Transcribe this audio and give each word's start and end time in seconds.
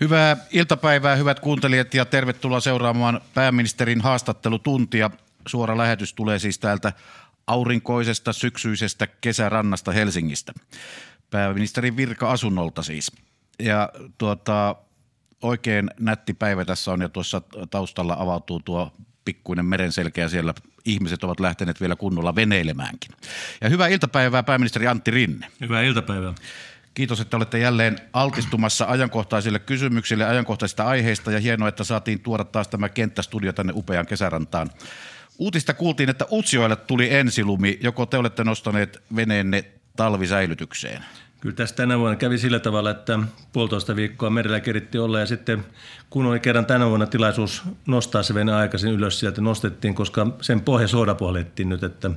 Hyvää 0.00 0.36
iltapäivää, 0.50 1.16
hyvät 1.16 1.40
kuuntelijat, 1.40 1.94
ja 1.94 2.04
tervetuloa 2.04 2.60
seuraamaan 2.60 3.20
pääministerin 3.34 4.00
haastattelutuntia. 4.00 5.10
Suora 5.48 5.78
lähetys 5.78 6.14
tulee 6.14 6.38
siis 6.38 6.58
täältä 6.58 6.92
aurinkoisesta 7.46 8.32
syksyisestä 8.32 9.06
kesärannasta 9.06 9.92
Helsingistä. 9.92 10.52
Pääministerin 11.30 11.96
virka-asunnolta 11.96 12.82
siis. 12.82 13.12
Ja 13.58 13.88
tuota, 14.18 14.76
oikein 15.42 15.90
nätti 16.00 16.34
päivä 16.34 16.64
tässä 16.64 16.92
on 16.92 17.00
ja 17.00 17.08
tuossa 17.08 17.42
taustalla 17.70 18.16
avautuu 18.18 18.60
tuo 18.60 18.92
pikkuinen 19.24 19.66
merenselkeä 19.66 20.28
siellä. 20.28 20.54
Ihmiset 20.84 21.24
ovat 21.24 21.40
lähteneet 21.40 21.80
vielä 21.80 21.96
kunnolla 21.96 22.34
veneilemäänkin. 22.34 23.10
Ja 23.60 23.68
hyvää 23.68 23.88
iltapäivää 23.88 24.42
pääministeri 24.42 24.86
Antti 24.86 25.10
Rinne. 25.10 25.46
Hyvää 25.60 25.82
iltapäivää. 25.82 26.34
Kiitos, 26.94 27.20
että 27.20 27.36
olette 27.36 27.58
jälleen 27.58 27.98
altistumassa 28.12 28.84
ajankohtaisille 28.84 29.58
kysymyksille 29.58 30.24
ajankohtaisista 30.24 30.84
aiheista 30.84 31.32
ja 31.32 31.40
hienoa, 31.40 31.68
että 31.68 31.84
saatiin 31.84 32.20
tuoda 32.20 32.44
taas 32.44 32.68
tämä 32.68 32.88
kenttästudio 32.88 33.52
tänne 33.52 33.72
upeaan 33.76 34.06
kesärantaan. 34.06 34.70
Uutista 35.38 35.74
kuultiin, 35.74 36.08
että 36.10 36.26
Utsioille 36.32 36.76
tuli 36.76 37.14
ensilumi. 37.14 37.78
Joko 37.82 38.06
te 38.06 38.18
olette 38.18 38.44
nostaneet 38.44 39.02
veneenne 39.16 39.64
talvisäilytykseen? 39.96 41.04
Kyllä 41.40 41.56
tässä 41.56 41.76
tänä 41.76 41.98
vuonna 41.98 42.16
kävi 42.16 42.38
sillä 42.38 42.58
tavalla, 42.58 42.90
että 42.90 43.18
puolitoista 43.52 43.96
viikkoa 43.96 44.30
merellä 44.30 44.60
keritti 44.60 44.98
olla 44.98 45.20
ja 45.20 45.26
sitten 45.26 45.64
kun 46.10 46.26
oli 46.26 46.40
kerran 46.40 46.66
tänä 46.66 46.86
vuonna 46.86 47.06
tilaisuus 47.06 47.62
nostaa 47.86 48.22
se 48.22 48.34
vene 48.34 48.52
aikaisin 48.52 48.92
ylös, 48.92 49.20
sieltä 49.20 49.40
nostettiin, 49.40 49.94
koska 49.94 50.26
sen 50.40 50.60
pohja 50.60 50.88
suodapuolettiin 50.88 51.68
nyt, 51.68 51.82
että 51.82 52.10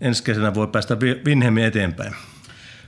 ensi 0.00 0.24
kesänä 0.24 0.54
voi 0.54 0.66
päästä 0.66 0.96
vinhemmin 1.00 1.64
eteenpäin. 1.64 2.14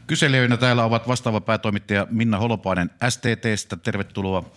Kyselijöinä 0.07 0.57
täällä 0.57 0.85
ovat 0.85 1.09
vastaava 1.09 1.41
päätoimittaja 1.41 2.07
Minna 2.11 2.39
Holopainen 2.39 2.91
STTstä. 3.09 3.77
Tervetuloa. 3.77 4.51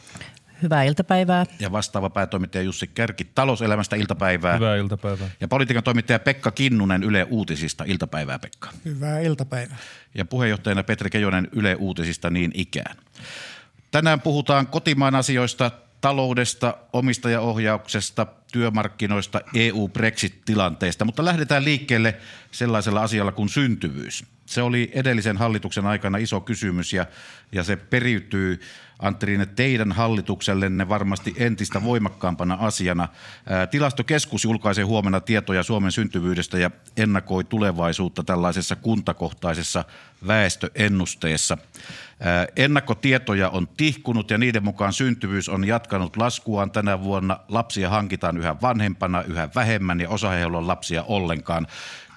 Hyvää 0.61 0.83
iltapäivää. 0.83 1.45
Ja 1.59 1.71
vastaava 1.71 2.09
päätoimittaja 2.09 2.61
Jussi 2.61 2.87
Kärki 2.87 3.23
talouselämästä 3.23 3.95
iltapäivää. 3.95 4.55
Hyvää 4.55 4.75
iltapäivää. 4.75 5.29
Ja 5.41 5.47
politiikan 5.47 5.83
toimittaja 5.83 6.19
Pekka 6.19 6.51
Kinnunen 6.51 7.03
Yle 7.03 7.27
Uutisista. 7.29 7.83
Iltapäivää 7.87 8.39
Pekka. 8.39 8.69
Hyvää 8.85 9.19
iltapäivää. 9.19 9.77
Ja 10.15 10.25
puheenjohtajana 10.25 10.83
Petri 10.83 11.09
Kejonen 11.09 11.47
Yle 11.51 11.75
Uutisista 11.75 12.29
niin 12.29 12.51
ikään. 12.53 12.95
Tänään 13.91 14.21
puhutaan 14.21 14.67
kotimaan 14.67 15.15
asioista, 15.15 15.71
taloudesta, 16.01 16.77
omistajaohjauksesta, 16.93 18.27
työmarkkinoista, 18.51 19.41
EU-Brexit-tilanteesta, 19.53 21.05
mutta 21.05 21.25
lähdetään 21.25 21.65
liikkeelle 21.65 22.17
sellaisella 22.51 23.01
asialla 23.01 23.31
kuin 23.31 23.49
syntyvyys. 23.49 24.25
Se 24.45 24.61
oli 24.61 24.91
edellisen 24.93 25.37
hallituksen 25.37 25.85
aikana 25.85 26.17
iso 26.17 26.41
kysymys 26.41 26.93
ja, 26.93 27.05
ja 27.51 27.63
se 27.63 27.75
periytyy 27.75 28.59
Antti 28.99 29.25
Rinne, 29.25 29.45
teidän 29.45 29.91
hallituksellenne 29.91 30.89
varmasti 30.89 31.33
entistä 31.37 31.83
voimakkaampana 31.83 32.57
asiana. 32.59 33.07
Tilastokeskus 33.71 34.43
julkaisee 34.43 34.83
huomenna 34.83 35.19
tietoja 35.19 35.63
Suomen 35.63 35.91
syntyvyydestä 35.91 36.57
ja 36.57 36.71
ennakoi 36.97 37.43
tulevaisuutta 37.43 38.23
tällaisessa 38.23 38.75
kuntakohtaisessa 38.75 39.85
väestöennusteessa. 40.27 41.57
Ennakkotietoja 42.55 43.49
on 43.49 43.67
tihkunut 43.67 44.31
ja 44.31 44.37
niiden 44.37 44.63
mukaan 44.63 44.93
syntyvyys 44.93 45.49
on 45.49 45.67
jatkanut 45.67 46.17
laskuaan 46.17 46.71
tänä 46.71 47.03
vuonna. 47.03 47.39
Lapsia 47.47 47.89
hankitaan 47.89 48.37
yhä 48.37 48.55
vanhempana, 48.61 49.21
yhä 49.21 49.49
vähemmän 49.55 50.01
ja 50.01 50.09
osa 50.09 50.37
ei 50.37 50.43
ole 50.43 50.61
lapsia 50.61 51.03
ollenkaan. 51.03 51.67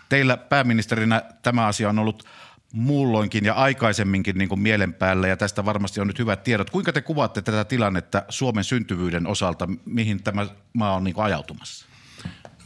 Teillä 0.08 0.36
pääministerinä 0.36 1.23
tämä 1.42 1.67
asia 1.67 1.89
on 1.89 1.98
ollut 1.98 2.25
muulloinkin 2.73 3.45
ja 3.45 3.55
aikaisemminkin 3.55 4.39
niin 4.39 4.48
kuin 4.48 4.61
mielen 4.61 4.95
päällä 4.95 5.28
ja 5.28 5.36
tästä 5.36 5.64
varmasti 5.64 6.00
on 6.00 6.06
nyt 6.06 6.19
hyvät 6.19 6.45
tiedot. 6.45 6.70
Kuinka 6.70 6.92
te 6.92 7.00
kuvaatte 7.00 7.42
tätä 7.42 7.64
tilannetta 7.64 8.23
Suomen 8.28 8.64
syntyvyyden 8.64 9.27
osalta, 9.27 9.69
mihin 9.84 10.23
tämä 10.23 10.46
maa 10.73 10.95
on 10.95 11.05
niin 11.05 11.14
kuin 11.14 11.24
ajautumassa? 11.24 11.92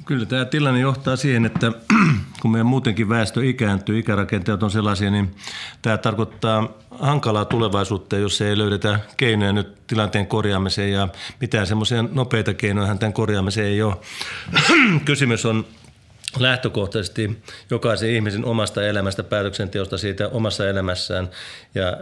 Kyllä 0.06 0.26
tämä 0.26 0.44
tilanne 0.44 0.80
johtaa 0.80 1.16
siihen, 1.16 1.44
että 1.46 1.72
kun 2.42 2.50
meidän 2.50 2.66
muutenkin 2.66 3.08
väestö 3.08 3.44
ikääntyy, 3.44 3.98
ikärakenteet 3.98 4.62
on 4.62 4.70
sellaisia, 4.70 5.10
niin 5.10 5.36
tämä 5.82 5.98
tarkoittaa 5.98 6.68
hankalaa 6.90 7.44
tulevaisuutta, 7.44 8.16
jos 8.16 8.40
ei 8.40 8.58
löydetä 8.58 9.00
keinoja 9.16 9.52
nyt 9.52 9.86
tilanteen 9.86 10.26
korjaamiseen 10.26 10.92
ja 10.92 11.08
mitään 11.40 11.66
semmoisia 11.66 12.04
nopeita 12.12 12.54
keinoja 12.54 12.94
tämän 12.94 13.12
korjaamiseen 13.12 13.66
ei 13.66 13.82
ole. 13.82 13.96
Kysymys 15.04 15.46
on 15.46 15.66
lähtökohtaisesti 16.38 17.42
jokaisen 17.70 18.10
ihmisen 18.10 18.44
omasta 18.44 18.86
elämästä, 18.86 19.22
päätöksenteosta 19.22 19.98
siitä 19.98 20.28
omassa 20.28 20.68
elämässään. 20.68 21.30
Ja 21.74 21.92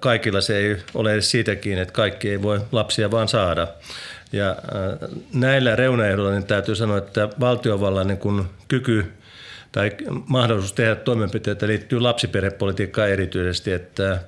kaikilla 0.00 0.40
se 0.40 0.56
ei 0.56 0.76
ole 0.94 1.12
edes 1.12 1.30
siitäkin, 1.30 1.78
että 1.78 1.92
kaikki 1.94 2.30
ei 2.30 2.42
voi 2.42 2.60
lapsia 2.72 3.10
vaan 3.10 3.28
saada. 3.28 3.68
Ja 4.34 4.56
näillä 5.34 5.76
reunaehdoilla 5.76 6.30
niin 6.32 6.46
täytyy 6.46 6.74
sanoa, 6.74 6.98
että 6.98 7.28
valtiovallan 7.40 8.06
niin 8.06 8.46
kyky 8.68 9.12
tai 9.74 9.90
mahdollisuus 10.28 10.72
tehdä 10.72 10.94
toimenpiteitä 10.94 11.66
liittyy 11.66 12.00
lapsiperhepolitiikkaan 12.00 13.08
erityisesti, 13.08 13.72
että 13.72 14.20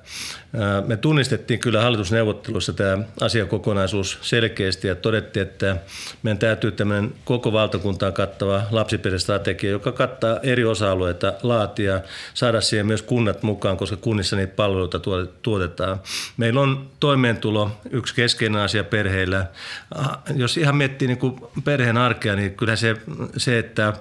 me 0.87 0.97
tunnistettiin 0.97 1.59
kyllä 1.59 1.81
hallitusneuvottelussa 1.81 2.73
tämä 2.73 2.97
asiakokonaisuus 3.21 4.17
selkeästi 4.21 4.87
ja 4.87 4.95
todettiin, 4.95 5.47
että 5.47 5.77
meidän 6.23 6.37
täytyy 6.37 6.71
tämmöinen 6.71 7.13
koko 7.25 7.53
valtakuntaan 7.53 8.13
kattava 8.13 8.61
lapsiperhestrategia, 8.71 9.69
joka 9.69 9.91
kattaa 9.91 10.39
eri 10.43 10.65
osa-alueita 10.65 11.33
laatia, 11.43 12.01
saada 12.33 12.61
siihen 12.61 12.87
myös 12.87 13.01
kunnat 13.01 13.43
mukaan, 13.43 13.77
koska 13.77 13.97
kunnissa 13.97 14.35
niitä 14.35 14.55
palveluita 14.55 14.99
tuotetaan. 15.41 15.99
Meillä 16.37 16.61
on 16.61 16.89
toimeentulo 16.99 17.71
yksi 17.89 18.15
keskeinen 18.15 18.61
asia 18.61 18.83
perheillä. 18.83 19.45
Jos 20.35 20.57
ihan 20.57 20.75
miettii 20.75 21.07
niin 21.07 21.17
kuin 21.17 21.41
perheen 21.63 21.97
arkea, 21.97 22.35
niin 22.35 22.55
kyllä 22.55 22.75
se, 22.75 22.95
se 23.37 23.59
että 23.59 23.93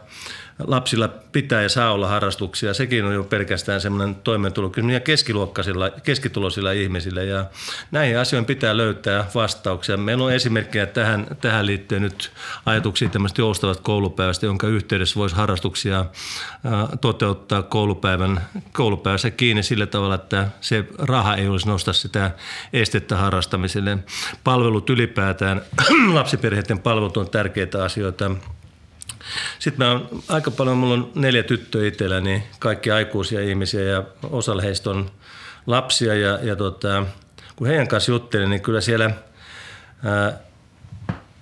lapsilla 0.59 1.09
pitää 1.09 1.63
ja 1.63 1.69
saa 1.69 1.93
olla 1.93 2.09
harrastuksia. 2.09 2.75
Sekin 2.75 3.05
on 3.05 3.15
jo 3.15 3.25
pelkästään 3.25 3.81
semmoinen 3.81 4.15
toimeentulokysymys 4.15 4.95
ja 4.95 5.01
keskiluokkaisilla, 5.01 5.91
keskituloisilla 5.91 6.73
ihmisillä. 6.73 7.23
Ja 7.23 7.45
näihin 7.91 8.19
asioihin 8.19 8.47
pitää 8.47 8.77
löytää 8.77 9.25
vastauksia. 9.35 9.97
Meillä 9.97 10.25
on 10.25 10.33
esimerkkejä 10.33 10.87
tähän, 10.87 11.27
tähän 11.41 11.67
liittyen 11.67 12.03
nyt 12.03 12.33
ajatuksia 12.67 13.09
tämmöistä 13.09 13.41
joustavat 13.41 13.81
koulupäivästä, 13.81 14.47
jonka 14.47 14.67
yhteydessä 14.67 15.21
voisi 15.21 15.37
harrastuksia 15.37 16.05
toteuttaa 17.01 17.63
koulupäivän, 17.63 18.41
koulupäivässä 18.73 19.31
kiinni 19.31 19.63
sillä 19.63 19.87
tavalla, 19.87 20.15
että 20.15 20.49
se 20.61 20.85
raha 20.99 21.35
ei 21.35 21.49
olisi 21.49 21.69
nosta 21.69 21.93
sitä 21.93 22.31
estettä 22.73 23.17
harrastamiselle. 23.17 23.99
Palvelut 24.45 24.91
ylipäätään, 24.91 25.63
lapsiperheiden 26.15 26.79
palvelut 26.79 27.17
on 27.17 27.31
tärkeitä 27.31 27.85
asioita 27.85 28.31
sitten 29.59 29.87
mä 29.87 29.93
on 29.93 30.23
aika 30.29 30.51
paljon, 30.51 30.77
mulla 30.77 30.95
on 30.95 31.13
neljä 31.15 31.43
tyttöä 31.43 31.87
itselläni, 31.87 32.43
kaikki 32.59 32.91
aikuisia 32.91 33.41
ihmisiä 33.41 33.83
ja 33.83 34.03
osalla 34.31 34.63
heistä 34.63 34.91
on 34.91 35.11
lapsia 35.67 36.15
ja, 36.15 36.39
ja 36.43 36.57
tota, 36.57 37.07
kun 37.57 37.67
heidän 37.67 37.89
kanssa 37.89 38.13
juttelin, 38.13 38.51
niin 38.51 38.63
kyllä 38.63 38.81
siellä 38.81 39.11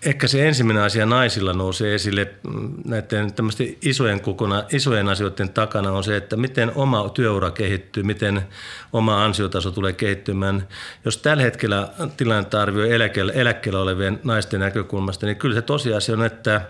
ehkä 0.04 0.26
se 0.26 0.48
ensimmäinen 0.48 0.82
asia 0.82 1.06
naisilla 1.06 1.52
nousee 1.52 1.94
esille 1.94 2.30
mm, 2.42 2.74
näiden 2.84 3.32
isojen, 3.82 4.20
kokona, 4.20 4.64
isojen 4.72 5.08
asioiden 5.08 5.48
takana 5.48 5.92
on 5.92 6.04
se, 6.04 6.16
että 6.16 6.36
miten 6.36 6.72
oma 6.74 7.08
työura 7.08 7.50
kehittyy, 7.50 8.02
miten 8.02 8.42
oma 8.92 9.24
ansiotaso 9.24 9.70
tulee 9.70 9.92
kehittymään. 9.92 10.68
Jos 11.04 11.16
tällä 11.16 11.42
hetkellä 11.42 11.88
tilannetta 12.16 12.62
arvioi 12.62 12.92
eläkkeellä, 12.92 13.32
eläkkeellä 13.32 13.80
olevien 13.80 14.20
naisten 14.24 14.60
näkökulmasta, 14.60 15.26
niin 15.26 15.36
kyllä 15.36 15.54
se 15.54 15.62
tosiasia 15.62 16.14
on, 16.14 16.24
että 16.24 16.60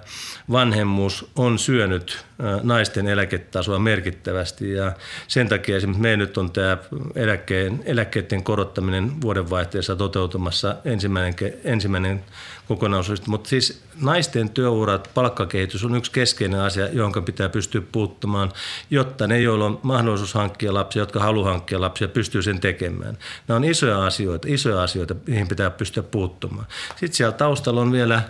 vanhemmuus 0.51 1.31
on 1.37 1.59
syönyt 1.59 2.25
naisten 2.63 3.07
eläketasoa 3.07 3.79
merkittävästi 3.79 4.73
ja 4.73 4.93
sen 5.29 5.49
takia 5.49 5.77
esimerkiksi 5.77 6.03
meillä 6.03 6.25
nyt 6.25 6.39
on 6.39 6.51
tämä 6.51 6.79
eläkkeen, 7.15 7.83
eläkkeiden 7.85 8.43
korottaminen 8.43 9.21
vuodenvaihteessa 9.21 9.97
toteutumassa 9.97 10.77
ensimmäinen, 10.85 11.35
ensimmäinen 11.65 12.25
kokonaisuus. 12.69 13.27
Mutta 13.27 13.49
siis 13.49 13.83
naisten 14.01 14.51
työurat, 14.51 15.11
palkkakehitys 15.15 15.85
on 15.85 15.97
yksi 15.97 16.13
keskeinen 16.13 16.61
asia, 16.61 16.89
johon 16.89 17.25
pitää 17.25 17.49
pystyä 17.49 17.83
puuttumaan, 17.93 18.53
jotta 18.91 19.27
ne, 19.27 19.41
joilla 19.41 19.65
on 19.65 19.81
mahdollisuus 19.83 20.35
hankkia 20.35 20.75
lapsia, 20.75 21.03
jotka 21.03 21.21
haluaa 21.21 21.51
hankkia 21.51 21.81
lapsia, 21.81 22.09
pystyy 22.09 22.43
sen 22.43 22.61
tekemään. 22.61 23.19
Nämä 23.49 23.57
on 23.57 23.65
isoja 23.65 24.07
asioita, 24.07 24.49
isoja 24.51 24.83
asioita, 24.83 25.15
mihin 25.27 25.49
pitää 25.49 25.71
pystyä 25.71 26.03
puuttumaan. 26.03 26.67
Sitten 26.89 27.13
siellä 27.13 27.33
taustalla 27.33 27.81
on 27.81 27.93
vielä 27.93 28.23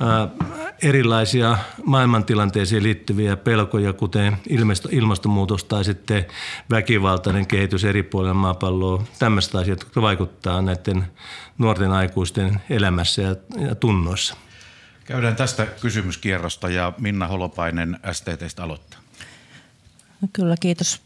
ää, 0.00 0.28
erilaisia 0.82 1.58
maailmantilanteisiin 1.84 2.82
liittyviä 2.82 3.36
pelkoja, 3.46 3.92
kuten 3.92 4.36
ilmastonmuutos 4.90 5.64
tai 5.64 5.84
sitten 5.84 6.26
väkivaltainen 6.70 7.46
kehitys 7.46 7.84
eri 7.84 8.02
puolilla 8.02 8.34
maapalloa. 8.34 9.04
Tämmöistä 9.18 9.58
asiat, 9.58 9.80
jotka 9.80 10.02
vaikuttaa 10.02 10.62
näiden 10.62 11.06
nuorten 11.58 11.92
aikuisten 11.92 12.60
elämässä 12.70 13.22
ja, 13.22 13.36
ja 13.68 13.74
tunnoissa. 13.74 14.36
Käydään 15.04 15.36
tästä 15.36 15.66
kysymyskierrosta 15.66 16.68
ja 16.68 16.92
Minna 16.98 17.26
Holopainen 17.26 17.98
STTstä 18.12 18.62
aloittaa. 18.62 19.00
No 20.20 20.28
kyllä, 20.32 20.54
kiitos 20.60 21.00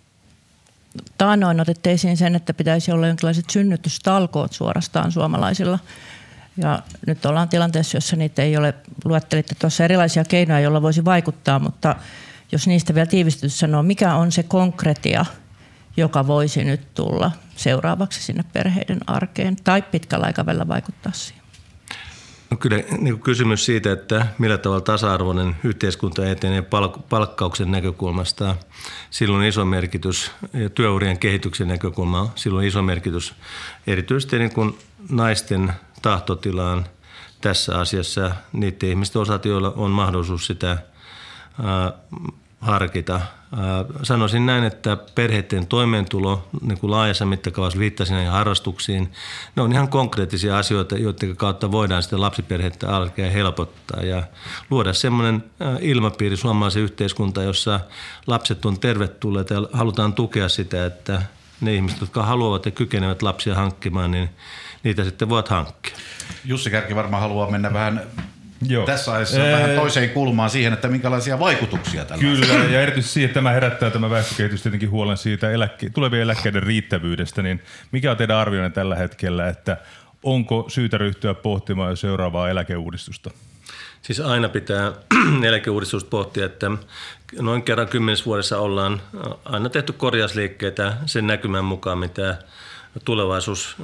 taanoin 1.18 1.60
otitte 1.60 1.92
esiin 1.92 2.16
sen, 2.16 2.34
että 2.34 2.54
pitäisi 2.54 2.92
olla 2.92 3.06
jonkinlaiset 3.06 3.50
synnytystalkoot 3.50 4.52
suorastaan 4.52 5.12
suomalaisilla. 5.12 5.78
Ja 6.56 6.82
nyt 7.06 7.26
ollaan 7.26 7.48
tilanteessa, 7.48 7.96
jossa 7.96 8.16
niitä 8.16 8.42
ei 8.42 8.56
ole, 8.56 8.74
luettelitte 9.04 9.54
tuossa 9.54 9.84
erilaisia 9.84 10.24
keinoja, 10.24 10.60
joilla 10.60 10.82
voisi 10.82 11.04
vaikuttaa, 11.04 11.58
mutta 11.58 11.96
jos 12.52 12.66
niistä 12.66 12.94
vielä 12.94 13.06
tiivistyt 13.06 13.52
sanoo, 13.52 13.82
mikä 13.82 14.14
on 14.14 14.32
se 14.32 14.42
konkretia, 14.42 15.26
joka 15.96 16.26
voisi 16.26 16.64
nyt 16.64 16.94
tulla 16.94 17.30
seuraavaksi 17.56 18.22
sinne 18.22 18.44
perheiden 18.52 19.00
arkeen 19.06 19.56
tai 19.64 19.82
pitkällä 19.82 20.26
aikavälillä 20.26 20.68
vaikuttaa 20.68 21.12
siihen? 21.12 21.40
No 22.50 22.56
kyllä 22.56 22.76
niin 22.98 23.20
kysymys 23.20 23.64
siitä, 23.64 23.92
että 23.92 24.26
millä 24.38 24.58
tavalla 24.58 24.80
tasa-arvoinen 24.80 25.56
yhteiskunta 25.64 26.26
etenee 26.26 26.60
palk- 26.60 27.02
palkkauksen 27.08 27.70
näkökulmasta, 27.70 28.56
silloin 29.10 29.46
iso 29.46 29.64
merkitys 29.64 30.30
ja 30.52 30.70
työurien 30.70 31.18
kehityksen 31.18 31.68
näkökulma, 31.68 32.32
silloin 32.34 32.66
iso 32.66 32.82
merkitys 32.82 33.34
erityisesti 33.86 34.38
niin 34.38 34.54
kuin 34.54 34.78
naisten 35.10 35.72
tahtotilaan 36.02 36.86
tässä 37.40 37.78
asiassa 37.78 38.30
niiden 38.52 38.88
ihmisten 38.88 39.22
osat, 39.22 39.44
joilla 39.44 39.72
on 39.76 39.90
mahdollisuus 39.90 40.46
sitä 40.46 40.78
harkita. 42.60 43.20
Sanoisin 44.02 44.46
näin, 44.46 44.64
että 44.64 44.96
perheiden 45.14 45.66
toimeentulo 45.66 46.48
niin 46.62 46.78
kuin 46.78 46.90
laajassa 46.90 47.26
mittakaavassa 47.26 47.78
viittasin 47.78 48.14
näihin 48.14 48.32
harrastuksiin, 48.32 49.12
ne 49.56 49.62
on 49.62 49.72
ihan 49.72 49.88
konkreettisia 49.88 50.58
asioita, 50.58 50.98
joiden 50.98 51.36
kautta 51.36 51.72
voidaan 51.72 52.02
sitä 52.02 52.20
lapsiperhettä 52.20 52.96
alkea 52.96 53.30
helpottaa 53.30 54.02
ja 54.02 54.22
luoda 54.70 54.92
semmoinen 54.92 55.44
ilmapiiri 55.80 56.36
suomalaisen 56.36 56.82
yhteiskunta, 56.82 57.42
jossa 57.42 57.80
lapset 58.26 58.64
on 58.64 58.80
tervetulleet 58.80 59.50
ja 59.50 59.56
halutaan 59.72 60.12
tukea 60.12 60.48
sitä, 60.48 60.86
että 60.86 61.22
ne 61.60 61.74
ihmiset, 61.74 62.00
jotka 62.00 62.22
haluavat 62.22 62.64
ja 62.64 62.70
kykenevät 62.70 63.22
lapsia 63.22 63.54
hankkimaan, 63.54 64.10
niin 64.10 64.30
niitä 64.84 65.04
sitten 65.04 65.28
voit 65.28 65.48
hankkia. 65.48 65.96
Jussi 66.44 66.70
Kärki 66.70 66.94
varmaan 66.94 67.22
haluaa 67.22 67.50
mennä 67.50 67.72
vähän 67.72 68.02
Joo. 68.68 68.86
tässä 68.86 69.12
ajassa 69.12 69.46
ee... 69.46 69.52
vähän 69.52 69.76
toiseen 69.76 70.10
kulmaan 70.10 70.50
siihen, 70.50 70.72
että 70.72 70.88
minkälaisia 70.88 71.38
vaikutuksia 71.38 72.04
tällä 72.04 72.20
Kyllä, 72.20 72.54
on. 72.54 72.72
ja 72.72 72.82
erityisesti 72.82 73.14
siihen, 73.14 73.26
että 73.28 73.34
tämä 73.34 73.50
herättää 73.50 73.90
tämä 73.90 74.10
väestökehitys 74.10 74.62
tietenkin 74.62 74.90
huolen 74.90 75.16
siitä 75.16 75.50
eläkke- 75.50 75.90
tulevien 75.94 76.22
eläkkeiden 76.22 76.62
riittävyydestä, 76.62 77.42
niin 77.42 77.62
mikä 77.92 78.10
on 78.10 78.16
teidän 78.16 78.36
arvioinnin 78.36 78.72
tällä 78.72 78.96
hetkellä, 78.96 79.48
että 79.48 79.76
onko 80.22 80.64
syytä 80.68 80.98
ryhtyä 80.98 81.34
pohtimaan 81.34 81.90
jo 81.90 81.96
seuraavaa 81.96 82.50
eläkeuudistusta? 82.50 83.30
Siis 84.02 84.20
aina 84.20 84.48
pitää 84.48 84.92
eläkeuudistusta 85.48 86.10
pohtia, 86.10 86.46
että 86.46 86.70
noin 87.40 87.62
kerran 87.62 87.88
kymmenessä 87.88 88.24
vuodessa 88.24 88.58
ollaan 88.58 89.00
aina 89.44 89.68
tehty 89.68 89.92
korjausliikkeitä 89.92 90.96
sen 91.06 91.26
näkymän 91.26 91.64
mukaan, 91.64 91.98
mitä 91.98 92.36
tulevaisuus, 93.04 93.76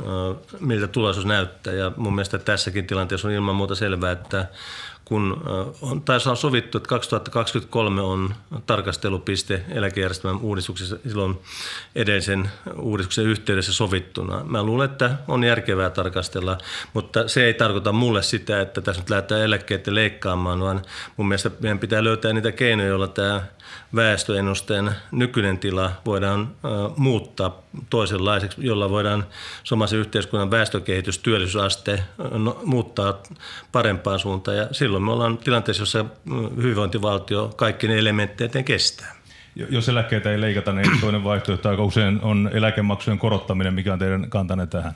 miltä 0.61 0.87
tulevaisuus 0.87 1.27
näyttää. 1.27 1.73
Ja 1.73 1.93
mun 1.97 2.15
mielestä 2.15 2.39
tässäkin 2.39 2.87
tilanteessa 2.87 3.29
on 3.29 3.35
ilman 3.35 3.57
muuta 3.57 3.75
selvää, 3.75 4.13
että 4.13 4.49
kun 5.05 5.43
on 5.83 6.03
taisi 6.03 6.29
olla 6.29 6.37
sovittu, 6.37 6.79
että 6.79 6.89
2023 6.89 8.01
on 8.01 8.35
tarkastelupiste 8.67 9.65
eläkejärjestelmän 9.69 10.41
uudistuksessa 10.41 10.97
silloin 11.09 11.39
edellisen 11.95 12.51
uudistuksen 12.77 13.27
yhteydessä 13.27 13.73
sovittuna. 13.73 14.45
Mä 14.45 14.63
luulen, 14.63 14.91
että 14.91 15.11
on 15.29 15.45
järkevää 15.45 15.91
tarkastella, 15.91 16.59
mutta 16.95 17.29
se 17.29 17.45
ei 17.45 17.55
tarkoita 17.55 17.93
mulle 17.93 18.23
sitä, 18.23 18.61
että 18.61 18.81
tässä 18.81 19.03
nyt 19.03 19.11
lähdetään 19.11 19.41
eläkkeitä 19.41 19.95
leikkaamaan, 19.95 20.61
vaan 20.61 20.83
mun 21.17 21.29
mielestä 21.29 21.51
meidän 21.61 21.79
pitää 21.79 22.05
löytää 22.05 22.33
niitä 22.33 22.53
keinoja, 22.53 22.89
joilla 22.89 23.09
tämä 23.09 23.43
väestöennusteen 23.97 24.91
nykyinen 25.11 25.59
tila 25.59 25.93
voidaan 26.07 26.49
muuttaa 26.97 27.63
toisenlaiseksi, 27.91 28.67
jolla 28.67 28.91
voidaan 28.91 29.27
suomalaisen 29.65 29.99
yhteiskunnan 29.99 30.51
väestökehitys, 30.51 31.19
työllisyysaste 31.19 32.03
no, 32.39 32.61
muuttaa 32.65 33.23
parempaan 33.73 34.19
suuntaan. 34.19 34.57
Ja 34.57 34.69
silloin 34.73 35.03
me 35.03 35.13
ollaan 35.13 35.39
tilanteessa, 35.39 35.83
jossa 35.83 36.05
hyvinvointivaltio 36.57 37.53
kaikki 37.57 37.89
ne 37.89 37.99
elementtejä 37.99 38.63
kestää. 38.63 39.17
Jos 39.71 39.89
eläkkeitä 39.89 40.31
ei 40.33 40.41
leikata, 40.41 40.73
niin 40.73 41.01
toinen 41.01 41.25
vaihtoehto 41.25 41.69
aika 41.69 41.85
usein 41.85 42.21
on 42.23 42.51
eläkemaksujen 42.53 43.19
korottaminen. 43.19 43.75
Mikä 43.75 43.93
on 43.93 43.99
teidän 43.99 44.31
kantanne 44.31 44.67
tähän? 44.67 44.93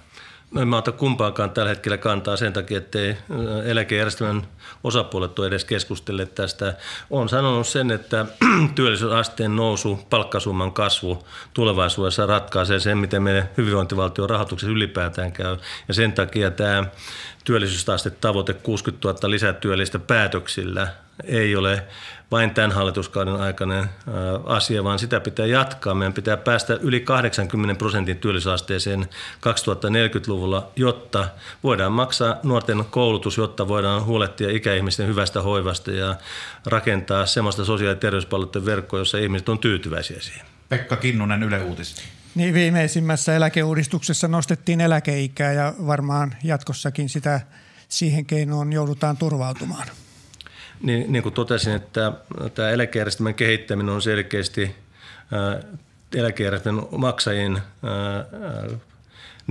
En 0.57 0.69
mä 0.69 0.79
ota 0.79 0.93
kumpaankaan 0.93 1.51
tällä 1.51 1.69
hetkellä 1.69 1.99
kantaa 1.99 2.37
sen 2.37 2.53
takia, 2.53 2.79
ettei 2.79 3.17
eläkejärjestelmän 3.65 4.43
osapuolet 4.85 5.39
ole 5.39 5.47
edes 5.47 5.65
keskustelleet 5.65 6.35
tästä. 6.35 6.75
Olen 7.11 7.29
sanonut 7.29 7.67
sen, 7.67 7.91
että 7.91 8.27
työllisyysasteen 8.75 9.57
nousu, 9.57 10.01
palkkasumman 10.11 10.73
kasvu 10.73 11.27
tulevaisuudessa 11.55 12.27
ratkaisee 12.27 12.81
sen, 12.81 12.99
miten 12.99 13.23
meidän 13.23 13.51
hyvinvointivaltion 13.57 14.31
rahoituksessa 14.31 14.73
ylipäätään 14.73 15.33
käy. 15.33 15.57
Ja 15.89 15.95
sen 15.95 16.13
takia 16.13 16.51
tämä 16.51 16.85
työllisyysaste 17.45 18.11
tavoite 18.11 18.53
60 18.53 19.09
000 19.09 19.31
lisätyöllistä 19.31 19.99
päätöksillä 19.99 20.89
ei 21.25 21.57
ole 21.57 21.83
vain 22.31 22.51
tämän 22.51 22.73
hallituskauden 22.73 23.35
aikainen 23.35 23.85
asia, 24.45 24.85
vaan 24.85 24.99
sitä 24.99 25.21
pitää 25.21 25.47
jatkaa. 25.47 25.95
Meidän 25.95 26.13
pitää 26.13 26.37
päästä 26.37 26.75
yli 26.75 27.01
80 27.01 27.79
prosentin 27.79 28.17
työllisyysasteeseen 28.17 29.09
2040-luvulla, 29.37 30.71
jotta 30.77 31.29
voidaan 31.63 31.93
maksaa 31.93 32.37
nuorten 32.43 32.85
koulutus, 32.91 33.37
jotta 33.37 33.69
voidaan 33.69 34.05
huolehtia 34.05 34.51
ikäihmisten 34.51 35.07
hyvästä 35.07 35.43
hoivasta 35.43 35.91
ja 35.91 36.17
rakentaa 36.67 37.27
semmoista 37.27 37.65
sosiaali- 37.65 37.97
ja 37.97 38.01
terveyspalveluiden 38.01 38.67
verkkoa, 38.67 38.99
jossa 38.99 39.19
ihmiset 39.19 39.49
on 39.49 39.59
tyytyväisiä 39.59 40.21
siihen. 40.21 40.47
Pekka 40.69 40.97
Kinnunen, 40.97 41.43
Yle 41.43 41.63
Uutiset. 41.63 42.03
Niin 42.35 42.55
viimeisimmässä 42.55 43.37
eläkeuudistuksessa 43.37 44.29
nostettiin 44.29 44.81
eläkeikää 44.81 45.53
ja 45.53 45.75
varmaan 45.87 46.35
jatkossakin 46.45 47.09
sitä 47.09 47.41
siihen 47.89 48.27
keinoon 48.27 48.73
joudutaan 48.73 49.17
turvautumaan. 49.17 49.87
Niin, 50.83 51.13
niin 51.13 51.23
kuin 51.23 51.33
totesin, 51.33 51.75
että 51.75 52.13
tämä 52.55 52.71
eläkejärjestelmän 52.71 53.35
kehittäminen 53.35 53.95
on 53.95 54.03
selkeästi 54.03 54.75
eläkejärjestelmän 56.15 56.85
maksajien 56.91 57.63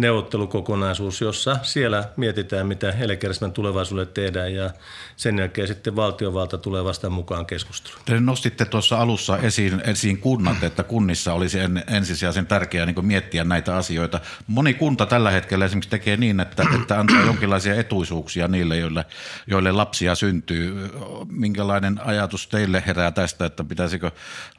neuvottelukokonaisuus, 0.02 1.22
jossa 1.22 1.58
siellä 1.62 2.04
mietitään, 2.18 2.68
mitä 2.68 2.90
eläkejärjestelmän 2.90 3.54
tulevaisuudelle 3.54 4.12
tehdään 4.14 4.54
ja 4.54 4.70
sen 5.16 5.40
jälkeen 5.40 5.68
sitten 5.68 5.96
valtiovalta 5.96 6.58
tulee 6.58 6.84
vasta 6.84 7.10
mukaan 7.10 7.46
keskusteluun. 7.46 8.02
Te 8.06 8.20
nostitte 8.20 8.66
tuossa 8.66 8.98
alussa 8.98 9.38
esiin, 9.38 9.82
esiin 9.86 10.18
kunnat, 10.18 10.64
että 10.64 10.84
kunnissa 10.84 11.34
olisi 11.34 11.60
en, 11.60 11.84
ensisijaisen 11.88 12.46
tärkeää 12.46 12.86
niin 12.86 13.06
miettiä 13.06 13.44
näitä 13.44 13.76
asioita. 13.76 14.20
Moni 14.48 14.74
kunta 14.74 15.06
tällä 15.06 15.32
hetkellä 15.32 15.66
esimerkiksi 15.66 15.90
tekee 15.90 16.18
niin, 16.18 16.40
että, 16.40 16.66
että 16.82 17.00
antaa 17.00 17.22
jonkinlaisia 17.26 17.76
etuisuuksia 17.76 18.48
niille, 18.48 18.78
joille, 18.78 19.06
joille 19.48 19.72
lapsia 19.72 20.16
syntyy. 20.16 20.90
Minkälainen 21.30 22.00
ajatus 22.06 22.48
teille 22.48 22.84
herää 22.88 23.12
tästä, 23.12 23.46
että 23.46 23.64
pitäisikö 23.64 24.12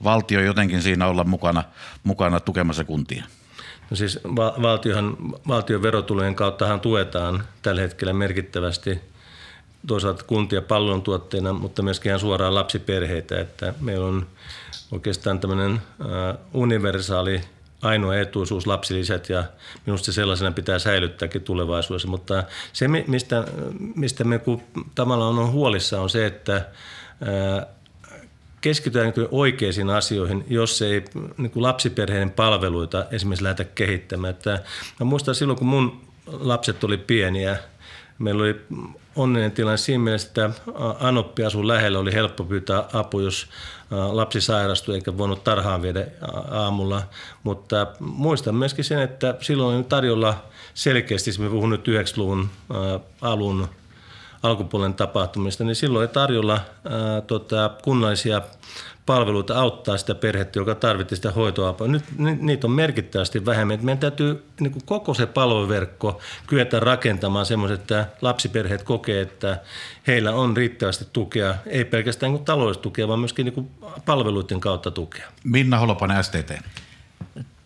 valtio 0.05 0.41
jotenkin 0.41 0.83
siinä 0.83 1.07
olla 1.07 1.25
mukana, 1.25 1.65
mukana 2.05 2.41
tukemassa 2.41 2.85
kuntia? 2.85 3.25
Siis 3.95 4.21
valtiohan, 4.63 5.17
valtion 5.49 5.83
verotulojen 5.83 6.35
kauttahan 6.35 6.81
tuetaan 6.81 7.45
tällä 7.63 7.81
hetkellä 7.81 8.13
merkittävästi 8.13 9.01
toisaalta 9.87 10.25
kuntia 10.25 10.63
palveluntuotteina, 10.63 11.53
mutta 11.53 11.83
myöskin 11.83 12.11
ihan 12.11 12.21
suoraan 12.21 12.55
lapsiperheitä, 12.55 13.41
että 13.41 13.75
meillä 13.81 14.07
on 14.07 14.27
oikeastaan 14.93 15.41
tämmöinen 15.41 15.83
universaali 16.55 17.41
ainoa 17.83 18.17
etuisuus 18.17 18.67
lapsilisät 18.67 19.29
ja 19.29 19.45
minusta 19.87 20.05
se 20.05 20.13
sellaisena 20.13 20.53
pitää 20.53 20.79
säilyttääkin 20.79 21.43
tulevaisuudessa, 21.43 22.09
mutta 22.09 22.45
se 22.73 22.89
mistä, 22.89 23.45
mistä 23.97 24.25
me 24.25 24.41
tavallaan 24.95 25.39
on 25.39 25.53
huolissa 25.53 26.01
on 26.01 26.11
se, 26.11 26.27
että 26.27 26.67
keskitytään 28.61 29.13
niin 29.17 29.29
oikeisiin 29.31 29.91
asioihin, 29.91 30.45
jos 30.49 30.83
ei 30.83 31.05
niin 31.37 31.51
kuin 31.51 31.63
lapsiperheiden 31.63 32.31
palveluita 32.31 33.07
esimerkiksi 33.11 33.45
lähdetä 33.45 33.71
kehittämään. 33.75 34.31
Että 34.31 34.63
mä 35.01 35.07
muistan 35.07 35.35
silloin, 35.35 35.59
kun 35.59 35.69
mun 35.69 36.01
lapset 36.27 36.85
oli 36.85 36.97
pieniä, 36.97 37.59
meillä 38.19 38.43
oli 38.43 38.61
onnellinen 39.17 39.53
tilanne 39.53 39.77
siinä 39.77 40.05
mielessä, 40.05 40.29
että 40.29 40.51
Anoppi 41.01 41.45
asui 41.45 41.67
lähellä, 41.67 41.99
oli 41.99 42.13
helppo 42.13 42.45
pyytää 42.45 42.85
apu, 42.93 43.21
jos 43.21 43.49
lapsi 43.91 44.41
sairastui 44.41 44.95
eikä 44.95 45.19
voinut 45.19 45.45
tarhaan 45.45 45.83
viedä 45.83 46.07
aamulla. 46.51 47.03
Mutta 47.43 47.87
muistan 48.01 48.55
myöskin 48.55 48.85
sen, 48.85 48.99
että 48.99 49.35
silloin 49.41 49.77
oli 49.77 49.85
tarjolla 49.85 50.45
selkeästi, 50.75 51.31
me 51.39 51.49
puhun 51.49 51.71
nyt 51.71 51.89
90-luvun 51.89 52.49
alun 53.21 53.69
alkupuolen 54.43 54.95
tapahtumista, 54.95 55.65
niin 55.65 55.77
silloin 55.77 56.09
ei 56.09 56.15
tarjolla 56.15 56.61
ää, 56.85 57.21
tota, 57.21 57.71
kunnallisia 57.83 58.43
palveluita 59.07 59.61
auttaa 59.61 59.97
sitä 59.97 60.15
perhettä, 60.15 60.59
joka 60.59 60.75
tarvitsee 60.75 61.17
sitä 61.17 61.31
hoitoapua. 61.31 61.89
Nyt 61.89 62.05
niitä 62.41 62.67
on 62.67 62.71
merkittävästi 62.71 63.47
vähemmän. 63.47 63.79
Meidän 63.83 63.99
täytyy 63.99 64.45
niin 64.61 64.73
kuin 64.73 64.83
koko 64.87 65.15
se 65.15 65.27
palveluverkko 65.27 66.21
kyetä 66.47 66.81
rakentamaan 66.81 67.47
semmoisen, 67.47 67.79
että 67.79 68.07
lapsiperheet 68.21 68.83
kokee, 68.83 69.21
että 69.21 69.61
heillä 70.07 70.33
on 70.33 70.57
riittävästi 70.57 71.07
tukea, 71.13 71.55
ei 71.67 71.85
pelkästään 71.85 72.33
niin 72.33 72.45
taloudellista 72.45 72.83
tukea, 72.83 73.09
vaan 73.09 73.19
myöskin 73.19 73.45
niin 73.45 73.55
kuin 73.55 73.71
palveluiden 74.05 74.61
kautta 74.61 74.91
tukea. 74.91 75.29
Minna 75.45 75.79
Holopainen, 75.79 76.25
STT. 76.25 76.53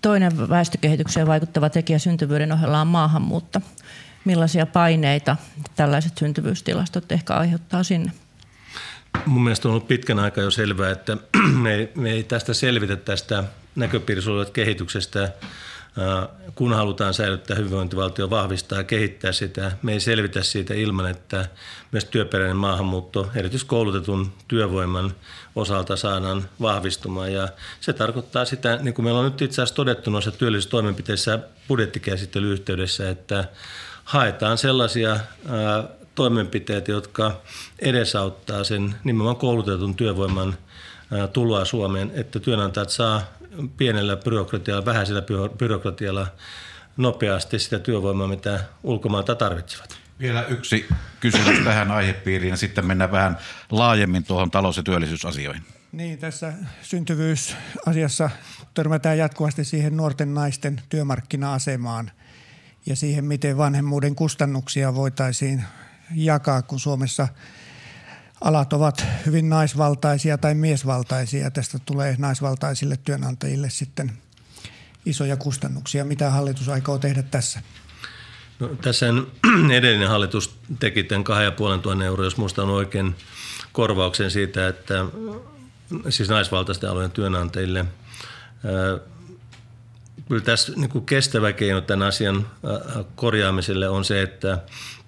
toinen 0.02 0.48
väestökehitykseen 0.48 1.26
vaikuttava 1.26 1.70
tekijä 1.70 1.98
syntyvyyden 1.98 2.52
ohella 2.52 2.80
on 2.80 2.86
maahanmuutto. 2.86 3.60
Millaisia 4.24 4.66
paineita 4.66 5.36
tällaiset 5.76 6.18
syntyvyystilastot 6.18 7.12
ehkä 7.12 7.34
aiheuttaa 7.34 7.82
sinne? 7.82 8.12
Mun 9.26 9.44
mielestä 9.44 9.68
on 9.68 9.72
ollut 9.72 9.88
pitkän 9.88 10.18
aikaa 10.18 10.44
jo 10.44 10.50
selvää, 10.50 10.90
että 10.90 11.16
me 11.62 11.74
ei, 11.74 11.92
me 11.94 12.10
ei 12.10 12.22
tästä 12.22 12.54
selvitä 12.54 12.96
tästä 12.96 13.44
näköpiirissä 13.76 14.30
kehityksestä 14.52 15.32
kun 16.54 16.72
halutaan 16.72 17.14
säilyttää 17.14 17.56
hyvinvointivaltio, 17.56 18.30
vahvistaa 18.30 18.78
ja 18.78 18.84
kehittää 18.84 19.32
sitä. 19.32 19.72
Me 19.82 19.92
ei 19.92 20.00
selvitä 20.00 20.42
siitä 20.42 20.74
ilman, 20.74 21.10
että 21.10 21.48
myös 21.92 22.04
työperäinen 22.04 22.56
maahanmuutto, 22.56 23.30
erityisesti 23.34 23.68
koulutetun 23.68 24.32
työvoiman 24.48 25.14
osalta 25.54 25.96
saadaan 25.96 26.48
vahvistumaan. 26.60 27.32
Ja 27.32 27.48
se 27.80 27.92
tarkoittaa 27.92 28.44
sitä, 28.44 28.76
niin 28.76 28.94
kuin 28.94 29.04
meillä 29.04 29.20
on 29.20 29.24
nyt 29.24 29.42
itse 29.42 29.62
asiassa 29.62 29.74
todettu 29.74 30.10
noissa 30.10 30.30
työllisyystoimenpiteissä 30.30 31.38
budjettikäsittelyyhteydessä, 31.68 33.10
että 33.10 33.44
haetaan 34.04 34.58
sellaisia 34.58 35.20
toimenpiteitä, 36.14 36.92
jotka 36.92 37.40
edesauttaa 37.78 38.64
sen 38.64 38.94
nimenomaan 39.04 39.36
koulutetun 39.36 39.94
työvoiman 39.94 40.58
tuloa 41.32 41.64
Suomeen, 41.64 42.10
että 42.14 42.40
työnantajat 42.40 42.90
saa 42.90 43.22
pienellä 43.76 44.16
byrokratialla, 44.16 44.84
vähäisellä 44.84 45.22
byrokratialla 45.58 46.26
nopeasti 46.96 47.58
sitä 47.58 47.78
työvoimaa, 47.78 48.28
mitä 48.28 48.60
ulkomailta 48.82 49.34
tarvitsevat. 49.34 49.96
Vielä 50.20 50.44
yksi 50.44 50.88
kysymys 51.20 51.64
tähän 51.64 51.90
aihepiiriin 51.90 52.50
ja 52.50 52.56
sitten 52.56 52.86
mennään 52.86 53.12
vähän 53.12 53.38
laajemmin 53.70 54.24
tuohon 54.24 54.50
talous- 54.50 54.76
ja 54.76 54.82
työllisyysasioihin. 54.82 55.62
Niin, 55.92 56.18
tässä 56.18 56.52
syntyvyysasiassa 56.82 58.30
törmätään 58.74 59.18
jatkuvasti 59.18 59.64
siihen 59.64 59.96
nuorten 59.96 60.34
naisten 60.34 60.82
työmarkkina-asemaan 60.88 62.10
ja 62.86 62.96
siihen, 62.96 63.24
miten 63.24 63.56
vanhemmuuden 63.56 64.14
kustannuksia 64.14 64.94
voitaisiin 64.94 65.64
jakaa, 66.14 66.62
kun 66.62 66.80
Suomessa– 66.80 67.28
alat 68.44 68.72
ovat 68.72 69.06
hyvin 69.26 69.48
naisvaltaisia 69.48 70.38
tai 70.38 70.54
miesvaltaisia. 70.54 71.50
Tästä 71.50 71.78
tulee 71.86 72.16
naisvaltaisille 72.18 72.98
työnantajille 73.04 73.70
sitten 73.70 74.12
isoja 75.06 75.36
kustannuksia. 75.36 76.04
Mitä 76.04 76.30
hallitus 76.30 76.68
aikoo 76.68 76.98
tehdä 76.98 77.22
tässä? 77.22 77.60
No, 78.60 78.68
tässä 78.68 79.06
edellinen 79.78 80.08
hallitus 80.08 80.58
teki 80.80 81.04
tämän 81.04 81.24
2500 81.24 82.06
euroa, 82.06 82.26
jos 82.26 82.36
muistan 82.36 82.70
oikein, 82.70 83.14
korvauksen 83.72 84.30
siitä, 84.30 84.68
että 84.68 85.04
siis 86.08 86.28
naisvaltaisten 86.28 86.90
alojen 86.90 87.10
työnantajille. 87.10 87.84
Kyllä 90.28 90.42
tässä 90.42 90.72
niin 90.76 90.90
kuin 90.90 91.06
kestävä 91.06 91.52
keino 91.52 91.80
tämän 91.80 92.08
asian 92.08 92.46
korjaamiselle 93.14 93.88
on 93.88 94.04
se, 94.04 94.22
että 94.22 94.58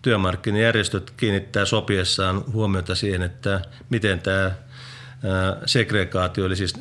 työmarkkinajärjestöt 0.03 1.11
kiinnittää 1.17 1.65
sopiessaan 1.65 2.45
huomiota 2.53 2.95
siihen, 2.95 3.23
että 3.23 3.61
miten 3.91 4.21
tämä 4.21 4.51
segregaatio, 5.67 6.47
eli 6.47 6.57
siis 6.57 6.75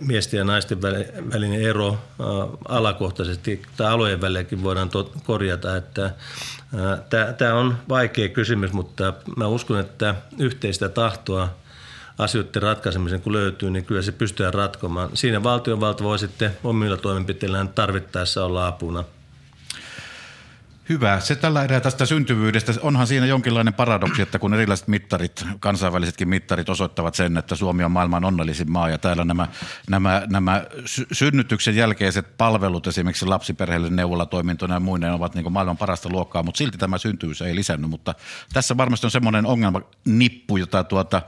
miesten 0.00 0.38
ja 0.38 0.44
naisten 0.44 0.82
välinen 1.32 1.62
ero 1.62 1.98
alakohtaisesti 2.68 3.62
tai 3.76 3.90
alojen 3.90 4.20
välilläkin 4.20 4.62
voidaan 4.62 4.90
korjata. 5.24 5.76
Että 5.76 6.10
tämä 7.38 7.54
on 7.54 7.78
vaikea 7.88 8.28
kysymys, 8.28 8.72
mutta 8.72 9.14
mä 9.36 9.46
uskon, 9.46 9.80
että 9.80 10.14
yhteistä 10.38 10.88
tahtoa 10.88 11.54
asioiden 12.18 12.62
ratkaisemisen 12.62 13.20
kun 13.20 13.32
löytyy, 13.32 13.70
niin 13.70 13.84
kyllä 13.84 14.02
se 14.02 14.12
pystyy 14.12 14.50
ratkomaan. 14.50 15.10
Siinä 15.14 15.42
valtionvalta 15.42 16.04
voi 16.04 16.18
sitten 16.18 16.50
omilla 16.64 16.96
toimenpiteillään 16.96 17.68
tarvittaessa 17.68 18.44
olla 18.44 18.66
apuna– 18.66 19.04
Hyvä. 20.88 21.20
Se 21.20 21.36
tällä 21.36 21.64
erää 21.64 21.80
tästä 21.80 22.06
syntyvyydestä. 22.06 22.72
Onhan 22.80 23.06
siinä 23.06 23.26
jonkinlainen 23.26 23.74
paradoksi, 23.74 24.22
että 24.22 24.38
kun 24.38 24.54
erilaiset 24.54 24.88
mittarit, 24.88 25.44
kansainvälisetkin 25.60 26.28
mittarit 26.28 26.68
osoittavat 26.68 27.14
sen, 27.14 27.36
että 27.36 27.54
Suomi 27.54 27.84
on 27.84 27.90
maailman 27.90 28.24
onnellisin 28.24 28.72
maa 28.72 28.88
ja 28.88 28.98
täällä 28.98 29.24
nämä, 29.24 29.48
nämä, 29.90 30.22
nämä 30.26 30.64
synnytyksen 31.12 31.76
jälkeiset 31.76 32.36
palvelut, 32.38 32.86
esimerkiksi 32.86 33.26
lapsiperheille 33.26 33.90
neuvolatoimintona 33.90 34.74
ja 34.74 34.80
muinen 34.80 35.12
ovat 35.12 35.34
niin 35.34 35.52
maailman 35.52 35.76
parasta 35.76 36.08
luokkaa, 36.08 36.42
mutta 36.42 36.58
silti 36.58 36.78
tämä 36.78 36.98
syntyvyys 36.98 37.42
ei 37.42 37.54
lisännyt. 37.54 37.90
Mutta 37.90 38.14
tässä 38.52 38.76
varmasti 38.76 39.06
on 39.06 39.10
semmoinen 39.10 39.46
ongelma 39.46 39.80
nippu, 40.04 40.56
jota 40.56 40.84
tuota, 40.84 41.22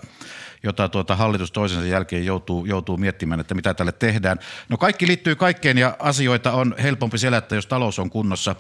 jota 0.62 0.88
tuota 0.88 1.17
hallitus 1.17 1.53
toisensa 1.53 1.87
jälkeen 1.87 2.27
joutuu, 2.27 2.67
joutuu 2.67 2.97
miettimään, 2.97 3.41
että 3.41 3.55
mitä 3.55 3.75
tälle 3.75 3.93
tehdään. 3.93 4.38
No 4.69 4.77
kaikki 4.77 5.07
liittyy 5.07 5.37
kaikkeen 5.37 5.79
ja 5.79 5.97
asioita 5.99 6.53
on 6.53 6.75
helpompi 6.83 7.19
selättää, 7.19 7.57
jos 7.57 7.67
talous 7.67 7.99
on 7.99 8.11
kunnossa. 8.11 8.57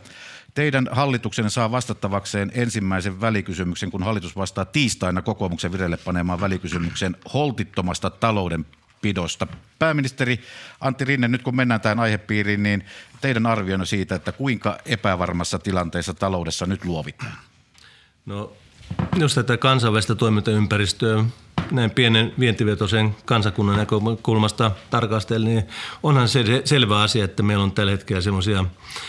Teidän 0.54 0.88
hallituksenne 0.92 1.50
saa 1.50 1.70
vastattavakseen 1.70 2.52
ensimmäisen 2.54 3.20
välikysymyksen, 3.20 3.90
kun 3.90 4.02
hallitus 4.02 4.36
vastaa 4.36 4.64
tiistaina 4.64 5.22
kokoomuksen 5.22 5.72
vireille 5.72 5.96
panemaan 5.96 6.40
välikysymyksen 6.40 7.16
holtittomasta 7.34 8.10
taloudenpidosta. 8.10 9.46
Pääministeri 9.78 10.40
Antti 10.80 11.04
Rinne, 11.04 11.28
nyt 11.28 11.42
kun 11.42 11.56
mennään 11.56 11.80
tähän 11.80 12.00
aihepiiriin, 12.00 12.62
niin 12.62 12.84
teidän 13.20 13.46
arvionne 13.46 13.86
siitä, 13.86 14.14
että 14.14 14.32
kuinka 14.32 14.78
epävarmassa 14.86 15.58
tilanteessa 15.58 16.14
taloudessa 16.14 16.66
nyt 16.66 16.84
luovitaan? 16.84 17.38
No, 18.26 18.52
jos 19.16 19.34
tätä 19.34 19.56
kansainvälistä 19.56 20.14
toimintaympäristöä 20.14 21.24
näin 21.70 21.90
pienen 21.90 22.32
vientivetoisen 22.40 23.16
kansakunnan 23.24 23.76
näkökulmasta 23.76 24.70
tarkastellen, 24.90 25.54
niin 25.54 25.64
onhan 26.02 26.28
se 26.28 26.62
selvä 26.64 27.02
asia, 27.02 27.24
että 27.24 27.42
meillä 27.42 27.64
on 27.64 27.72
tällä 27.72 27.92
hetkellä 27.92 28.20
semmoisia 28.20 28.64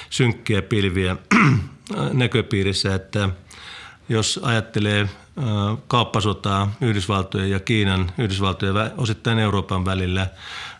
synkkiä 0.09 0.61
pilviä 0.61 1.17
näköpiirissä, 2.13 2.95
että 2.95 3.29
jos 4.09 4.39
ajattelee 4.43 5.09
kauppasotaa 5.87 6.71
Yhdysvaltojen 6.81 7.49
ja 7.49 7.59
Kiinan, 7.59 8.11
Yhdysvaltojen 8.17 8.75
ja 8.75 8.91
osittain 8.97 9.39
Euroopan 9.39 9.85
välillä, 9.85 10.27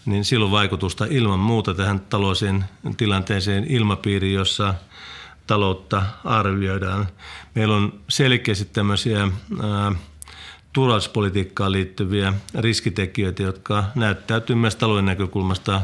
niin 0.06 0.26
silloin 0.26 0.52
vaikutusta 0.52 1.06
ilman 1.10 1.40
muuta 1.40 1.74
tähän 1.74 2.00
talousen 2.00 2.66
tilanteeseen 2.98 3.66
ilmapiiriin, 3.70 4.34
jossa 4.34 4.74
taloutta 5.48 6.04
arvioidaan. 6.26 7.08
Meillä 7.56 7.76
on 7.76 7.94
selkeästi 8.10 8.66
tämmöisiä 8.66 9.28
turvallisuuspolitiikkaan 10.80 11.72
liittyviä 11.72 12.34
riskitekijöitä, 12.56 13.44
jotka 13.44 13.84
näyttäytyy 13.96 14.56
myös 14.56 14.76
talouden 14.76 15.06
näkökulmasta 15.06 15.82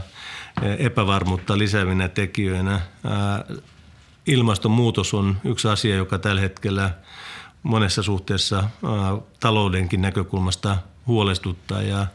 epävarmuutta 0.77 1.57
lisäävinä 1.57 2.07
tekijöinä. 2.07 2.81
Ilmastonmuutos 4.27 5.13
on 5.13 5.37
yksi 5.43 5.67
asia, 5.67 5.95
joka 5.95 6.19
tällä 6.19 6.41
hetkellä 6.41 6.89
monessa 7.63 8.03
suhteessa 8.03 8.63
taloudenkin 9.39 10.01
näkökulmasta 10.01 10.77
huolestuttaa. 11.07 11.81
Ja 11.81 12.07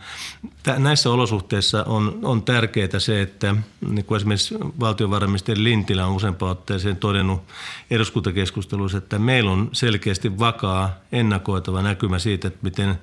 näissä 0.78 1.10
olosuhteissa 1.10 1.84
on, 1.84 2.18
on 2.22 2.42
tärkeää 2.42 2.98
se, 2.98 3.22
että 3.22 3.54
niin 3.88 4.04
kuin 4.04 4.16
esimerkiksi 4.16 4.54
valtiovarainministeri 4.80 5.64
Lintilä 5.64 6.06
on 6.06 6.14
useampaan 6.14 6.52
otteeseen 6.52 6.96
todennut 6.96 7.42
eduskuntakeskusteluissa, 7.90 8.98
että 8.98 9.18
meillä 9.18 9.50
on 9.50 9.68
selkeästi 9.72 10.38
vakaa 10.38 10.96
ennakoitava 11.12 11.82
näkymä 11.82 12.18
siitä, 12.18 12.48
että 12.48 12.60
miten, 12.62 12.98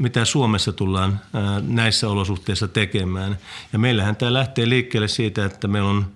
mitä 0.00 0.24
Suomessa 0.24 0.72
tullaan 0.72 1.20
näissä 1.68 2.08
olosuhteissa 2.08 2.68
tekemään. 2.68 3.38
Ja 3.72 3.78
meillähän 3.78 4.16
tämä 4.16 4.32
lähtee 4.32 4.68
liikkeelle 4.68 5.08
siitä, 5.08 5.44
että 5.44 5.68
meillä 5.68 5.90
on 5.90 6.06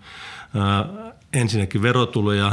ensinnäkin 1.32 1.82
verotuloja 1.82 2.52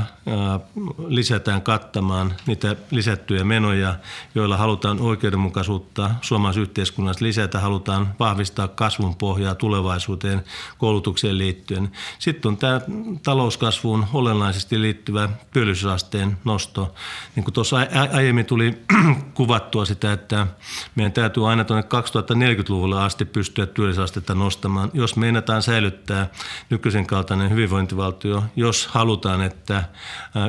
lisätään 1.08 1.62
kattamaan 1.62 2.34
niitä 2.46 2.76
lisättyjä 2.92 3.44
menoja, 3.44 3.96
joilla 4.36 4.58
halutaan 4.58 5.02
oikeudenmukaisuutta 5.02 6.12
suomalaisessa 6.22 6.62
yhteiskunnassa 6.62 7.26
lisätä, 7.26 7.60
halutaan 7.60 8.16
vahvistaa 8.20 8.68
kasvun 8.68 9.16
pohjaa 9.16 9.56
tulevaisuuteen 9.56 10.44
koulutukseen 10.78 11.38
liittyen. 11.38 11.92
Sitten 12.20 12.50
on 12.50 12.58
tämä 12.58 12.82
talouskasvuun 13.24 14.06
olennaisesti 14.14 14.82
liittyvä 14.82 15.30
työllisyysasteen 15.52 16.38
nosto. 16.46 16.94
Niin 17.36 17.44
kuin 17.44 17.54
tuossa 17.54 17.78
aiemmin 18.14 18.46
tuli 18.46 18.78
kuvattua 19.34 19.86
sitä, 19.86 20.14
että 20.14 20.48
meidän 20.96 21.12
täytyy 21.12 21.50
aina 21.50 21.64
tuonne 21.64 21.88
2040-luvulle 21.88 23.02
asti 23.02 23.26
pystyä 23.26 23.66
työllisyysastetta 23.66 24.36
nostamaan, 24.36 24.92
jos 24.94 25.16
meinataan 25.16 25.62
säilyttää 25.62 26.28
nykyisen 26.70 27.08
kaltainen 27.08 27.50
hyvinvointivaltio, 27.50 28.44
jos 28.68 28.88
halutaan, 28.88 29.42
että 29.42 29.84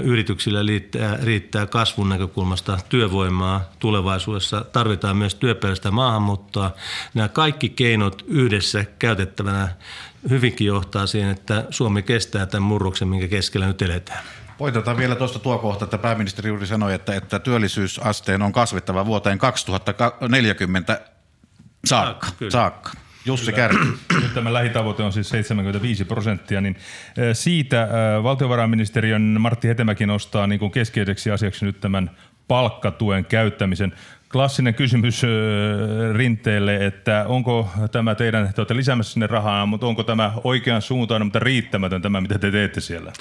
yrityksillä 0.02 0.62
riittää, 0.62 1.16
riittää 1.22 1.66
kasvun 1.66 2.08
näkökulmasta 2.08 2.78
työvoimaa 2.88 3.60
tulevaisuudessa, 3.78 4.64
tarvitaan 4.72 5.16
myös 5.16 5.34
työperäistä 5.34 5.90
maahanmuuttoa. 5.90 6.74
Nämä 7.14 7.28
kaikki 7.28 7.68
keinot 7.68 8.24
yhdessä 8.26 8.84
käytettävänä 8.98 9.68
hyvinkin 10.30 10.66
johtaa 10.66 11.06
siihen, 11.06 11.30
että 11.30 11.64
Suomi 11.70 12.02
kestää 12.02 12.46
tämän 12.46 12.62
murroksen, 12.62 13.08
minkä 13.08 13.28
keskellä 13.28 13.66
nyt 13.66 13.82
eletään. 13.82 14.24
Poitetaan 14.58 14.96
vielä 14.96 15.14
tuosta 15.14 15.38
tuo 15.38 15.58
kohta, 15.58 15.84
että 15.84 15.98
pääministeri 15.98 16.48
juuri 16.48 16.66
sanoi, 16.66 16.94
että, 16.94 17.14
että 17.14 17.38
työllisyysasteen 17.38 18.42
on 18.42 18.52
kasvettava 18.52 19.06
vuoteen 19.06 19.38
2040 19.38 21.00
saakka. 21.84 22.26
saakka. 22.48 22.90
Jussi 23.28 23.52
Kärki. 23.52 23.84
Nyt 24.22 24.34
tämä 24.34 24.52
lähitavoite 24.52 25.02
on 25.02 25.12
siis 25.12 25.28
75 25.28 26.04
prosenttia, 26.04 26.60
niin 26.60 26.76
siitä 27.32 27.88
valtiovarainministeriön 28.22 29.22
Martti 29.22 29.68
Hetemäki 29.68 30.06
nostaa 30.06 30.46
niin 30.46 30.58
kuin 30.58 30.70
keskeiseksi 30.70 31.30
asiaksi 31.30 31.64
nyt 31.64 31.80
tämän 31.80 32.10
palkkatuen 32.48 33.24
käyttämisen. 33.24 33.92
Klassinen 34.32 34.74
kysymys 34.74 35.22
rinteelle, 36.12 36.86
että 36.86 37.24
onko 37.28 37.70
tämä 37.92 38.14
teidän, 38.14 38.52
te 38.54 38.60
olette 38.60 38.76
lisäämässä 38.76 39.12
sinne 39.12 39.26
rahaa, 39.26 39.66
mutta 39.66 39.86
onko 39.86 40.02
tämä 40.02 40.32
oikean 40.44 40.82
suuntaan, 40.82 41.26
mutta 41.26 41.38
riittämätön 41.38 42.02
tämä, 42.02 42.20
mitä 42.20 42.38
te 42.38 42.50
teette 42.50 42.80
siellä? 42.80 43.12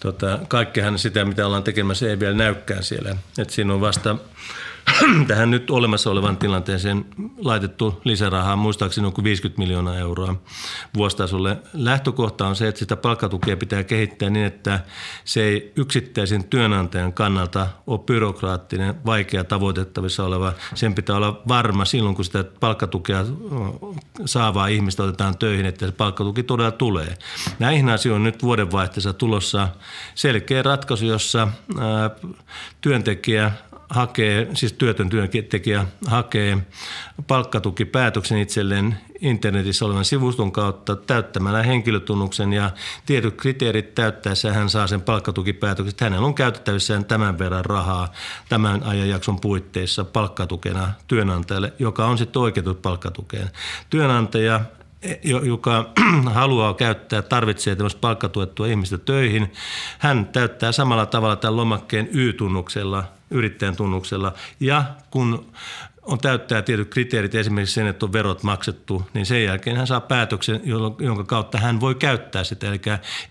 Tota, 0.00 0.38
kaikkehan 0.48 0.98
sitä, 0.98 1.24
mitä 1.24 1.46
ollaan 1.46 1.62
tekemässä, 1.62 2.10
ei 2.10 2.20
vielä 2.20 2.36
näykään 2.36 2.82
siellä. 2.82 3.16
Et 3.38 3.50
siinä 3.50 3.74
on 3.74 3.80
vasta 3.80 4.16
tähän 5.28 5.50
nyt 5.50 5.70
olemassa 5.70 6.10
olevan 6.10 6.36
tilanteeseen 6.36 7.04
laitettu 7.38 8.00
lisärahaa, 8.04 8.56
muistaakseni 8.56 9.02
noin 9.02 9.24
50 9.24 9.58
miljoonaa 9.58 9.96
euroa 9.96 10.34
vuositasolle. 10.96 11.56
Lähtökohta 11.72 12.46
on 12.46 12.56
se, 12.56 12.68
että 12.68 12.78
sitä 12.78 12.96
palkkatukea 12.96 13.56
pitää 13.56 13.84
kehittää 13.84 14.30
niin, 14.30 14.46
että 14.46 14.80
se 15.24 15.42
ei 15.42 15.72
yksittäisen 15.76 16.44
työnantajan 16.44 17.12
kannalta 17.12 17.66
ole 17.86 18.00
byrokraattinen, 18.06 18.94
vaikea 19.06 19.44
tavoitettavissa 19.44 20.24
oleva. 20.24 20.52
Sen 20.74 20.94
pitää 20.94 21.16
olla 21.16 21.42
varma 21.48 21.84
silloin, 21.84 22.14
kun 22.14 22.24
sitä 22.24 22.44
palkkatukea 22.60 23.24
saavaa 24.24 24.66
ihmistä 24.66 25.02
otetaan 25.02 25.38
töihin, 25.38 25.66
että 25.66 25.86
se 25.86 25.92
palkkatuki 25.92 26.42
todella 26.42 26.70
tulee. 26.70 27.14
Näihin 27.58 27.88
asioihin 27.88 28.24
nyt 28.24 28.42
vuodenvaihteessa 28.42 29.12
tulossa 29.12 29.68
selkeä 30.14 30.62
ratkaisu, 30.62 31.04
jossa 31.04 31.48
työntekijä 32.80 33.52
hakee, 33.90 34.48
siis 34.54 34.72
työtön 34.72 35.08
työntekijä 35.08 35.86
hakee 36.06 36.58
palkkatukipäätöksen 37.26 38.38
itselleen 38.38 38.98
internetissä 39.20 39.84
olevan 39.84 40.04
sivuston 40.04 40.52
kautta 40.52 40.96
täyttämällä 40.96 41.62
henkilötunnuksen 41.62 42.52
ja 42.52 42.70
tietyt 43.06 43.36
kriteerit 43.36 43.94
täyttäessä 43.94 44.52
hän 44.52 44.70
saa 44.70 44.86
sen 44.86 45.00
palkkatukipäätöksen. 45.00 45.94
Hänellä 46.00 46.26
on 46.26 46.34
käytettävissään 46.34 47.04
tämän 47.04 47.38
verran 47.38 47.64
rahaa 47.64 48.12
tämän 48.48 48.82
ajanjakson 48.82 49.40
puitteissa 49.40 50.04
palkkatukena 50.04 50.92
työnantajalle, 51.06 51.72
joka 51.78 52.06
on 52.06 52.18
sitten 52.18 52.42
oikeutettu 52.42 52.82
palkkatukeen. 52.82 53.50
Työnantaja 53.90 54.60
joka 55.42 55.92
haluaa 56.34 56.74
käyttää, 56.74 57.22
tarvitsee 57.22 57.76
tämmöistä 57.76 58.00
palkkatuettua 58.00 58.66
ihmistä 58.66 58.98
töihin, 58.98 59.52
hän 59.98 60.26
täyttää 60.26 60.72
samalla 60.72 61.06
tavalla 61.06 61.36
tämän 61.36 61.56
lomakkeen 61.56 62.08
Y-tunnuksella 62.12 63.04
yrittäjän 63.30 63.76
tunnuksella. 63.76 64.34
Ja 64.60 64.84
kun 65.10 65.52
on 66.06 66.18
täyttää 66.18 66.62
tietyt 66.62 66.90
kriteerit, 66.90 67.34
esimerkiksi 67.34 67.74
sen, 67.74 67.86
että 67.86 68.06
on 68.06 68.12
verot 68.12 68.42
maksettu, 68.42 69.02
niin 69.14 69.26
sen 69.26 69.44
jälkeen 69.44 69.76
hän 69.76 69.86
saa 69.86 70.00
päätöksen, 70.00 70.60
jonka 70.98 71.24
kautta 71.24 71.58
hän 71.58 71.80
voi 71.80 71.94
käyttää 71.94 72.44
sitä. 72.44 72.68
Eli 72.68 72.80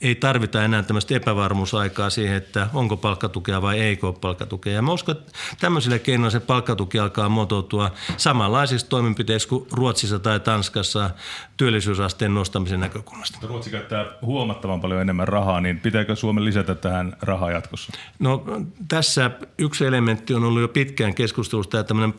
ei 0.02 0.16
tarvita 0.16 0.64
enää 0.64 0.84
tämmöistä 0.84 1.16
epävarmuusaikaa 1.16 2.10
siihen, 2.10 2.36
että 2.36 2.68
onko 2.74 2.98
palkkatukea 2.98 3.62
vai 3.62 3.80
ei 3.80 4.00
ole 4.02 4.16
palkkatukea. 4.22 4.74
Ja 4.74 4.82
mä 4.82 4.92
uskon, 4.92 5.16
että 5.18 5.32
tämmöisillä 5.60 6.00
keinoilla 6.00 6.30
se 6.30 6.40
palkkatuki 6.40 7.00
alkaa 7.00 7.30
muotoutua 7.30 7.92
samanlaisissa 8.18 8.90
toimenpiteissa 8.90 9.50
kuin 9.50 9.68
Ruotsissa 9.72 10.20
tai 10.20 10.40
Tanskassa 10.40 11.10
työllisyysasteen 11.58 12.34
nostamisen 12.34 12.80
näkökulmasta. 12.80 13.40
Ruotsi 13.48 13.70
käyttää 13.70 14.06
huomattavan 14.22 14.82
paljon 14.82 15.02
enemmän 15.02 15.28
rahaa, 15.28 15.62
niin 15.62 15.80
pitääkö 15.80 16.16
Suomen 16.16 16.46
lisätä 16.46 16.76
tähän 16.76 17.18
rahaa 17.22 17.52
jatkossa? 17.52 17.94
No 18.20 18.46
tässä 18.88 19.32
yksi 19.58 19.86
elementti 19.86 20.34
on 20.34 20.44
ollut 20.44 20.62
jo 20.62 20.68
pitkään 20.68 21.16
keskustelussa 21.16 21.72
tämä 21.72 21.84
tämmöinen 21.84 22.14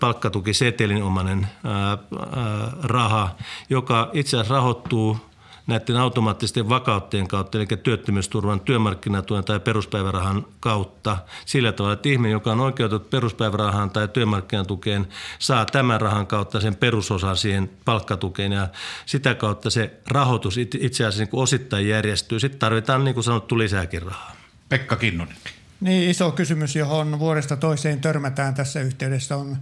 palkkatukisetelinomainen 0.46 1.46
ää, 1.64 1.90
ää, 1.90 1.98
raha, 2.82 3.36
joka 3.70 4.10
itse 4.12 4.36
asiassa 4.36 4.54
rahoittuu 4.54 5.16
näiden 5.66 5.96
automaattisten 5.96 6.68
vakauttien 6.68 7.28
kautta, 7.28 7.58
eli 7.58 7.66
työttömyysturvan, 7.66 8.60
työmarkkinatuen 8.60 9.44
tai 9.44 9.60
peruspäivärahan 9.60 10.46
kautta 10.60 11.18
sillä 11.46 11.72
tavalla, 11.72 11.92
että 11.92 12.08
ihminen, 12.08 12.32
joka 12.32 12.52
on 12.52 12.60
oikeutettu 12.60 13.08
peruspäivärahaan 13.08 13.90
tai 13.90 14.08
työmarkkinatukeen, 14.08 15.06
saa 15.38 15.64
tämän 15.64 16.00
rahan 16.00 16.26
kautta 16.26 16.60
sen 16.60 16.76
perusosan 16.76 17.36
siihen 17.36 17.70
palkkatukeen 17.84 18.52
ja 18.52 18.68
sitä 19.06 19.34
kautta 19.34 19.70
se 19.70 20.00
rahoitus 20.08 20.58
itse 20.58 21.04
asiassa 21.04 21.22
niin 21.22 21.30
kuin 21.30 21.42
osittain 21.42 21.88
järjestyy. 21.88 22.40
Sitten 22.40 22.58
tarvitaan 22.58 23.04
niin 23.04 23.14
kuin 23.14 23.24
sanottu 23.24 23.58
lisääkin 23.58 24.02
rahaa. 24.02 24.36
Pekka 24.68 24.96
Kinnunen. 24.96 25.36
Niin, 25.80 26.10
iso 26.10 26.32
kysymys, 26.32 26.76
johon 26.76 27.18
vuodesta 27.18 27.56
toiseen 27.56 28.00
törmätään 28.00 28.54
tässä 28.54 28.80
yhteydessä 28.80 29.36
on 29.36 29.56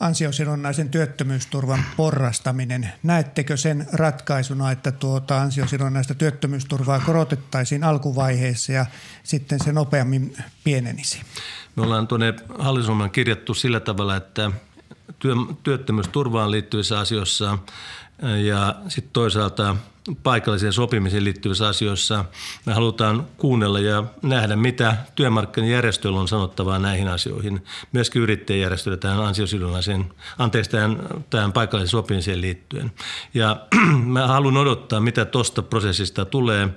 ansiosidonnaisen 0.00 0.88
työttömyysturvan 0.88 1.84
porrastaminen. 1.96 2.92
Näettekö 3.02 3.56
sen 3.56 3.86
ratkaisuna, 3.92 4.70
että 4.70 4.92
tuota 4.92 5.42
ansiosidonnaista 5.42 6.14
työttömyysturvaa 6.14 7.00
korotettaisiin 7.00 7.84
alkuvaiheessa 7.84 8.72
ja 8.72 8.86
sitten 9.22 9.60
se 9.64 9.72
nopeammin 9.72 10.36
pienenisi? 10.64 11.20
Me 11.76 11.82
ollaan 11.82 12.08
tuonne 12.08 12.34
hallitusohjelmaan 12.58 13.10
kirjattu 13.10 13.54
sillä 13.54 13.80
tavalla, 13.80 14.16
että 14.16 14.50
työttömyysturvaan 15.62 16.50
liittyvissä 16.50 16.98
asioissa 16.98 17.58
ja 18.22 18.74
sitten 18.88 19.12
toisaalta 19.12 19.76
paikalliseen 20.22 20.72
sopimiseen 20.72 21.24
liittyvissä 21.24 21.68
asioissa 21.68 22.24
me 22.66 22.72
halutaan 22.72 23.26
kuunnella 23.36 23.80
ja 23.80 24.04
nähdä, 24.22 24.56
mitä 24.56 24.96
työmarkkinajärjestöillä 25.14 26.20
on 26.20 26.28
sanottavaa 26.28 26.78
näihin 26.78 27.08
asioihin. 27.08 27.64
Myöskin 27.92 28.22
yrittäjäjärjestöillä 28.22 28.96
tähän 28.96 29.24
ansiosidonnaiseen, 29.24 30.12
anteeksi, 30.38 30.70
tähän, 30.70 30.98
tähän 31.30 31.52
paikalliseen 31.52 31.90
sopimiseen 31.90 32.40
liittyen. 32.40 32.92
Ja 33.34 33.66
mä 34.16 34.26
haluan 34.26 34.56
odottaa, 34.56 35.00
mitä 35.00 35.24
tuosta 35.24 35.62
prosessista 35.62 36.24
tulee. 36.24 36.68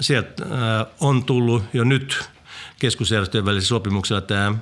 Sieltä 0.00 0.44
on 1.00 1.24
tullut 1.24 1.62
jo 1.72 1.84
nyt 1.84 2.30
keskusjärjestöjen 2.80 3.44
välisellä 3.44 3.68
sopimuksella 3.68 4.20
tämä 4.20 4.54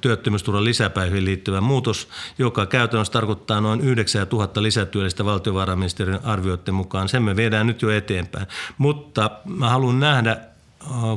työttömyysturvan 0.00 0.64
lisäpäiviin 0.64 1.24
liittyvä 1.24 1.60
muutos, 1.60 2.08
joka 2.38 2.66
käytännössä 2.66 3.12
tarkoittaa 3.12 3.60
noin 3.60 3.80
9000 3.80 4.62
lisätyöllistä 4.62 5.24
valtiovarainministeriön 5.24 6.20
arvioiden 6.24 6.74
mukaan. 6.74 7.08
Sen 7.08 7.22
me 7.22 7.36
viedään 7.36 7.66
nyt 7.66 7.82
jo 7.82 7.90
eteenpäin. 7.90 8.46
Mutta 8.78 9.30
mä 9.44 9.68
haluan 9.68 10.00
nähdä 10.00 10.36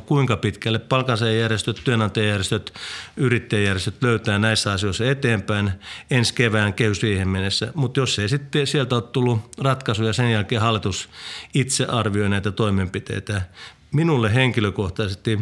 kuinka 0.05 0.37
pitkälle 0.37 0.79
palkansaajajärjestöt, 0.79 1.81
työnantajajärjestöt, 1.83 2.73
yrittäjäjärjestöt 3.17 4.03
löytää 4.03 4.39
näissä 4.39 4.71
asioissa 4.71 5.09
eteenpäin 5.09 5.71
ensi 6.11 6.33
kevään 6.33 6.73
kehysriihen 6.73 7.27
mennessä. 7.27 7.71
Mutta 7.75 7.99
jos 7.99 8.19
ei 8.19 8.29
sitten 8.29 8.67
sieltä 8.67 8.95
ole 8.95 9.03
tullut 9.03 9.39
ratkaisuja, 9.57 10.13
sen 10.13 10.31
jälkeen 10.31 10.61
hallitus 10.61 11.09
itse 11.53 11.85
arvioi 11.85 12.29
näitä 12.29 12.51
toimenpiteitä 12.51 13.41
minulle 13.91 14.33
henkilökohtaisesti 14.33 15.39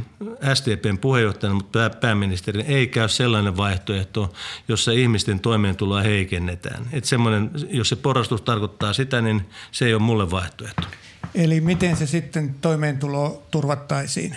SDPn 0.54 0.98
puheenjohtajana, 0.98 1.56
mutta 1.56 1.90
pääministerin 1.90 2.66
ei 2.66 2.88
käy 2.88 3.10
sellainen 3.10 3.58
vaihtoehto, 3.58 4.34
jossa 4.68 4.92
ihmisten 4.92 5.40
toimeentuloa 5.40 6.02
heikennetään. 6.02 6.86
Semmoinen, 7.04 7.52
jos 7.70 7.90
se 7.90 7.96
porrastus 7.96 8.42
tarkoittaa 8.42 8.94
sitä, 8.94 9.22
niin 9.22 9.50
se 9.72 9.86
ei 9.86 9.94
ole 9.94 10.02
mulle 10.02 10.32
vaihtoehto. 10.32 10.88
Eli 11.36 11.62
miten 11.62 11.96
se 11.96 12.08
sitten 12.08 12.56
toimeentulo 12.62 13.44
turvattaisiin? 13.52 14.36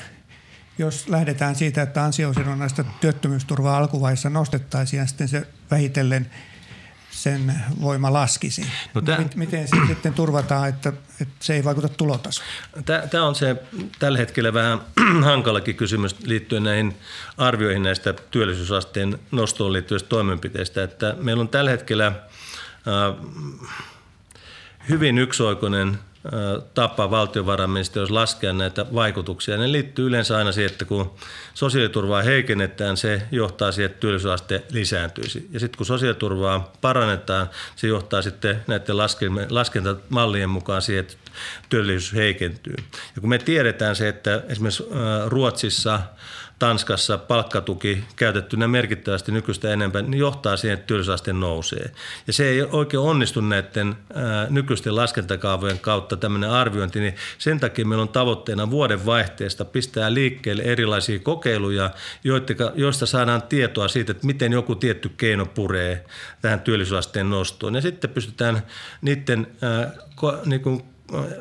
Jos 0.78 1.08
lähdetään 1.08 1.54
siitä, 1.54 1.82
että 1.82 2.04
ansiosidonnaista 2.04 2.84
työttömyysturvaa 3.00 3.76
alkuvaiheessa 3.76 4.30
nostettaisiin 4.30 5.00
ja 5.00 5.06
sitten 5.06 5.28
se 5.28 5.46
vähitellen– 5.70 6.30
sen 7.22 7.54
voima 7.80 8.12
laskisi. 8.12 8.66
No 8.94 9.00
tämän, 9.00 9.30
Miten 9.34 9.68
se 9.68 9.76
sitten 9.86 10.14
turvataan, 10.14 10.68
että, 10.68 10.92
että 11.20 11.34
se 11.40 11.54
ei 11.54 11.64
vaikuta 11.64 11.88
tulotasoon? 11.88 12.48
Tämä 13.10 13.24
on 13.24 13.34
se 13.34 13.56
tällä 13.98 14.18
hetkellä 14.18 14.54
vähän 14.54 14.80
hankalakin 15.24 15.74
kysymys 15.74 16.16
liittyen 16.20 16.64
näihin 16.64 16.96
arvioihin 17.38 17.82
näistä 17.82 18.14
työllisyysasteen 18.30 19.18
nostoon 19.30 19.72
liittyvistä 19.72 20.08
toimenpiteistä. 20.08 20.82
Että 20.82 21.14
meillä 21.20 21.40
on 21.40 21.48
tällä 21.48 21.70
hetkellä 21.70 22.06
äh, 22.06 22.14
hyvin 24.88 25.18
yksioikoinen 25.18 25.98
tapa 26.74 27.10
valtiovarainministeriössä 27.10 28.14
laskea 28.14 28.52
näitä 28.52 28.86
vaikutuksia. 28.94 29.56
Ne 29.56 29.72
liittyy 29.72 30.06
yleensä 30.06 30.36
aina 30.36 30.52
siihen, 30.52 30.72
että 30.72 30.84
kun 30.84 31.14
sosiaaliturvaa 31.54 32.22
heikennetään, 32.22 32.96
se 32.96 33.22
johtaa 33.30 33.72
siihen, 33.72 33.90
että 33.90 34.00
työllisyysaste 34.00 34.62
lisääntyisi. 34.70 35.48
Ja 35.52 35.60
sitten 35.60 35.76
kun 35.76 35.86
sosiaaliturvaa 35.86 36.72
parannetaan, 36.80 37.50
se 37.76 37.86
johtaa 37.86 38.22
sitten 38.22 38.62
näiden 38.66 38.96
laskentamallien 39.50 40.50
mukaan 40.50 40.82
siihen, 40.82 41.00
että 41.00 41.16
työllisyys 41.68 42.14
heikentyy. 42.14 42.74
Ja 43.16 43.20
kun 43.20 43.30
me 43.30 43.38
tiedetään 43.38 43.96
se, 43.96 44.08
että 44.08 44.42
esimerkiksi 44.48 44.84
Ruotsissa– 45.26 46.00
Tanskassa 46.60 47.18
palkkatuki 47.18 48.04
käytettynä 48.16 48.68
merkittävästi 48.68 49.32
nykyistä 49.32 49.72
enemmän, 49.72 50.10
niin 50.10 50.18
johtaa 50.18 50.56
siihen, 50.56 50.74
että 50.74 50.86
työllisyysaste 50.86 51.32
nousee. 51.32 51.90
Ja 52.26 52.32
se 52.32 52.48
ei 52.48 52.62
oikein 52.62 53.00
onnistu 53.00 53.40
näiden 53.40 53.96
nykyisten 54.50 54.96
laskentakaavojen 54.96 55.78
kautta 55.78 56.16
tämmöinen 56.16 56.50
arviointi, 56.50 57.00
niin 57.00 57.14
sen 57.38 57.60
takia 57.60 57.84
meillä 57.84 58.02
on 58.02 58.08
tavoitteena 58.08 58.70
vuoden 58.70 59.06
vaihteesta 59.06 59.64
pistää 59.64 60.14
liikkeelle 60.14 60.62
erilaisia 60.62 61.18
kokeiluja, 61.18 61.90
joista 62.74 63.06
saadaan 63.06 63.42
tietoa 63.42 63.88
siitä, 63.88 64.12
että 64.12 64.26
miten 64.26 64.52
joku 64.52 64.74
tietty 64.74 65.10
keino 65.16 65.46
puree 65.46 66.04
tähän 66.42 66.60
työllisyysasteen 66.60 67.30
nostoon. 67.30 67.74
Ja 67.74 67.80
sitten 67.80 68.10
pystytään 68.10 68.62
niiden 69.02 69.46
niin 70.46 70.60
kuin 70.60 70.82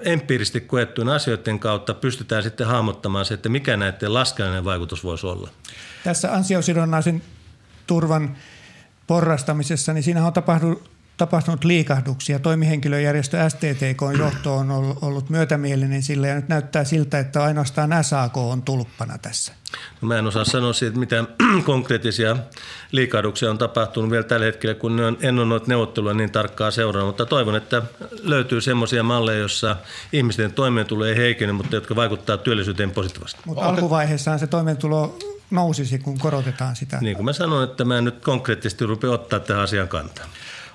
empiirisesti 0.05 0.61
koettujen 0.61 1.09
asioiden 1.09 1.59
kautta 1.59 1.93
pystytään 1.93 2.43
sitten 2.43 2.67
hahmottamaan 2.67 3.25
se, 3.25 3.33
että 3.33 3.49
mikä 3.49 3.77
näiden 3.77 4.13
laskennallinen 4.13 4.65
vaikutus 4.65 5.03
voisi 5.03 5.27
olla. 5.27 5.49
Tässä 6.03 6.33
ansiosidonnaisen 6.33 7.21
turvan 7.87 8.37
porrastamisessa, 9.07 9.93
niin 9.93 10.03
siinä 10.03 10.25
on 10.25 10.33
tapahtunut 10.33 10.89
tapahtunut 11.19 11.63
liikahduksia. 11.63 12.39
Toimihenkilöjärjestö 12.39 13.49
STTK 13.49 14.17
johto 14.19 14.55
on 14.55 14.71
ollut 15.01 15.29
myötämielinen 15.29 16.03
sillä 16.03 16.27
ja 16.27 16.35
nyt 16.35 16.47
näyttää 16.47 16.83
siltä, 16.83 17.19
että 17.19 17.43
ainoastaan 17.43 18.03
SAK 18.03 18.37
on 18.37 18.61
tulppana 18.61 19.17
tässä. 19.17 19.53
No 20.01 20.07
mä 20.07 20.17
en 20.17 20.27
osaa 20.27 20.45
sanoa 20.45 20.73
siitä, 20.73 20.99
mitä 20.99 21.23
konkreettisia 21.65 22.37
liikahduksia 22.91 23.49
on 23.49 23.57
tapahtunut 23.57 24.11
vielä 24.11 24.23
tällä 24.23 24.45
hetkellä, 24.45 24.75
kun 24.75 24.99
en 25.21 25.39
ole 25.39 25.47
noita 25.47 25.65
neuvotteluja 25.67 26.13
niin 26.13 26.31
tarkkaan 26.31 26.71
seurannut, 26.71 27.09
mutta 27.09 27.25
toivon, 27.25 27.55
että 27.55 27.81
löytyy 28.23 28.61
semmoisia 28.61 29.03
malleja, 29.03 29.39
joissa 29.39 29.75
ihmisten 30.13 30.53
toimeentulo 30.53 31.05
ei 31.05 31.17
heikene, 31.17 31.53
mutta 31.53 31.75
jotka 31.75 31.95
vaikuttaa 31.95 32.37
työllisyyteen 32.37 32.91
positiivisesti. 32.91 33.41
Mutta 33.45 33.65
alkuvaiheessaan 33.65 34.39
se 34.39 34.47
toimeentulo 34.47 35.17
nousisi, 35.51 35.99
kun 35.99 36.19
korotetaan 36.19 36.75
sitä. 36.75 36.97
Niin 37.01 37.15
kuin 37.15 37.25
mä 37.25 37.33
sanoin, 37.33 37.69
että 37.69 37.85
mä 37.85 37.97
en 37.97 38.03
nyt 38.03 38.23
konkreettisesti 38.23 38.85
rupea 38.85 39.11
ottaa 39.11 39.39
tähän 39.39 39.63
asian 39.63 39.87
kantaa. 39.87 40.25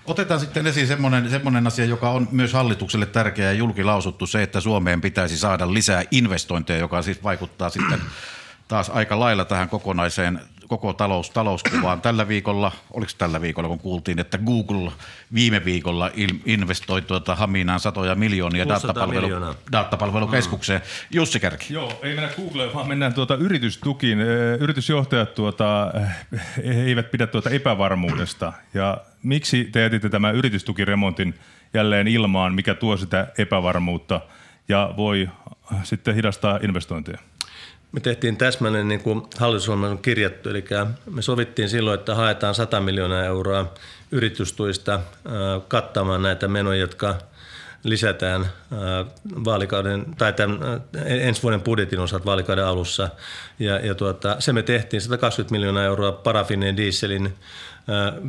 Otetaan 0.06 0.40
sitten 0.40 0.66
esiin 0.66 0.86
semmoinen, 0.86 1.30
semmoinen 1.30 1.66
asia, 1.66 1.84
joka 1.84 2.10
on 2.10 2.28
myös 2.30 2.52
hallitukselle 2.52 3.06
tärkeä 3.06 3.44
ja 3.44 3.52
julkilausuttu, 3.52 4.26
se, 4.26 4.42
että 4.42 4.60
Suomeen 4.60 5.00
pitäisi 5.00 5.38
saada 5.38 5.74
lisää 5.74 6.02
investointeja, 6.10 6.78
joka 6.78 7.02
siis 7.02 7.22
vaikuttaa 7.22 7.70
sitten 7.70 8.00
taas 8.68 8.90
aika 8.90 9.20
lailla 9.20 9.44
tähän 9.44 9.68
kokonaiseen 9.68 10.40
koko 10.68 10.92
talous, 10.92 11.30
talouskuvaan. 11.30 12.00
Tällä 12.00 12.28
viikolla, 12.28 12.72
oliko 12.90 13.12
tällä 13.18 13.40
viikolla, 13.40 13.68
kun 13.68 13.78
kuultiin, 13.78 14.18
että 14.18 14.38
Google 14.38 14.92
viime 15.34 15.64
viikolla 15.64 16.10
investoi 16.46 17.02
tuota 17.02 17.34
Haminaan 17.34 17.80
satoja 17.80 18.14
miljoonia 18.14 18.68
datapalvelu, 18.68 19.54
datapalvelukeskukseen. 19.72 20.80
Mm. 20.80 20.86
Jussi 21.10 21.40
Kärki. 21.40 21.74
Joo, 21.74 21.92
ei 22.02 22.14
mennä 22.14 22.30
Googleen, 22.36 22.74
vaan 22.74 22.88
mennään 22.88 23.14
tuota 23.14 23.34
yritystukiin. 23.34 24.18
Yritysjohtajat 24.60 25.34
tuota, 25.34 25.92
eivät 26.62 27.10
pidä 27.10 27.26
tuota 27.26 27.50
epävarmuudesta. 27.50 28.52
Ja 28.74 28.98
miksi 29.22 29.64
te 29.64 29.82
jätitte 29.82 30.08
tämän 30.08 30.34
yritystukiremontin 30.34 31.34
jälleen 31.74 32.08
ilmaan, 32.08 32.54
mikä 32.54 32.74
tuo 32.74 32.96
sitä 32.96 33.26
epävarmuutta 33.38 34.20
ja 34.68 34.94
voi 34.96 35.28
sitten 35.82 36.14
hidastaa 36.14 36.58
investointeja? 36.62 37.18
Me 37.94 38.00
tehtiin 38.00 38.36
täsmälleen 38.36 38.88
niin 38.88 39.00
kuin 39.00 39.22
hallitusohjelma 39.38 39.88
on 39.88 39.98
kirjattu, 39.98 40.48
eli 40.48 40.64
me 41.10 41.22
sovittiin 41.22 41.68
silloin, 41.68 41.98
että 41.98 42.14
haetaan 42.14 42.54
100 42.54 42.80
miljoonaa 42.80 43.24
euroa 43.24 43.72
yritystuista 44.10 45.00
kattamaan 45.68 46.22
näitä 46.22 46.48
menoja, 46.48 46.80
jotka 46.80 47.14
lisätään 47.84 48.46
vaalikauden, 49.44 50.06
tai 50.18 50.32
tämän 50.32 50.82
ensi 51.04 51.42
vuoden 51.42 51.60
budjetin 51.60 52.00
osalta 52.00 52.24
vaalikauden 52.24 52.66
alussa. 52.66 53.08
Ja, 53.58 53.78
ja 53.78 53.94
tuota, 53.94 54.36
se 54.38 54.52
me 54.52 54.62
tehtiin 54.62 55.00
120 55.00 55.52
miljoonaa 55.52 55.84
euroa 55.84 56.12
parafineen 56.12 56.76
dieselin 56.76 57.34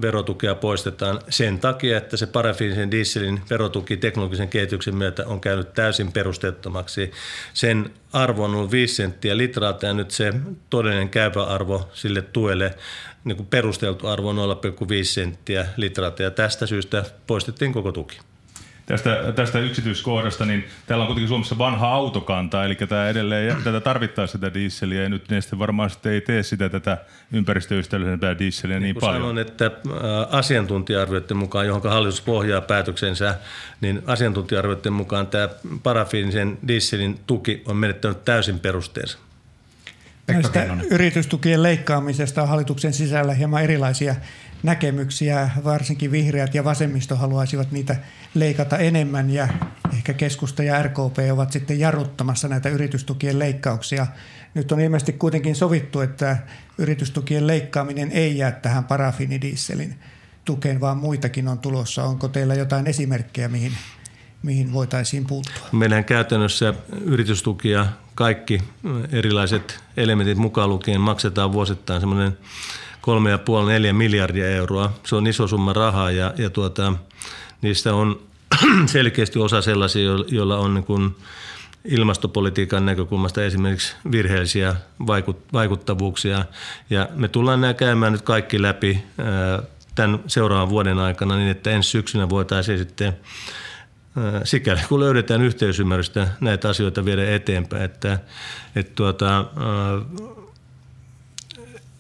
verotukea 0.02 0.56
poistetaan 0.56 1.20
sen 1.30 1.60
takia, 1.60 1.98
että 1.98 2.18
se 2.18 2.28
parafiinisen 2.28 2.92
dieselin 2.92 3.42
verotuki 3.50 3.98
teknologisen 3.98 4.50
kehityksen 4.50 4.96
myötä 4.96 5.28
on 5.28 5.42
käynyt 5.42 5.74
täysin 5.74 6.12
perusteettomaksi. 6.12 7.12
Sen 7.54 7.94
arvo 8.14 8.44
on 8.44 8.56
ollut 8.56 8.72
5 8.72 8.96
senttiä 8.96 9.38
litralta 9.38 9.86
ja 9.86 9.94
nyt 9.94 10.12
se 10.12 10.34
todellinen 10.70 11.10
käypä 11.10 11.44
arvo 11.44 11.90
sille 11.94 12.22
tuelle 12.22 12.76
niin 13.24 13.38
kuin 13.38 13.48
perusteltu 13.48 14.08
arvo 14.08 14.30
on 14.30 14.38
0,5 14.38 15.04
senttiä 15.04 15.66
litralta 15.78 16.24
ja 16.24 16.32
tästä 16.32 16.66
syystä 16.66 17.04
poistettiin 17.28 17.74
koko 17.74 17.92
tuki 17.92 18.20
tästä, 18.86 19.34
tästä 19.36 19.60
yksityiskohdasta, 19.60 20.46
niin 20.46 20.66
täällä 20.88 21.04
on 21.04 21.08
kuitenkin 21.08 21.28
Suomessa 21.28 21.58
vanha 21.58 21.88
autokanta, 21.88 22.66
eli 22.66 22.76
tämä 22.76 23.10
edelleen, 23.10 23.58
tätä 23.64 23.82
tarvittaa 23.82 24.28
sitä 24.28 24.54
dieseliä, 24.54 25.04
ja 25.04 25.10
nyt 25.10 25.30
Neste 25.30 25.60
varmaan 25.60 25.90
sitten 25.90 26.12
ei 26.12 26.22
tee 26.22 26.44
sitä 26.44 26.70
tätä 26.70 26.98
ympäristöystävällisempää 27.34 28.40
dieseliä 28.40 28.80
niin, 28.80 28.84
niin 28.84 28.96
paljon. 28.96 29.22
Sanon, 29.22 29.40
että 29.40 29.72
asiantuntija-arvioiden 30.30 31.38
mukaan, 31.38 31.68
johon 31.68 31.84
hallitus 31.84 32.22
pohjaa 32.22 32.62
päätöksensä, 32.62 33.36
niin 33.82 34.02
asiantuntija-arvioiden 34.08 34.94
mukaan 34.94 35.28
tämä 35.28 35.50
parafiinisen 35.84 36.58
dieselin 36.68 37.20
tuki 37.28 37.64
on 37.66 37.78
menettänyt 37.78 38.26
täysin 38.26 38.60
perusteensa. 38.60 39.18
Näistä 40.28 40.68
yritystukien 40.92 41.64
leikkaamisesta 41.64 42.42
on 42.42 42.48
hallituksen 42.48 42.94
sisällä 42.94 43.34
hieman 43.34 43.64
erilaisia 43.64 44.16
näkemyksiä. 44.66 45.50
Varsinkin 45.64 46.12
vihreät 46.12 46.56
ja 46.56 46.64
vasemmisto 46.64 47.16
haluaisivat 47.16 47.72
niitä 47.72 47.96
leikata 48.34 48.78
enemmän 48.78 49.30
ja 49.30 49.48
ehkä 49.94 50.14
keskusta 50.14 50.64
ja 50.64 50.84
RKP 50.84 51.18
ovat 51.32 51.52
sitten 51.52 51.80
jarruttamassa 51.80 52.48
näitä 52.48 52.70
yritystukien 52.70 53.40
leikkauksia. 53.40 54.08
Nyt 54.54 54.72
on 54.72 54.80
ilmeisesti 54.80 55.14
kuitenkin 55.14 55.56
sovittu, 55.56 56.02
että 56.02 56.38
yritystukien 56.78 57.48
leikkaaminen 57.48 58.12
ei 58.12 58.38
jää 58.38 58.52
tähän 58.52 58.84
parafinidieselin 58.84 59.96
tukeen, 60.46 60.82
vaan 60.82 60.98
muitakin 60.98 61.48
on 61.48 61.60
tulossa. 61.60 62.04
Onko 62.04 62.28
teillä 62.28 62.56
jotain 62.56 62.88
esimerkkejä, 62.88 63.48
mihin, 63.48 63.72
mihin 64.44 64.74
voitaisiin 64.74 65.26
puuttua? 65.26 65.68
Meidän 65.72 66.06
käytännössä 66.06 66.74
yritystukia 67.02 67.86
kaikki 68.16 68.62
erilaiset 69.12 69.80
elementit 69.98 70.38
mukaan 70.38 70.70
lukien 70.70 71.02
maksetaan 71.02 71.54
vuosittain 71.54 72.00
semmoinen 72.00 72.38
3,5-4 73.06 73.94
miljardia 73.94 74.50
euroa. 74.50 74.94
Se 75.04 75.16
on 75.16 75.28
iso 75.28 75.48
summa 75.48 75.74
rahaa 75.74 76.12
ja, 76.12 76.34
ja 76.38 76.50
tuota, 76.50 76.94
niistä 77.62 77.96
on 77.96 78.20
selkeästi 78.86 79.40
osa 79.40 79.62
sellaisia, 79.62 80.04
joilla 80.28 80.58
on 80.58 80.74
niin 80.74 80.84
kuin 80.84 81.16
ilmastopolitiikan 81.86 82.86
näkökulmasta 82.86 83.44
esimerkiksi 83.44 83.96
virheellisiä 84.12 84.76
vaikuttavuuksia. 85.54 86.46
Ja 86.90 87.10
me 87.16 87.28
tullaan 87.28 87.62
nämä 87.62 87.74
käymään 87.74 88.12
nyt 88.12 88.22
kaikki 88.22 88.62
läpi 88.62 89.04
tämän 89.96 90.20
seuraavan 90.28 90.70
vuoden 90.70 91.00
aikana 91.00 91.36
niin, 91.36 91.50
että 91.50 91.72
ensi 91.72 91.90
syksynä 91.90 92.30
voitaisiin 92.30 92.78
sitten 92.78 93.18
sikäli 94.44 94.80
kun 94.90 95.00
löydetään 95.00 95.42
yhteisymmärrystä 95.42 96.28
näitä 96.42 96.70
asioita 96.70 97.06
viedä 97.06 97.36
eteenpäin, 97.36 97.84
että, 97.84 98.20
että 98.76 98.92
tuota, 98.96 99.46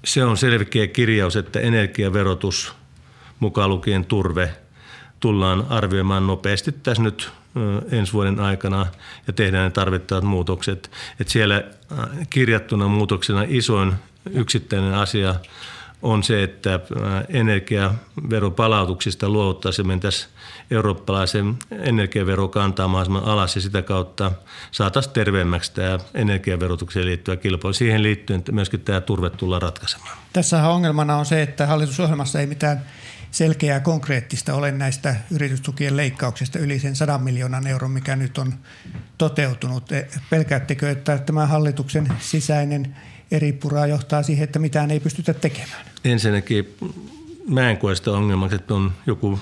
se 0.06 0.24
on 0.24 0.38
selkeä 0.38 0.88
kirjaus, 0.88 1.36
että 1.36 1.60
energiaverotus 1.60 2.74
mukaan 3.39 3.70
lukien 3.70 4.06
turve 4.06 4.54
tullaan 5.20 5.65
arvioimaan 5.70 6.28
nopeasti 6.28 6.72
tässä 6.72 7.04
nyt 7.04 7.32
ensi 7.91 8.13
vuoden 8.13 8.39
aikana 8.39 8.86
ja 9.28 9.34
tehdään 9.34 9.63
ne 9.63 9.72
tarvittavat 9.72 10.24
muutokset. 10.24 10.91
Että 11.20 11.34
siellä 11.34 11.63
kirjattuna 12.30 12.88
muutoksena 12.88 13.46
isoin 13.48 13.94
yksittäinen 14.34 14.94
asia 14.94 15.36
on 16.06 16.24
se, 16.24 16.44
että 16.44 16.80
energiaveropalautuksista 17.30 19.30
luovuttaisiin 19.30 19.88
mentäisiin 19.88 20.32
eurooppalaisen 20.72 21.56
energiaverokantaa 21.72 22.88
mahdollisimman 22.88 23.24
alas 23.24 23.56
ja 23.56 23.62
sitä 23.62 23.82
kautta 23.82 24.32
saataisiin 24.72 25.13
terveemmäksi 25.13 25.74
tämä 25.74 26.00
energiaverotukseen 26.13 27.06
liittyvä 27.06 27.38
kilpailu. 27.38 27.74
Siihen 27.74 28.04
liittyen 28.04 28.44
myöskin 28.52 28.82
tämä 28.82 29.02
turve 29.02 29.30
tullaan 29.30 29.62
ratkaisemaan. 29.62 30.18
Tässä 30.34 30.70
ongelmana 30.70 31.18
on 31.18 31.26
se, 31.26 31.41
että 31.41 31.68
hallitusohjelmassa 31.68 32.39
ei 32.39 32.48
mitään 32.48 32.86
selkeää 33.32 33.80
konkreettista 33.80 34.54
ole 34.54 34.72
näistä 34.72 35.15
yritystukien 35.32 35.98
leikkauksista 35.98 36.60
yli 36.60 36.80
sen 36.80 36.96
100 36.96 37.18
miljoonan 37.18 37.68
euron, 37.68 37.91
mikä 37.91 38.15
nyt 38.15 38.38
on 38.38 38.54
toteutunut. 39.18 39.91
E, 39.91 40.08
pelkäättekö, 40.30 40.89
että 40.89 41.18
tämä 41.18 41.46
hallituksen 41.46 42.08
sisäinen 42.20 42.96
eri 43.32 43.54
pura 43.54 43.88
johtaa 43.88 44.24
siihen, 44.24 44.44
että 44.44 44.60
mitään 44.60 44.92
ei 44.92 45.00
pystytä 45.00 45.34
tekemään? 45.34 45.86
Ensinnäkin 46.06 46.76
mä 47.48 47.70
en 47.70 47.78
koe 47.78 47.96
sitä 47.96 48.12
ongelmaksi, 48.12 48.56
että 48.56 48.74
on 48.74 48.92
joku 49.08 49.40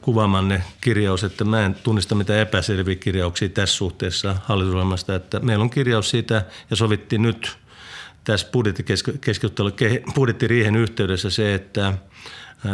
kuvaamanne 0.00 0.62
kirjaus, 0.80 1.24
että 1.24 1.44
mä 1.44 1.66
en 1.66 1.74
tunnista 1.74 2.14
mitään 2.14 2.38
epäselviä 2.38 2.94
kirjauksia 2.94 3.48
tässä 3.48 3.76
suhteessa 3.76 4.36
hallitusohjelmasta, 4.44 5.14
että 5.14 5.40
meillä 5.40 5.62
on 5.62 5.70
kirjaus 5.70 6.10
siitä 6.10 6.44
ja 6.70 6.76
sovittiin 6.76 7.22
nyt 7.22 7.58
tässä 8.24 8.46
budjettiriihen 10.14 10.76
yhteydessä 10.76 11.30
se, 11.30 11.54
että 11.54 11.94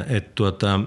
että 0.09 0.31
tuota, 0.35 0.81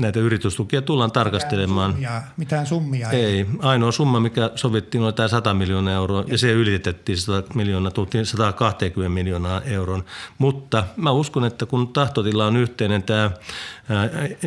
näitä 0.00 0.20
yritystukia 0.20 0.82
tullaan 0.82 1.12
tarkastelemaan. 1.12 1.90
Summia, 1.92 2.22
mitään 2.36 2.66
summia 2.66 3.10
ei. 3.10 3.24
ei. 3.24 3.46
Ainoa 3.58 3.92
summa, 3.92 4.20
mikä 4.20 4.50
sovittiin, 4.54 5.02
oli 5.02 5.12
tämä 5.12 5.28
100 5.28 5.54
miljoonaa 5.54 5.94
euroa, 5.94 6.24
ja 6.26 6.38
se 6.38 6.52
ylitettiin 6.52 7.18
100 7.18 7.54
miljoonaa, 7.54 7.90
tultiin 7.90 8.26
120 8.26 9.14
miljoonaa 9.14 9.62
euroa. 9.62 10.00
Mutta 10.38 10.84
mä 10.96 11.10
uskon, 11.10 11.44
että 11.44 11.66
kun 11.66 11.88
tahtotila 11.88 12.46
on 12.46 12.56
yhteinen, 12.56 13.02
tämä 13.02 13.30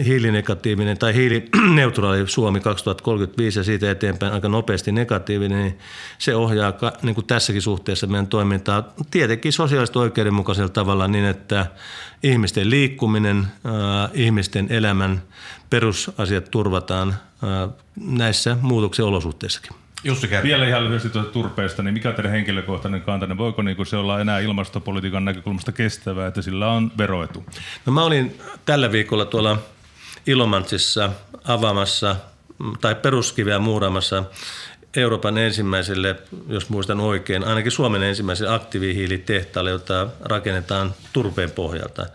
hiilinegatiivinen 0.05 0.97
tai 0.97 1.13
hiilineutraali 1.13 2.27
Suomi 2.27 2.59
2035 2.59 3.59
ja 3.59 3.63
siitä 3.63 3.91
eteenpäin 3.91 4.33
aika 4.33 4.49
nopeasti 4.49 4.91
negatiivinen, 4.91 5.59
niin 5.59 5.79
se 6.17 6.35
ohjaa 6.35 6.73
niin 7.01 7.15
kuin 7.15 7.27
tässäkin 7.27 7.61
suhteessa 7.61 8.07
meidän 8.07 8.27
toimintaa 8.27 8.93
tietenkin 9.11 9.53
sosiaalisesti 9.53 9.99
oikeudenmukaisella 9.99 10.69
tavalla 10.69 11.07
niin, 11.07 11.25
että 11.25 11.65
ihmisten 12.23 12.69
liikkuminen, 12.69 13.47
ihmisten 14.13 14.67
elämän 14.69 15.21
perusasiat 15.69 16.51
turvataan 16.51 17.15
näissä 17.95 18.57
muutoksen 18.61 19.05
olosuhteissakin. 19.05 19.86
Jussi 20.03 20.29
Vielä 20.43 20.67
ihan 20.67 20.83
lyhyesti 20.83 21.09
tuosta 21.09 21.31
turpeesta, 21.31 21.83
niin 21.83 21.93
mikä 21.93 22.09
on 22.09 22.15
teidän 22.15 22.31
henkilökohtainen 22.31 23.01
kantanne? 23.01 23.37
Voiko 23.37 23.61
niin 23.61 23.85
se 23.85 23.97
olla 23.97 24.19
enää 24.19 24.39
ilmastopolitiikan 24.39 25.25
näkökulmasta 25.25 25.71
kestävää, 25.71 26.27
että 26.27 26.41
sillä 26.41 26.71
on 26.71 26.91
veroetu? 26.97 27.45
No 27.85 27.93
mä 27.93 28.03
olin 28.03 28.39
tällä 28.65 28.91
viikolla 28.91 29.25
tuolla 29.25 29.57
Ilomantsissa 30.27 31.09
avaamassa 31.43 32.15
tai 32.81 32.95
peruskiveä 32.95 33.59
muuraamassa 33.59 34.23
Euroopan 34.95 35.37
ensimmäiselle, 35.37 36.15
jos 36.47 36.69
muistan 36.69 36.99
oikein, 36.99 37.43
ainakin 37.43 37.71
Suomen 37.71 38.03
ensimmäiselle 38.03 38.55
aktiivihiilitehtaalle, 38.55 39.69
jota 39.69 40.07
rakennetaan 40.19 40.93
turpeen 41.13 41.51
pohjalta. 41.51 42.05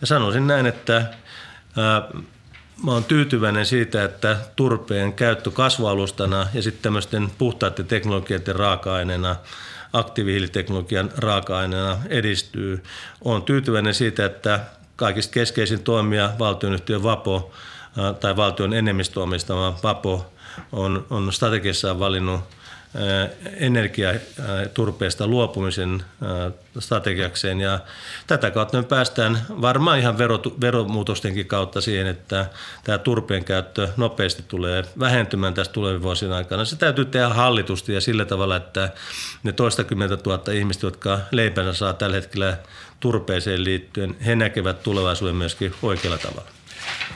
Ja 0.00 0.06
sanoisin 0.06 0.46
näin, 0.46 0.66
että 0.66 1.06
ää, 1.76 2.08
mä 2.82 2.92
olen 2.92 3.04
tyytyväinen 3.04 3.66
siitä, 3.66 4.04
että 4.04 4.36
turpeen 4.56 5.12
käyttö 5.12 5.50
kasvualustana 5.50 6.46
ja 6.54 6.62
sitten 6.62 6.82
tämmöisten 6.82 7.30
puhtaiden 7.38 7.86
teknologioiden 7.86 8.56
raaka-aineena 8.56 9.36
aktiivihiiliteknologian 9.92 11.10
raaka-aineena 11.16 11.98
edistyy. 12.08 12.82
Olen 13.24 13.42
tyytyväinen 13.42 13.94
siitä, 13.94 14.24
että 14.24 14.60
kaikista 14.96 15.32
keskeisin 15.32 15.82
toimija 15.82 16.32
valtionyhtiö 16.38 17.02
Vapo 17.02 17.52
tai 18.20 18.36
valtion 18.36 18.74
enemmistöomistama 18.74 19.78
Vapo 19.82 20.32
on, 20.72 21.06
on 21.10 21.32
strategiassaan 21.32 21.98
valinnut 21.98 22.40
energiaturpeesta 23.56 25.26
luopumisen 25.26 26.04
strategiakseen 26.78 27.60
ja 27.60 27.78
tätä 28.26 28.50
kautta 28.50 28.76
me 28.76 28.82
päästään 28.82 29.38
varmaan 29.48 29.98
ihan 29.98 30.18
veromuutostenkin 30.60 31.46
kautta 31.46 31.80
siihen, 31.80 32.06
että 32.06 32.46
tämä 32.84 32.98
turpeen 32.98 33.44
käyttö 33.44 33.88
nopeasti 33.96 34.44
tulee 34.48 34.84
vähentymään 34.98 35.54
tässä 35.54 35.72
tulevien 35.72 36.02
vuosien 36.02 36.32
aikana. 36.32 36.64
Se 36.64 36.76
täytyy 36.76 37.04
tehdä 37.04 37.28
hallitusti 37.28 37.94
ja 37.94 38.00
sillä 38.00 38.24
tavalla, 38.24 38.56
että 38.56 38.90
ne 39.42 39.52
toistakymmentä 39.52 40.16
tuhatta 40.16 40.52
ihmistä, 40.52 40.86
jotka 40.86 41.20
leipänsä 41.30 41.72
saa 41.72 41.92
tällä 41.92 42.16
hetkellä 42.16 42.58
turpeeseen 43.00 43.64
liittyen, 43.64 44.16
he 44.26 44.36
näkevät 44.36 44.82
tulevaisuuden 44.82 45.36
myöskin 45.36 45.74
oikealla 45.82 46.18
tavalla. 46.18 46.50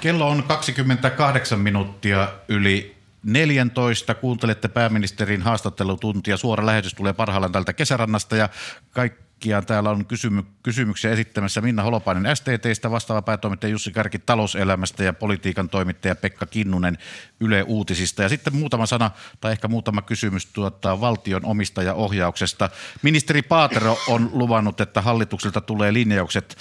Kello 0.00 0.28
on 0.28 0.42
28 0.42 1.60
minuuttia 1.60 2.28
yli 2.48 2.95
14. 3.26 4.14
Kuuntelette 4.14 4.68
pääministerin 4.68 5.42
haastattelutuntia. 5.42 6.36
Suora 6.36 6.66
lähetys 6.66 6.94
tulee 6.94 7.12
parhaillaan 7.12 7.52
tältä 7.52 7.72
kesärannasta 7.72 8.36
ja 8.36 8.48
kaikkiaan 8.90 9.66
täällä 9.66 9.90
on 9.90 10.06
kysymy- 10.06 10.44
kysymyksiä 10.62 11.10
esittämässä 11.10 11.60
Minna 11.60 11.82
Holopainen 11.82 12.36
STTstä, 12.36 12.90
vastaava 12.90 13.22
päätoimittaja 13.22 13.70
Jussi 13.70 13.92
Kärki 13.92 14.18
talouselämästä 14.18 15.04
ja 15.04 15.12
politiikan 15.12 15.68
toimittaja 15.68 16.16
Pekka 16.16 16.46
Kinnunen 16.46 16.98
Yle 17.40 17.62
Uutisista. 17.62 18.22
Ja 18.22 18.28
sitten 18.28 18.56
muutama 18.56 18.86
sana 18.86 19.10
tai 19.40 19.52
ehkä 19.52 19.68
muutama 19.68 20.02
kysymys 20.02 20.46
tuottaa 20.46 21.00
valtion 21.00 21.44
omistajaohjauksesta. 21.44 22.70
Ministeri 23.02 23.42
Paatero 23.42 23.98
on 24.08 24.30
luvannut, 24.32 24.80
että 24.80 25.00
hallitukselta 25.00 25.60
tulee 25.60 25.92
linjaukset 25.92 26.56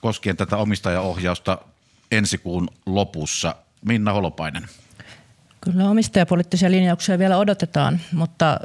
koskien 0.00 0.36
tätä 0.36 0.56
omistajaohjausta 0.56 1.58
ensi 2.10 2.38
kuun 2.38 2.68
lopussa. 2.86 3.54
Minna 3.84 4.12
Holopainen. 4.12 4.68
Kyllä 5.60 5.90
omistajapoliittisia 5.90 6.70
linjauksia 6.70 7.18
vielä 7.18 7.36
odotetaan, 7.36 8.00
mutta 8.12 8.60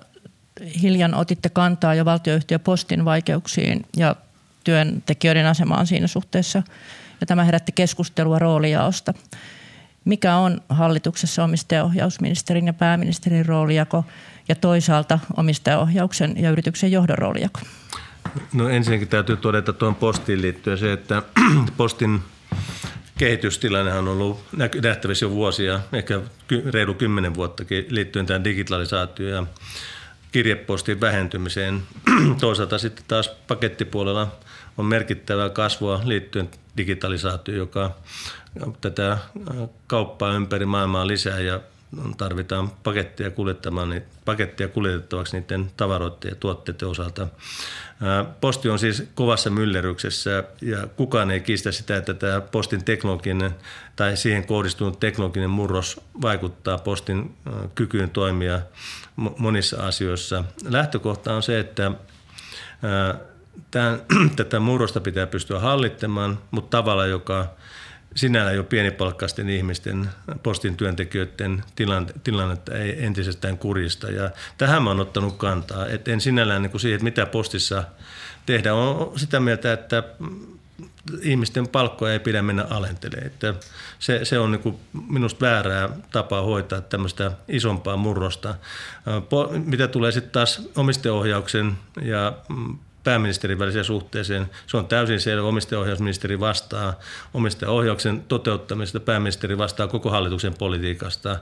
hiljan 0.81 1.15
otitte 1.15 1.49
kantaa 1.49 1.95
jo 1.95 2.05
valtioyhtiö 2.05 2.60
Postin 2.60 3.05
vaikeuksiin 3.05 3.86
ja 3.97 4.15
työntekijöiden 4.63 5.45
asemaan 5.45 5.88
siinä 5.88 6.08
suhteessa. 6.08 6.63
Ja 7.21 7.27
tämä 7.27 7.43
herätti 7.43 7.71
keskustelua 7.71 8.39
roolijaosta. 8.39 9.13
Mikä 10.05 10.36
on 10.36 10.62
hallituksessa 10.69 11.43
omistajaohjausministerin 11.43 12.67
ja 12.67 12.73
pääministerin 12.73 13.45
roolijako 13.45 14.05
ja 14.49 14.55
toisaalta 14.55 15.19
omistajaohjauksen 15.38 16.34
ja 16.38 16.51
yrityksen 16.51 16.91
johdon 16.91 17.17
roolijako? 17.17 17.60
No 18.53 18.69
ensinnäkin 18.69 19.08
täytyy 19.08 19.38
todeta 19.38 19.73
tuon 19.73 19.95
postiin 19.95 20.41
liittyen 20.41 20.77
se, 20.77 20.93
että 20.93 21.23
postin 21.77 22.21
kehitystilannehan 23.17 24.08
on 24.08 24.08
ollut 24.08 24.43
nähtävissä 24.82 25.25
jo 25.25 25.30
vuosia, 25.30 25.80
ehkä 25.93 26.21
reilu 26.69 26.93
kymmenen 26.93 27.36
vuottakin 27.36 27.86
liittyen 27.89 28.25
tähän 28.25 28.43
digitalisaatioon 28.43 29.34
ja 29.34 29.45
kirjepostin 30.32 31.01
vähentymiseen. 31.01 31.84
Toisaalta 32.39 32.78
sitten 32.78 33.06
taas 33.08 33.30
pakettipuolella 33.47 34.36
on 34.78 34.86
merkittävää 34.86 35.49
kasvua 35.49 36.01
liittyen 36.04 36.49
digitalisaatioon, 36.78 37.58
joka 37.58 37.95
tätä 38.82 39.17
kauppaa 39.88 40.34
ympäri 40.34 40.65
maailmaa 40.65 41.08
lisää 41.08 41.39
ja 41.39 41.60
tarvitaan 42.17 42.69
pakettia 42.84 43.31
kuljettamaan, 43.31 43.89
niin 43.89 44.03
pakettia 44.25 44.67
kuljetettavaksi 44.67 45.39
niiden 45.39 45.71
tavaroiden 45.77 46.29
ja 46.29 46.36
tuotteiden 46.36 46.88
osalta. 46.88 47.27
Posti 48.41 48.69
on 48.69 48.79
siis 48.79 49.03
kovassa 49.15 49.49
myllerryksessä 49.49 50.43
ja 50.62 50.88
kukaan 50.95 51.31
ei 51.31 51.39
kiistä 51.39 51.71
sitä, 51.71 51.97
että 51.97 52.13
tämä 52.13 52.41
postin 52.41 52.84
teknologinen 52.84 53.55
tai 53.95 54.17
siihen 54.17 54.47
kohdistunut 54.47 54.99
teknologinen 54.99 55.49
murros 55.49 56.01
vaikuttaa 56.21 56.77
postin 56.77 57.36
kykyyn 57.75 58.10
toimia 58.10 58.62
monissa 59.38 59.88
asioissa. 59.88 60.43
Lähtökohta 60.69 61.36
on 61.36 61.43
se, 61.43 61.60
että 61.60 61.91
tämän, 63.71 64.01
tätä 64.36 64.60
murrosta 64.60 65.01
pitää 65.01 65.27
pystyä 65.27 65.60
hallittamaan, 65.60 66.39
mutta 66.51 66.77
tavalla, 66.77 67.05
joka 67.05 67.55
sinällään 68.15 68.56
jo 68.56 68.63
pienipalkkaisten 68.63 69.49
ihmisten, 69.49 70.10
postin 70.43 70.78
työntekijöiden 70.78 71.63
tilannetta 72.23 72.78
ei 72.78 73.06
entisestään 73.06 73.58
kurista. 73.58 74.12
Ja 74.12 74.30
tähän 74.58 74.84
mä 74.84 74.89
oon 74.89 74.99
ottanut 74.99 75.38
kantaa, 75.38 75.88
että 75.88 76.12
en 76.12 76.21
sinällään 76.21 76.62
niin 76.62 76.71
kuin 76.71 76.82
siihen, 76.82 76.95
että 76.95 77.04
mitä 77.04 77.25
postissa 77.25 77.84
tehdään. 78.45 78.75
on 78.75 79.19
sitä 79.19 79.39
mieltä, 79.39 79.73
että 79.73 80.04
ihmisten 81.21 81.67
palkkoja 81.67 82.13
ei 82.13 82.19
pidä 82.19 82.41
mennä 82.41 82.65
alentelemaan. 82.69 83.28
Että 83.28 83.54
se, 83.99 84.25
se 84.25 84.39
on 84.39 84.51
niin 84.51 84.78
minusta 85.10 85.45
väärää 85.45 85.89
tapaa 86.12 86.41
hoitaa 86.41 86.82
tämmöistä 86.82 87.32
isompaa 87.47 87.97
murrosta. 87.97 88.56
Mitä 89.65 89.88
tulee 89.88 90.12
sitten 90.12 90.32
taas 90.32 90.69
omistajaohjauksen 90.75 91.78
ja 92.01 92.34
mm, 92.49 92.78
pääministerin 93.05 93.59
väliseen 93.59 93.85
suhteeseen. 93.85 94.49
Se 94.67 94.77
on 94.77 94.87
täysin 94.87 95.19
selvä. 95.19 95.47
Omistajaohjausministeri 95.47 96.39
vastaa 96.39 96.99
omistajaohjauksen 97.33 98.23
toteuttamisesta. 98.27 98.99
Pääministeri 98.99 99.57
vastaa 99.57 99.87
koko 99.87 100.09
hallituksen 100.09 100.53
politiikasta. 100.53 101.39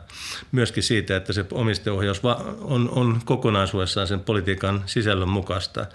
Myöskin 0.52 0.84
siitä, 0.84 1.16
että 1.16 1.34
se 1.34 1.46
omistajaohjaus 1.52 2.22
on, 2.62 2.90
on 2.90 3.22
kokonaisuudessaan 3.26 4.08
sen 4.08 4.20
politiikan 4.20 4.84
sisällön 4.86 5.30
mukaista. 5.30 5.86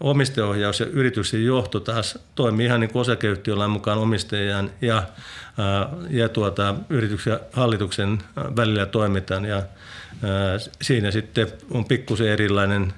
Omistajaohjaus 0.00 0.80
ja 0.80 0.86
yrityksen 0.86 1.44
johto 1.44 1.80
taas 1.80 2.18
toimii 2.34 2.66
ihan 2.66 2.80
niin 2.80 2.90
kuin 2.90 3.00
osakeyhtiöllä 3.00 3.68
mukaan 3.68 3.98
omistajan 3.98 4.70
ja, 4.80 5.02
ja 6.10 6.28
tuota, 6.28 6.74
yrityksen 6.88 7.38
hallituksen 7.52 8.18
välillä 8.56 8.86
toimitaan. 8.86 9.44
Ja, 9.44 9.62
siinä 10.82 11.10
sitten 11.10 11.46
on 11.70 11.84
pikkusen 11.84 12.28
erilainen 12.28 12.92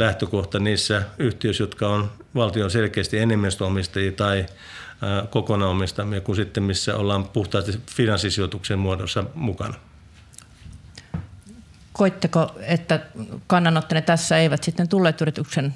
lähtökohta 0.00 0.58
niissä 0.58 1.02
yhtiöissä, 1.18 1.62
jotka 1.62 1.88
on 1.88 2.10
valtion 2.34 2.70
selkeästi 2.70 3.18
enemmistöomistajia 3.18 4.12
tai 4.12 4.46
kokonaan 5.30 5.70
omistamia, 5.70 6.20
kuin 6.20 6.36
sitten 6.36 6.62
missä 6.62 6.96
ollaan 6.96 7.28
puhtaasti 7.28 7.80
finanssisijoituksen 7.86 8.78
muodossa 8.78 9.24
mukana. 9.34 9.74
Koitteko, 11.92 12.54
että 12.60 13.00
kannanottanne 13.46 14.02
tässä 14.02 14.38
eivät 14.38 14.64
sitten 14.64 14.88
tulleet 14.88 15.20
yrityksen 15.20 15.74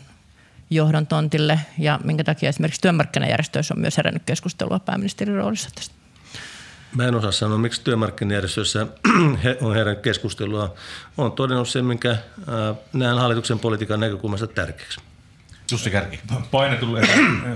johdon 0.71 1.07
tontille 1.07 1.61
ja 1.79 2.01
minkä 2.05 2.25
takia 2.25 2.49
esimerkiksi 2.49 2.81
työmarkkinajärjestöissä 2.81 3.75
on 3.75 3.81
myös 3.81 3.97
herännyt 3.97 4.23
keskustelua 4.27 4.79
pääministerin 4.79 5.37
roolissa 5.37 5.71
tästä? 5.75 5.94
Mä 6.97 7.05
en 7.05 7.15
osaa 7.15 7.33
sanoa, 7.33 7.59
miksi 7.59 7.85
työmarkkinajärjestöissä 7.85 8.87
on 9.63 9.75
herännyt 9.75 10.03
keskustelua. 10.03 10.75
Olen 11.17 11.33
todennut 11.33 11.69
sen, 11.69 11.85
minkä 11.85 12.17
näen 12.93 13.19
hallituksen 13.19 13.59
politiikan 13.59 14.01
näkökulmasta 14.01 14.47
tärkeäksi. 14.47 15.01
Jussi 15.71 15.91
Kärki. 15.91 16.21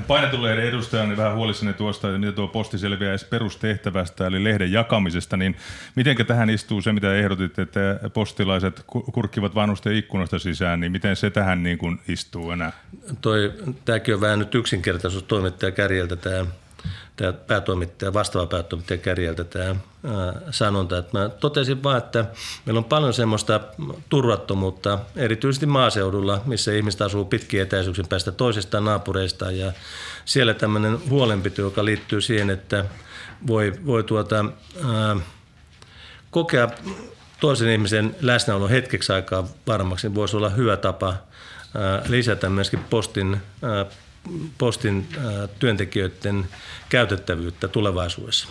Painetulleiden 0.06 0.66
edustajana 0.68 1.08
niin 1.08 1.16
vähän 1.16 1.34
huolissani 1.34 1.72
tuosta, 1.72 2.08
että 2.08 2.18
mitä 2.18 2.32
tuo 2.32 2.48
posti 2.48 2.78
selviää 2.78 3.10
edes 3.10 3.24
perustehtävästä, 3.24 4.26
eli 4.26 4.44
lehden 4.44 4.72
jakamisesta, 4.72 5.36
niin 5.36 5.56
miten 5.94 6.26
tähän 6.26 6.50
istuu 6.50 6.80
se, 6.80 6.92
mitä 6.92 7.14
ehdotit, 7.14 7.58
että 7.58 7.80
postilaiset 8.14 8.82
kurkkivat 8.86 9.54
vanhusten 9.54 9.96
ikkunasta 9.96 10.38
sisään, 10.38 10.80
niin 10.80 10.92
miten 10.92 11.16
se 11.16 11.30
tähän 11.30 11.62
niin 11.62 11.78
kuin 11.78 12.00
istuu 12.08 12.50
enää? 12.50 12.72
Toi, 13.20 13.52
tämäkin 13.84 14.14
on 14.14 14.20
vähän 14.20 14.38
nyt 14.38 14.54
yksinkertaisuus 14.54 15.22
toimittaja 15.22 15.72
kärjeltä 15.72 16.16
tämä 16.16 16.46
tämä 17.18 17.32
päätoimittaja, 17.32 18.12
vastaava 18.12 18.46
päätoimittaja 18.46 18.98
Kärjeltä 18.98 19.44
tämä 19.44 19.76
sanonta. 20.50 20.98
Että 20.98 21.18
mä 21.18 21.28
totesin 21.28 21.82
vaan, 21.82 21.98
että 21.98 22.24
meillä 22.66 22.78
on 22.78 22.84
paljon 22.84 23.14
semmoista 23.14 23.60
turvattomuutta, 24.08 24.98
erityisesti 25.16 25.66
maaseudulla, 25.66 26.42
missä 26.46 26.72
ihmiset 26.72 27.02
asuu 27.02 27.24
pitkien 27.24 27.62
etäisyyksien 27.62 28.08
päästä 28.08 28.32
toisistaan 28.32 28.84
naapureista 28.84 29.50
ja 29.50 29.72
siellä 30.24 30.54
tämmöinen 30.54 30.98
huolenpito, 31.10 31.62
joka 31.62 31.84
liittyy 31.84 32.20
siihen, 32.20 32.50
että 32.50 32.84
voi, 33.46 33.72
voi 33.86 34.04
tuota, 34.04 34.44
ää, 34.84 35.16
kokea 36.30 36.68
toisen 37.40 37.68
ihmisen 37.68 38.16
läsnäolo 38.20 38.68
hetkeksi 38.68 39.12
aikaa 39.12 39.48
varmaksi, 39.66 40.08
niin 40.08 40.14
voisi 40.14 40.36
olla 40.36 40.50
hyvä 40.50 40.76
tapa 40.76 41.14
lisätä 42.08 42.50
myöskin 42.50 42.84
postin 42.90 43.40
postin 44.58 45.08
työntekijöiden 45.58 46.48
käytettävyyttä 46.88 47.68
tulevaisuudessa. 47.68 48.48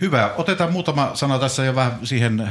Hyvä. 0.00 0.34
Otetaan 0.36 0.72
muutama 0.72 1.10
sana 1.14 1.38
tässä 1.38 1.64
jo 1.64 1.74
vähän 1.74 1.98
siihen 2.04 2.50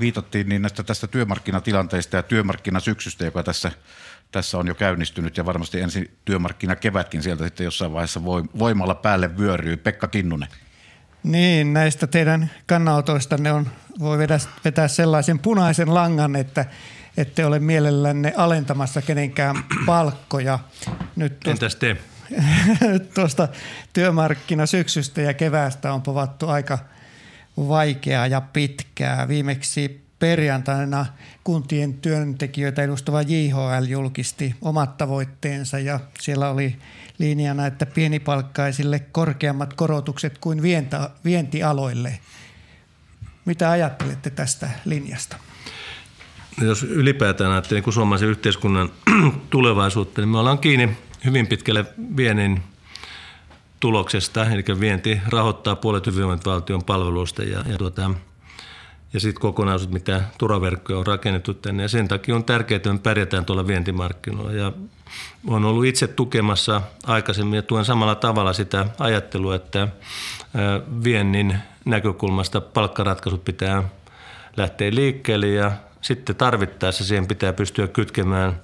viitattiin 0.00 0.48
niin 0.48 0.62
näistä 0.62 0.82
tästä 0.82 1.06
työmarkkinatilanteesta 1.06 2.16
ja 2.16 2.22
työmarkkinasyksystä, 2.22 3.24
joka 3.24 3.42
tässä, 3.42 3.72
tässä 4.32 4.58
on 4.58 4.66
jo 4.66 4.74
käynnistynyt 4.74 5.36
ja 5.36 5.46
varmasti 5.46 5.80
ensi 5.80 6.10
työmarkkinakevätkin 6.24 7.22
sieltä 7.22 7.44
sitten 7.44 7.64
jossain 7.64 7.92
vaiheessa 7.92 8.24
voimalla 8.58 8.94
päälle 8.94 9.38
vyöryy. 9.38 9.76
Pekka 9.76 10.08
Kinnunen. 10.08 10.48
Niin, 11.22 11.72
näistä 11.72 12.06
teidän 12.06 12.50
kannanotoistanne 12.66 13.52
on, 13.52 13.68
voi 13.98 14.18
vetää, 14.18 14.38
vetää 14.64 14.88
sellaisen 14.88 15.38
punaisen 15.38 15.94
langan, 15.94 16.36
että 16.36 16.64
ette 17.16 17.46
ole 17.46 17.58
mielellänne 17.58 18.32
alentamassa 18.36 19.02
kenenkään 19.02 19.56
palkkoja. 19.86 20.58
Nyt 21.16 21.40
tuosta, 21.40 21.50
Entäs 21.50 21.76
te? 21.76 21.96
tuosta 23.14 23.48
työmarkkinasyksystä 23.92 25.20
ja 25.20 25.34
keväästä 25.34 25.92
on 25.92 26.02
povattu 26.02 26.48
aika 26.48 26.78
vaikeaa 27.56 28.26
ja 28.26 28.40
pitkää. 28.40 29.28
Viimeksi 29.28 30.02
perjantaina 30.18 31.06
kuntien 31.44 31.94
työntekijöitä 31.94 32.82
edustava 32.82 33.22
JHL 33.22 33.84
julkisti 33.88 34.54
omat 34.62 34.96
tavoitteensa 34.96 35.78
ja 35.78 36.00
siellä 36.20 36.50
oli 36.50 36.76
linjana, 37.18 37.66
että 37.66 37.86
pienipalkkaisille 37.86 38.98
korkeammat 38.98 39.74
korotukset 39.74 40.38
kuin 40.38 40.62
vientialoille. 41.24 42.18
Mitä 43.44 43.70
ajattelette 43.70 44.30
tästä 44.30 44.70
linjasta? 44.84 45.36
Jos 46.60 46.82
ylipäätään 46.82 47.52
ajattelee 47.52 47.82
niin 47.82 47.92
suomalaisen 47.92 48.28
yhteiskunnan 48.28 48.90
tulevaisuutta, 49.50 50.20
niin 50.20 50.28
me 50.28 50.38
ollaan 50.38 50.58
kiinni 50.58 50.96
hyvin 51.24 51.46
pitkälle 51.46 51.84
viennin 52.16 52.62
tuloksesta, 53.80 54.44
eli 54.44 54.64
vienti 54.80 55.20
rahoittaa 55.28 55.76
puolet 55.76 56.06
hyvinvointivaltion 56.06 56.84
palveluista 56.84 57.42
ja, 57.42 57.64
ja, 57.68 57.78
tuota, 57.78 58.10
ja 59.12 59.20
sitten 59.20 59.40
kokonaisuus, 59.40 59.92
mitä 59.92 60.22
turvaverkkoja 60.38 60.98
on 60.98 61.06
rakennettu 61.06 61.54
tänne. 61.54 61.82
Ja 61.82 61.88
sen 61.88 62.08
takia 62.08 62.34
on 62.34 62.44
tärkeää, 62.44 62.76
että 62.76 62.92
me 62.92 62.98
pärjätään 62.98 63.44
tuolla 63.44 63.66
vientimarkkinoilla. 63.66 64.52
Ja 64.52 64.72
olen 65.46 65.64
ollut 65.64 65.84
itse 65.84 66.06
tukemassa 66.06 66.82
aikaisemmin 67.06 67.56
ja 67.56 67.62
tuen 67.62 67.84
samalla 67.84 68.14
tavalla 68.14 68.52
sitä 68.52 68.86
ajattelua, 68.98 69.54
että 69.54 69.88
viennin 71.04 71.58
näkökulmasta 71.84 72.60
palkkaratkaisut 72.60 73.44
pitää 73.44 73.82
lähteä 74.56 74.94
liikkeelle 74.94 75.48
ja 75.48 75.72
sitten 76.02 76.36
tarvittaessa 76.36 77.04
siihen 77.04 77.26
pitää 77.26 77.52
pystyä 77.52 77.86
kytkemään 77.88 78.60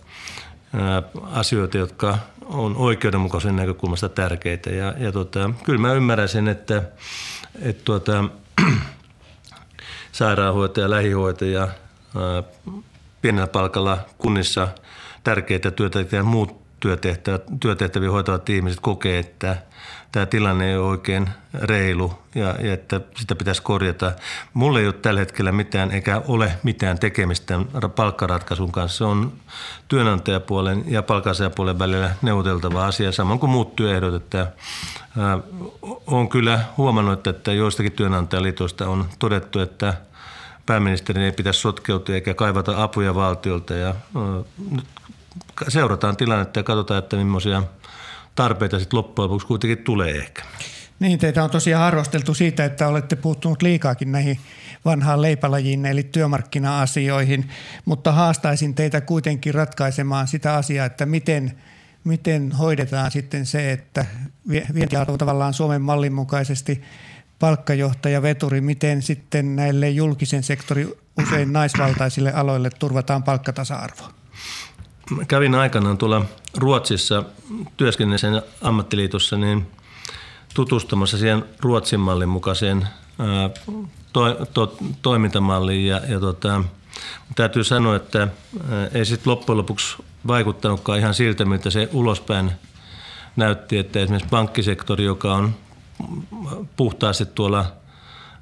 asioita, 1.23 1.79
jotka 1.79 2.19
on 2.45 2.77
oikeudenmukaisen 2.77 3.57
näkökulmasta 3.57 4.09
tärkeitä. 4.09 4.71
Ja, 4.71 4.95
ja 4.99 5.13
tota, 5.13 5.51
kyllä 5.65 5.81
mä 5.81 5.93
ymmärrän 5.93 6.29
sen, 6.29 6.49
että, 6.49 6.83
että 7.63 7.85
tuota, 7.85 8.25
sairaanhoitaja, 10.13 10.91
lähihoitaja, 10.91 11.69
pienellä 13.23 13.47
palkalla 13.47 13.99
kunnissa 14.19 14.69
tärkeitä 15.25 15.73
ja 16.13 16.23
muut 16.23 16.59
työtehtäviä, 16.81 17.39
työtehtäviä 17.61 18.11
hoitavat 18.11 18.49
ihmiset 18.49 18.81
kokee, 18.81 19.19
että– 19.19 19.57
tämä 20.13 20.27
tilanne 20.27 20.71
ei 20.71 20.77
ole 20.77 20.89
oikein 20.89 21.29
reilu 21.55 22.19
ja, 22.35 22.55
ja 22.61 22.73
että 22.73 23.01
sitä 23.17 23.35
pitäisi 23.35 23.63
korjata. 23.63 24.13
Mulla 24.55 24.81
ei 24.81 24.87
ole 24.87 24.93
tällä 24.93 25.21
hetkellä 25.21 25.53
mitään 25.53 25.91
eikä 25.91 26.23
ole 26.29 26.53
mitään 26.63 26.99
tekemistä 26.99 27.61
palkkaratkaisun 27.97 28.73
kanssa. 28.73 28.99
Se 28.99 29.05
on 29.05 29.33
työnantajapuolen 29.89 30.85
ja 30.87 31.03
palkansaajapuolen 31.03 31.79
välillä 31.79 32.11
neuvoteltava 32.23 32.87
asia, 32.87 33.13
samoin 33.13 33.41
kuin 33.41 33.51
muut 33.51 33.77
työehdot. 33.77 34.15
Että, 34.15 34.53
ää, 35.19 35.39
on 36.07 36.29
kyllä 36.29 36.61
huomannut, 36.77 37.27
että 37.27 37.53
joistakin 37.53 37.93
työnantajaliitoista 37.93 38.89
on 38.89 39.07
todettu, 39.19 39.61
että 39.61 39.95
pääministerin 40.67 41.25
ei 41.25 41.33
pitäisi 41.33 41.61
sotkeutua 41.61 42.15
eikä 42.15 42.35
kaivata 42.35 42.83
apuja 42.83 43.15
valtiolta. 43.15 43.75
Ja, 43.75 43.89
ää, 43.89 44.25
nyt 44.71 44.85
seurataan 45.69 46.17
tilannetta 46.17 46.59
ja 46.59 46.65
katsotaan, 46.65 46.99
että 46.99 47.17
millaisia– 47.17 47.63
tarpeita 48.39 48.79
sitten 48.79 48.97
loppujen 48.97 49.31
lopuksi 49.31 49.47
kuitenkin 49.47 49.85
tulee 49.85 50.11
ehkä. 50.11 50.43
Niin, 51.01 51.19
teitä 51.19 51.45
on 51.45 51.51
tosiaan 51.51 51.85
arvosteltu 51.85 52.35
siitä, 52.35 52.65
että 52.65 52.89
olette 52.89 53.17
puuttunut 53.17 53.63
liikaakin 53.63 54.13
näihin 54.13 54.39
vanhaan 54.85 55.23
leipälajiin 55.23 55.87
eli 55.87 56.03
työmarkkina-asioihin, 56.03 57.49
mutta 57.85 58.13
haastaisin 58.13 58.75
teitä 58.75 59.01
kuitenkin 59.01 59.55
ratkaisemaan 59.55 60.29
sitä 60.29 60.55
asiaa, 60.55 60.87
että 60.87 61.07
miten, 61.07 61.59
miten 62.05 62.53
hoidetaan 62.53 63.11
sitten 63.11 63.47
se, 63.47 63.73
että 63.73 64.07
vientiala 64.75 65.07
on 65.09 65.19
tavallaan 65.19 65.55
Suomen 65.55 65.83
mallin 65.83 66.13
mukaisesti 66.13 66.83
palkkajohtaja, 67.39 68.23
veturi, 68.23 68.61
miten 68.61 69.03
sitten 69.03 69.57
näille 69.57 69.91
julkisen 69.91 70.43
sektorin 70.43 70.93
usein 71.23 71.53
naisvaltaisille 71.53 72.33
aloille 72.33 72.71
turvataan 72.71 73.23
kävin 75.29 75.55
aikanaan 75.55 75.99
tuolla 75.99 76.25
Ruotsissa 76.57 77.25
työskennellisen 77.77 78.43
ammattiliitossa 78.63 79.37
niin 79.37 79.67
tutustumassa 80.55 81.19
siihen 81.19 81.45
Ruotsin 81.61 82.01
mallin 82.01 82.29
mukaiseen 82.29 82.89
ää, 83.19 83.51
to, 84.13 84.47
to, 84.55 84.77
toimintamalliin. 85.03 85.87
Ja, 85.87 86.01
ja 86.09 86.21
tota, 86.21 86.65
täytyy 87.35 87.65
sanoa, 87.65 87.97
että 87.97 88.29
ää, 88.71 88.89
ei 88.95 89.05
sitten 89.05 89.31
loppujen 89.31 89.59
lopuksi 89.59 89.97
vaikuttanutkaan 90.27 90.99
ihan 90.99 91.15
siltä, 91.15 91.45
mitä 91.45 91.71
se 91.71 91.89
ulospäin 91.93 92.53
näytti, 93.37 93.79
että 93.79 94.01
esimerkiksi 94.01 94.31
pankkisektori, 94.31 95.05
joka 95.05 95.35
on 95.35 95.55
puhtaasti 96.77 97.27
tuolla 97.27 97.65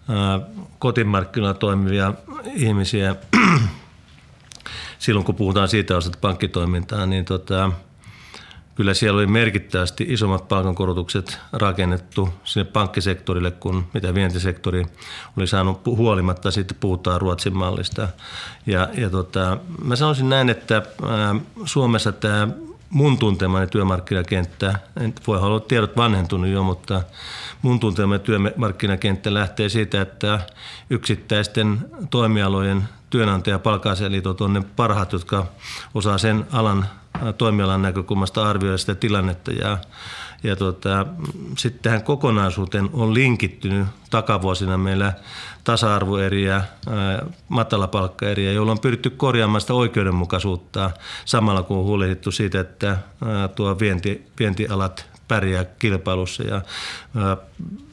ää, 0.09 0.40
kotimarkkinoilla 0.79 1.59
toimivia 1.59 2.14
ihmisiä, 2.55 3.16
silloin 4.98 5.26
kun 5.26 5.35
puhutaan 5.35 5.68
siitä 5.68 5.96
osasta 5.96 6.18
pankkitoimintaa, 6.20 7.06
niin 7.06 7.24
tota, 7.24 7.72
kyllä 8.74 8.94
siellä 8.94 9.18
oli 9.18 9.26
merkittävästi 9.26 10.06
isommat 10.09 10.48
palkankorotukset 10.48 11.38
rakennettu 11.52 12.28
sinne 12.44 12.64
pankkisektorille 12.64 13.50
kuin 13.50 13.85
mitä 13.94 14.14
vientisektori 14.14 14.87
oli 15.37 15.46
saanut 15.46 15.87
huolimatta. 15.87 16.50
Sitten 16.50 16.76
puhutaan 16.80 17.20
Ruotsin 17.20 17.56
mallista. 17.56 18.09
Ja, 18.66 18.88
ja 18.94 19.11
tota, 19.11 19.59
mä 19.85 19.96
sanoisin 19.96 20.28
näin, 20.28 20.48
että 20.48 20.82
Suomessa 21.64 22.12
tämä 22.12 22.48
mun 22.96 23.18
tuntemani 23.18 23.66
työmarkkinakenttä, 23.66 24.78
en 25.00 25.14
voi 25.26 25.38
olla 25.38 25.61
tiedot 25.61 25.96
vanhentunut 25.96 26.50
jo, 26.50 26.62
mutta 26.62 27.02
mun 27.62 27.80
tuntemani 27.80 28.22
työmarkkinakenttä 28.22 29.35
lähtee 29.35 29.68
siitä, 29.68 30.00
että 30.00 30.40
yksittäisten 30.90 31.78
toimialojen 32.11 32.88
työnantaja- 33.11 33.54
ja 33.54 33.59
on 34.40 34.52
ne 34.52 34.62
parhaat, 34.76 35.12
jotka 35.12 35.46
osaa 35.94 36.18
sen 36.18 36.46
alan 36.52 36.87
toimialan 37.38 37.82
näkökulmasta 37.82 38.48
arvioida 38.48 38.78
sitä 38.78 38.94
tilannetta. 38.94 39.52
Ja, 39.52 39.78
ja 40.46 40.56
tota, 40.56 41.06
sitten 41.59 41.82
tähän 41.82 42.02
kokonaisuuteen 42.02 42.90
on 42.92 43.14
linkittynyt 43.14 43.87
takavuosina 44.11 44.78
meillä 44.78 45.12
tasa-arvoeriä, 45.64 46.62
matalapalkkaeriä, 47.48 48.52
joilla 48.52 48.72
on 48.72 48.80
pyritty 48.80 49.11
korjaamaan 49.11 49.61
sitä 49.61 49.74
oikeudenmukaisuutta 49.74 50.90
samalla 51.24 51.62
kun 51.62 51.78
on 51.78 51.85
huolehdittu 51.85 52.30
siitä, 52.30 52.61
että 52.61 52.98
tuo 53.54 53.78
vienti, 53.78 54.26
vientialat 54.38 55.06
pärjää 55.28 55.64
kilpailussa. 55.64 56.42
Ja, 56.42 56.62
ää, 57.16 57.37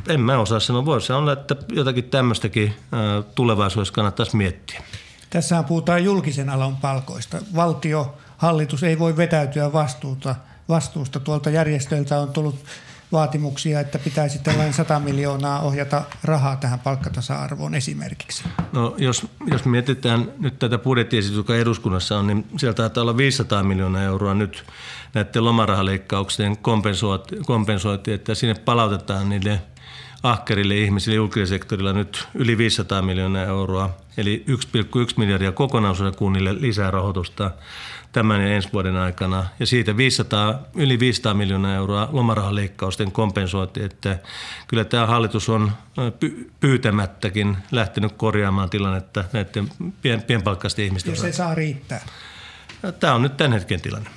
en 0.08 0.22
mä 0.22 0.38
osaa 0.38 0.60
sanoa, 0.60 0.86
voisi 0.86 1.08
sanoa, 1.08 1.34
että 1.34 1.56
jotakin 1.72 2.04
tämmöistäkin 2.04 2.74
ää, 2.92 3.22
tulevaisuudessa 3.36 3.94
kannattaisi 3.94 4.38
miettiä. 4.38 4.84
Tässä 5.30 5.64
puhutaan 5.64 6.04
julkisen 6.04 6.50
alan 6.50 6.78
palkoista. 6.78 7.38
Valtio, 7.56 8.18
hallitus 8.38 8.84
ei 8.84 9.00
voi 9.00 9.18
vetäytyä 9.18 9.74
vastuuta 9.74 10.36
vastuusta. 10.70 11.20
Tuolta 11.20 11.50
järjestöiltä 11.50 12.20
on 12.20 12.34
tullut 12.34 12.66
vaatimuksia, 13.14 13.80
että 13.80 14.00
pitäisi 14.00 14.40
tällainen 14.40 14.74
100 14.74 15.00
miljoonaa 15.00 15.62
ohjata 15.62 16.04
rahaa 16.24 16.56
tähän 16.56 16.80
palkkatasa-arvoon 16.80 17.76
esimerkiksi? 17.76 18.44
No 18.72 18.96
jos, 18.98 19.28
jos 19.48 19.66
mietitään 19.66 20.32
nyt 20.40 20.60
tätä 20.60 20.78
budjettiesitystä, 20.78 21.40
joka 21.40 21.56
eduskunnassa 21.56 22.20
on, 22.20 22.28
niin 22.28 22.46
sieltä 22.58 22.76
taitaa 22.76 23.02
olla 23.02 23.18
500 23.18 23.64
miljoonaa 23.64 24.04
euroa 24.04 24.34
nyt 24.34 24.64
näiden 25.14 25.46
lomarahaleikkauksien 25.46 26.58
kompensointi, 26.58 27.36
kompensointi 27.46 28.14
että 28.14 28.36
sinne 28.36 28.56
palautetaan 28.56 29.30
niille 29.30 29.62
ahkerille 30.24 30.78
ihmisille 30.78 31.16
julkisella 31.16 31.48
sektorilla 31.48 31.94
nyt 31.94 32.28
yli 32.34 32.58
500 32.58 33.02
miljoonaa 33.02 33.44
euroa, 33.44 33.90
eli 34.18 34.46
1,1 34.50 34.56
miljardia 35.18 35.52
kokonaisuudessa 35.52 36.18
kunnille 36.18 36.62
lisää 36.62 36.92
rahoitusta 36.92 37.52
tämän 38.14 38.42
ja 38.42 38.56
ensi 38.56 38.70
vuoden 38.74 38.96
aikana. 38.96 39.46
Ja 39.60 39.66
siitä 39.66 39.98
500, 39.98 40.60
yli 40.76 41.00
500 41.00 41.34
miljoonaa 41.34 41.76
euroa 41.76 42.10
lomarahaleikkausten 42.12 43.12
kompensointi, 43.12 43.84
että 43.84 44.20
kyllä 44.68 44.84
tämä 44.86 45.06
hallitus 45.06 45.50
on 45.50 45.72
pyytämättäkin 46.60 47.58
lähtenyt 47.72 48.12
korjaamaan 48.12 48.70
tilannetta 48.70 49.24
näiden 49.34 49.70
pien, 50.02 50.22
pienpalkkaisten 50.22 50.86
ihmisten. 50.86 51.12
Ja 51.12 51.22
se 51.22 51.32
saa 51.32 51.56
riittää. 51.56 52.06
Tämä 53.00 53.14
on 53.14 53.22
nyt 53.22 53.38
tämän 53.38 53.54
hetken 53.54 53.82
tilanne. 53.82 54.10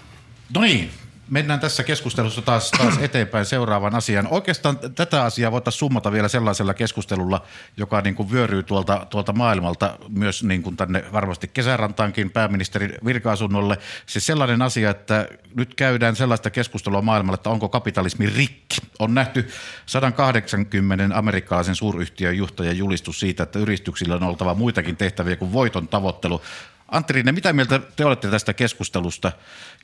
No 0.55 0.61
niin, 0.61 0.91
mennään 1.31 1.61
tässä 1.61 1.83
keskustelussa 1.83 2.43
taas, 2.43 2.71
taas 2.71 2.99
eteenpäin 2.99 3.45
seuraavan 3.45 3.95
asian. 3.95 4.29
Oikeastaan 4.31 4.79
tätä 4.79 5.25
asiaa 5.25 5.53
voitaisiin 5.53 5.79
summata 5.79 6.13
vielä 6.13 6.29
sellaisella 6.29 6.75
keskustelulla, 6.75 7.43
joka 7.77 8.01
niin 8.01 8.15
kuin 8.15 8.31
vyöryy 8.31 8.63
tuolta, 8.63 9.07
tuolta 9.11 9.33
maailmalta 9.33 9.99
myös 10.09 10.43
niin 10.43 10.63
kuin 10.63 10.77
tänne 10.77 11.05
varmasti 11.13 11.49
kesärantaankin 11.49 12.31
pääministerin 12.31 12.95
virka-asunnolle. 13.05 13.79
Siis 14.07 14.27
sellainen 14.27 14.63
asia, 14.63 14.91
että 14.91 15.29
nyt 15.55 15.75
käydään 15.75 16.17
sellaista 16.17 16.51
keskustelua 16.51 17.03
maailmalla, 17.03 17.35
että 17.35 17.51
onko 17.51 17.69
kapitalismi 17.69 18.27
rikki. 18.27 18.77
On 18.99 19.15
nähty 19.15 19.49
180 19.87 21.19
amerikkalaisen 21.19 21.75
suuryhtiön 21.75 22.37
johtajan 22.37 22.79
julistus 22.79 23.21
siitä, 23.21 23.43
että 23.43 23.59
yrityksillä 23.59 24.15
on 24.15 24.23
oltava 24.23 24.55
muitakin 24.55 24.97
tehtäviä 24.97 25.37
kuin 25.37 25.53
voiton 25.53 25.89
tavoittelu. 25.89 26.43
Antti 26.89 27.13
Rinne, 27.13 27.33
mitä 27.33 27.53
mieltä 27.53 27.81
te 27.97 28.05
olette 28.05 28.31
tästä 28.31 28.55
keskustelusta, 28.55 29.33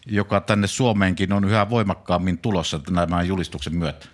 joka 0.06 0.40
tänne 0.40 0.66
Suomeenkin 0.66 1.32
on 1.32 1.44
yhä 1.44 1.70
voimakkaammin 1.70 2.38
tulossa 2.38 2.80
nämä 2.90 3.22
julistuksen 3.22 3.76
myötä? 3.76 4.06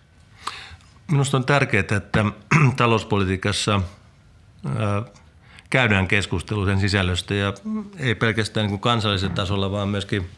Minusta 1.10 1.36
on 1.36 1.44
tärkeää, 1.44 1.84
että 1.96 2.24
talouspolitiikassa 2.76 3.80
käydään 5.70 6.08
keskustelu 6.08 6.66
sen 6.66 6.80
sisällöstä 6.80 7.34
ja 7.34 7.52
ei 7.98 8.14
pelkästään 8.14 8.64
niin 8.64 8.70
kuin 8.70 8.80
kansallisella 8.80 9.34
tasolla, 9.34 9.70
vaan 9.70 9.88
myöskin 9.88 10.30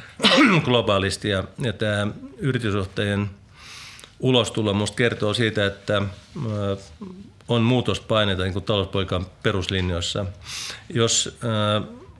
globaalisti. 0.64 1.28
Ja, 1.28 1.44
ja 1.58 1.72
tämä 1.72 2.06
yritysjohtajien 2.38 3.30
ulostulo 4.20 4.74
minusta 4.74 4.96
kertoo 4.96 5.34
siitä, 5.34 5.66
että 5.66 6.02
on 7.54 7.62
muutospaineita 7.62 8.42
niin 8.42 8.62
talouspolitiikan 8.62 9.26
peruslinjoissa. 9.42 10.26
Jos, 10.88 11.38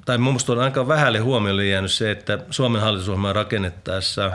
tai 0.04 0.18
minusta 0.18 0.52
on 0.52 0.58
aika 0.58 0.88
vähälle 0.88 1.18
huomiolle 1.18 1.66
jäänyt 1.66 1.92
se, 1.92 2.10
että 2.10 2.38
Suomen 2.50 2.80
hallitusohjelmaa 2.82 3.32
rakennettaessa 3.32 4.32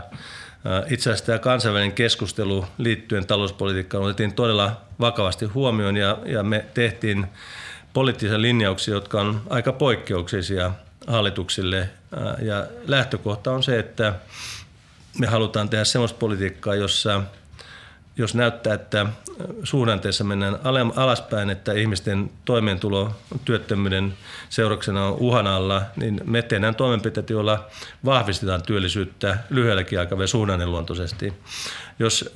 itse 0.90 1.10
asiassa 1.10 1.26
tämä 1.26 1.40
kansainvälinen 1.40 1.92
keskustelu 1.92 2.66
liittyen 2.78 3.28
talouspolitiikkaan 3.28 4.04
otettiin 4.04 4.34
todella 4.34 4.82
vakavasti 5.00 5.46
huomioon 5.46 5.98
ja, 5.98 6.18
ja 6.26 6.44
me 6.44 6.66
tehtiin 6.74 7.26
poliittisia 7.94 8.42
linjauksia, 8.42 8.94
jotka 8.94 9.22
on 9.22 9.42
aika 9.50 9.74
poikkeuksellisia 9.74 10.72
hallituksille. 11.08 11.90
Ja 12.42 12.66
lähtökohta 12.88 13.52
on 13.52 13.64
se, 13.64 13.80
että 13.80 14.14
me 15.20 15.28
halutaan 15.28 15.70
tehdä 15.70 15.84
sellaista 15.84 16.18
politiikkaa, 16.18 16.76
jossa 16.76 17.24
jos 18.18 18.36
näyttää, 18.36 18.74
että 18.74 19.06
suhdanteessa 19.64 20.24
mennään 20.24 20.60
alaspäin, 20.96 21.50
että 21.50 21.74
ihmisten 21.74 22.32
toimeentulo 22.46 23.12
työttömyyden 23.46 24.14
seurauksena 24.50 25.06
on 25.06 25.14
uhan 25.14 25.48
alla, 25.48 25.82
niin 25.96 26.22
me 26.26 26.42
tehdään 26.42 26.76
toimenpiteitä, 26.76 27.34
joilla 27.34 27.66
vahvistetaan 28.06 28.62
työllisyyttä 28.62 29.38
lyhyelläkin 29.50 30.00
aikavälillä 30.00 30.28
suhdanneluontoisesti. 30.28 31.34
Jos 32.00 32.30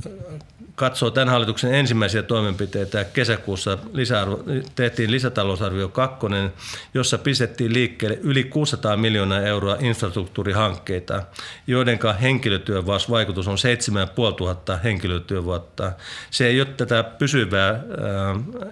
katsoo 0.76 1.12
tämän 1.12 1.30
hallituksen 1.30 1.74
ensimmäisiä 1.74 2.24
toimenpiteitä, 2.24 3.04
kesäkuussa 3.04 3.78
lisäarvo, 3.94 4.44
tehtiin 4.76 5.12
lisätalousarvio 5.12 5.90
kakkonen, 5.90 6.54
jossa 6.94 7.18
pistettiin 7.18 7.74
liikkeelle 7.74 8.20
yli 8.24 8.44
600 8.44 8.98
miljoonaa 8.98 9.42
euroa 9.42 9.78
infrastruktuurihankkeita, 9.80 11.24
joiden 11.68 12.00
henkilötyövaikutus 12.22 13.48
on 13.48 13.58
7500 13.58 14.78
henkilötyövuotta. 14.78 15.92
Se 16.32 16.48
ei 16.48 16.62
ole 16.62 16.68
tätä 16.78 17.04
pysyvää 17.04 17.70
äh, 17.70 17.80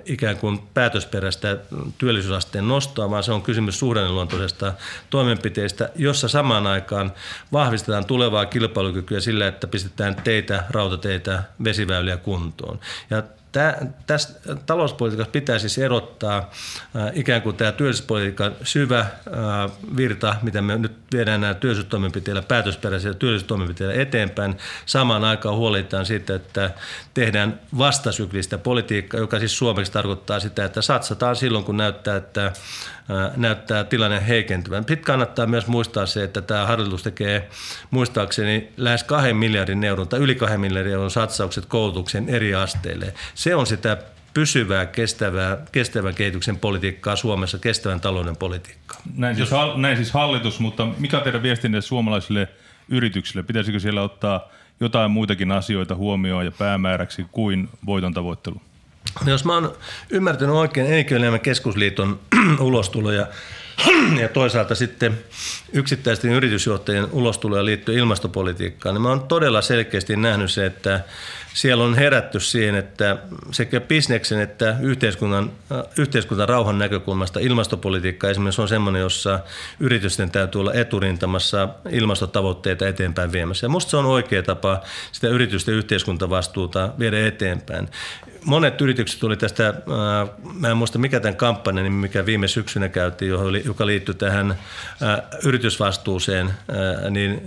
ikään 0.06 0.38
kuin 0.38 0.60
päätösperäistä 0.74 1.58
työllisyysasteen 1.98 2.68
nostoa, 2.68 3.10
vaan 3.10 3.24
se 3.24 3.32
on 3.32 3.42
kysymys 3.42 3.80
suhdanneluontoisesta 3.80 4.74
toimenpiteistä, 5.10 5.90
jossa 5.96 6.28
samaan 6.28 6.68
aikaan 6.68 7.12
vahvistetaan 7.52 8.06
tulevaa 8.06 8.46
kilpailukykyä 8.46 9.20
sillä, 9.20 9.48
että 9.48 9.68
pistetään 9.68 10.16
teitä, 10.16 10.64
rautateitä, 10.80 11.43
vesiväyliä 11.63 12.17
kuntoon. 12.17 12.80
Ja 13.09 13.23
tästä 14.07 14.55
talouspolitiikassa 14.65 15.32
pitää 15.32 15.59
siis 15.59 15.77
erottaa 15.77 16.38
äh, 16.38 17.11
ikään 17.13 17.41
kuin 17.41 17.55
tämä 17.55 17.71
työllisyyspolitiikan 17.71 18.55
syvä 18.63 18.99
äh, 18.99 19.07
virta, 19.97 20.36
mitä 20.41 20.61
me 20.61 20.77
nyt 20.77 20.97
viedään 21.13 21.41
nämä 21.41 21.53
työllisyystoimenpiteillä, 21.53 22.41
päätösperäisillä 22.41 23.13
työllisyystoimenpiteillä 23.13 24.01
eteenpäin. 24.01 24.57
Samaan 24.86 25.23
aikaan 25.23 25.55
huolehditaan 25.55 26.05
siitä, 26.05 26.36
että 26.36 26.71
tehdään 27.13 27.59
vastasyklistä 27.77 28.57
politiikkaa, 28.57 29.19
joka 29.19 29.39
siis 29.39 29.57
suomeksi 29.57 29.91
tarkoittaa 29.91 30.39
sitä, 30.39 30.65
että 30.65 30.82
satsataan 30.82 31.36
silloin, 31.36 31.65
kun 31.65 31.77
näyttää, 31.77 32.15
että 32.15 32.51
näyttää 33.36 33.84
tilanne 33.84 34.28
heikentyvän. 34.28 34.84
Sitten 34.88 35.05
kannattaa 35.05 35.45
myös 35.45 35.68
muistaa 35.68 36.05
se, 36.05 36.24
että 36.24 36.41
tämä 36.41 36.66
harjoitus 36.66 37.03
tekee 37.03 37.49
muistaakseni 37.91 38.70
lähes 38.78 39.03
kahden 39.03 39.36
miljardin 39.36 39.84
euron 39.84 40.07
tai 40.07 40.20
yli 40.20 40.36
kahden 40.36 40.60
miljardin 40.60 40.93
euron 40.93 41.12
satsaukset 41.12 41.66
koulutuksen 41.66 42.30
eri 42.30 42.55
asteille. 42.55 43.14
Se 43.36 43.55
on 43.55 43.68
sitä 43.68 43.97
pysyvää, 44.34 44.86
kestävää, 44.86 45.57
kestävän 45.72 46.16
kehityksen 46.16 46.57
politiikkaa 46.57 47.16
Suomessa, 47.16 47.57
kestävän 47.57 48.01
talouden 48.01 48.38
politiikkaa. 48.38 49.01
Näin 49.16 49.36
siis, 49.36 49.49
näin 49.76 49.97
siis 49.97 50.12
hallitus, 50.12 50.60
mutta 50.60 50.88
mikä 50.97 51.18
on 51.18 51.24
teidän 51.24 51.43
viestinne 51.43 51.82
suomalaisille 51.82 52.47
yrityksille? 52.89 53.43
Pitäisikö 53.43 53.80
siellä 53.80 54.01
ottaa 54.01 54.49
jotain 54.80 55.12
muitakin 55.12 55.51
asioita 55.51 55.95
huomioon 55.95 56.45
ja 56.45 56.51
päämääräksi 56.51 57.26
kuin 57.32 57.70
voiton 57.86 58.14
tavoittelu? 58.14 58.62
No 59.26 59.32
jos 59.32 59.45
mä 59.45 59.53
oon 59.53 59.76
ymmärtänyt 60.10 60.55
oikein 60.55 60.88
Elinkeinoelämän 60.88 61.39
keskusliiton 61.39 62.20
ulostuloja 62.60 63.28
ja 64.21 64.30
toisaalta 64.30 64.75
sitten 64.75 65.17
yksittäisten 65.73 66.32
yritysjohtajien 66.32 67.07
ulostuloja 67.11 67.65
liittyen 67.65 67.97
ilmastopolitiikkaan, 67.97 68.95
niin 68.95 69.01
mä 69.01 69.09
oon 69.09 69.27
todella 69.27 69.61
selkeästi 69.61 70.15
nähnyt 70.15 70.51
se, 70.51 70.65
että 70.65 71.03
siellä 71.53 71.84
on 71.84 71.95
herätty 71.95 72.39
siihen, 72.39 72.75
että 72.75 73.17
sekä 73.51 73.82
bisneksen 73.82 74.39
että 74.39 74.75
yhteiskunnan, 74.82 75.51
äh, 75.71 75.84
yhteiskunnan 75.97 76.49
rauhan 76.49 76.80
näkökulmasta 76.80 77.39
ilmastopolitiikka 77.39 78.30
esimerkiksi 78.30 78.61
on 78.61 78.67
sellainen, 78.67 78.99
jossa 78.99 79.39
yritysten 79.80 80.32
täytyy 80.32 80.61
olla 80.61 80.73
eturintamassa 80.73 81.69
ilmastotavoitteita 81.89 82.88
eteenpäin 82.88 83.32
viemässä. 83.32 83.65
Ja 83.65 83.69
musta 83.69 83.89
se 83.89 83.97
on 83.97 84.05
oikea 84.05 84.43
tapa 84.43 84.82
sitä 85.11 85.27
yritysten 85.27 85.73
yhteiskuntavastuuta 85.73 86.89
viedä 86.99 87.27
eteenpäin. 87.27 87.89
Monet 88.45 88.82
yritykset 88.82 89.19
tuli 89.19 89.38
tästä, 89.38 89.67
äh, 89.67 89.75
mä 90.53 90.69
en 90.69 90.77
muista 90.77 90.99
mikä 90.99 91.19
tämän 91.19 91.36
kampanjan, 91.36 91.91
mikä 91.91 92.25
viime 92.25 92.47
syksynä 92.47 92.89
käytiin, 92.89 93.34
joka 93.70 93.86
liittyy 93.86 94.15
tähän 94.15 94.51
äh, 94.51 95.22
yritysvastuuseen, 95.43 96.53
niin 97.09 97.41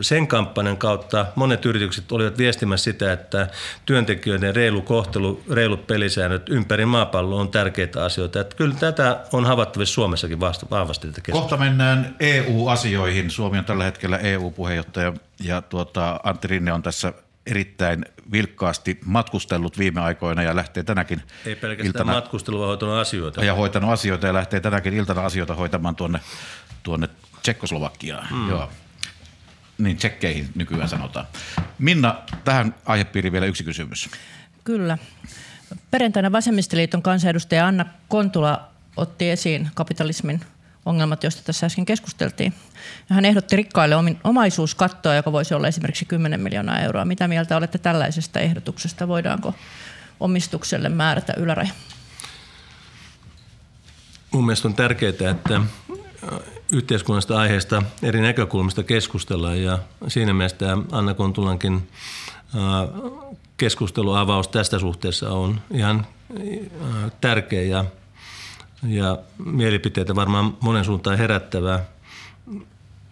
sen 0.00 0.26
kampanjan 0.26 0.76
kautta 0.76 1.26
monet 1.34 1.66
yritykset 1.66 2.12
olivat 2.12 2.38
viestimässä 2.38 2.84
sitä, 2.84 3.12
että 3.12 3.48
työntekijöiden 3.86 4.56
reilu 4.56 4.82
kohtelu, 4.82 5.42
reilut 5.50 5.86
pelisäännöt 5.86 6.48
ympäri 6.48 6.86
maapalloa 6.86 7.40
on 7.40 7.48
tärkeitä 7.48 8.04
asioita. 8.04 8.40
Että 8.40 8.56
kyllä 8.56 8.74
tätä 8.74 9.20
on 9.32 9.44
havaittavissa 9.44 9.94
Suomessakin 9.94 10.40
vahvasti. 10.40 11.06
Tätä 11.06 11.32
Kohta 11.32 11.56
mennään 11.56 12.16
EU-asioihin. 12.20 13.30
Suomi 13.30 13.58
on 13.58 13.64
tällä 13.64 13.84
hetkellä 13.84 14.18
EU-puheenjohtaja 14.18 15.12
ja 15.44 15.62
tuota, 15.62 16.20
Antti 16.24 16.48
Rinne 16.48 16.72
on 16.72 16.82
tässä 16.82 17.12
erittäin 17.46 18.04
vilkkaasti 18.32 18.98
matkustellut 19.04 19.78
viime 19.78 20.00
aikoina 20.00 20.42
ja 20.42 20.56
lähtee 20.56 20.82
tänäkin 20.82 21.22
Ei 21.46 21.56
pelkästään 21.56 21.86
iltana, 21.86 22.12
matkustelua, 22.12 22.60
vaan 22.60 22.68
hoitanut 22.68 22.94
asioita. 22.94 23.44
Ja 23.44 23.54
hoitanut 23.54 23.90
asioita 23.90 24.26
ja 24.26 24.34
lähtee 24.34 24.60
tänäkin 24.60 24.94
iltana 24.94 25.24
asioita 25.24 25.54
hoitamaan 25.54 25.96
tuonne, 25.96 26.20
tuonne 26.82 27.08
Tsekkoslovakiaan. 27.42 28.28
Mm. 28.30 28.50
Joo 28.50 28.70
niin 29.78 29.96
tsekkeihin 29.96 30.48
nykyään 30.54 30.88
sanotaan. 30.88 31.26
Minna, 31.78 32.22
tähän 32.44 32.74
aihepiiriin 32.86 33.32
vielä 33.32 33.46
yksi 33.46 33.64
kysymys. 33.64 34.10
Kyllä. 34.64 34.98
Perjantaina 35.90 36.32
Vasemmistoliiton 36.32 37.02
kansanedustaja 37.02 37.66
Anna 37.66 37.86
Kontula 38.08 38.68
otti 38.96 39.30
esiin 39.30 39.70
kapitalismin 39.74 40.40
ongelmat, 40.86 41.22
joista 41.22 41.42
tässä 41.44 41.66
äsken 41.66 41.84
keskusteltiin. 41.84 42.54
Ja 43.08 43.14
hän 43.14 43.24
ehdotti 43.24 43.56
rikkaille 43.56 43.94
omaisuuskattoa, 44.24 45.14
joka 45.14 45.32
voisi 45.32 45.54
olla 45.54 45.68
esimerkiksi 45.68 46.04
10 46.04 46.40
miljoonaa 46.40 46.80
euroa. 46.80 47.04
Mitä 47.04 47.28
mieltä 47.28 47.56
olette 47.56 47.78
tällaisesta 47.78 48.40
ehdotuksesta? 48.40 49.08
Voidaanko 49.08 49.54
omistukselle 50.20 50.88
määrätä 50.88 51.34
yläraja? 51.36 51.70
Mun 54.32 54.46
mielestä 54.46 54.68
on 54.68 54.74
tärkeää, 54.74 55.30
että 55.30 55.60
yhteiskunnasta 56.72 57.38
aiheesta 57.38 57.82
eri 58.02 58.20
näkökulmista 58.20 58.82
keskustellaan 58.82 59.62
ja 59.62 59.78
siinä 60.08 60.34
mielessä 60.34 60.78
Anna 60.92 61.14
Kontulankin 61.14 61.88
keskusteluavaus 63.56 64.48
tästä 64.48 64.78
suhteessa 64.78 65.30
on 65.30 65.60
ihan 65.70 66.06
tärkeä 67.20 67.62
ja, 67.62 67.84
ja 68.88 69.18
mielipiteitä 69.44 70.14
varmaan 70.14 70.56
monen 70.60 70.84
suuntaan 70.84 71.18
herättävää. 71.18 71.84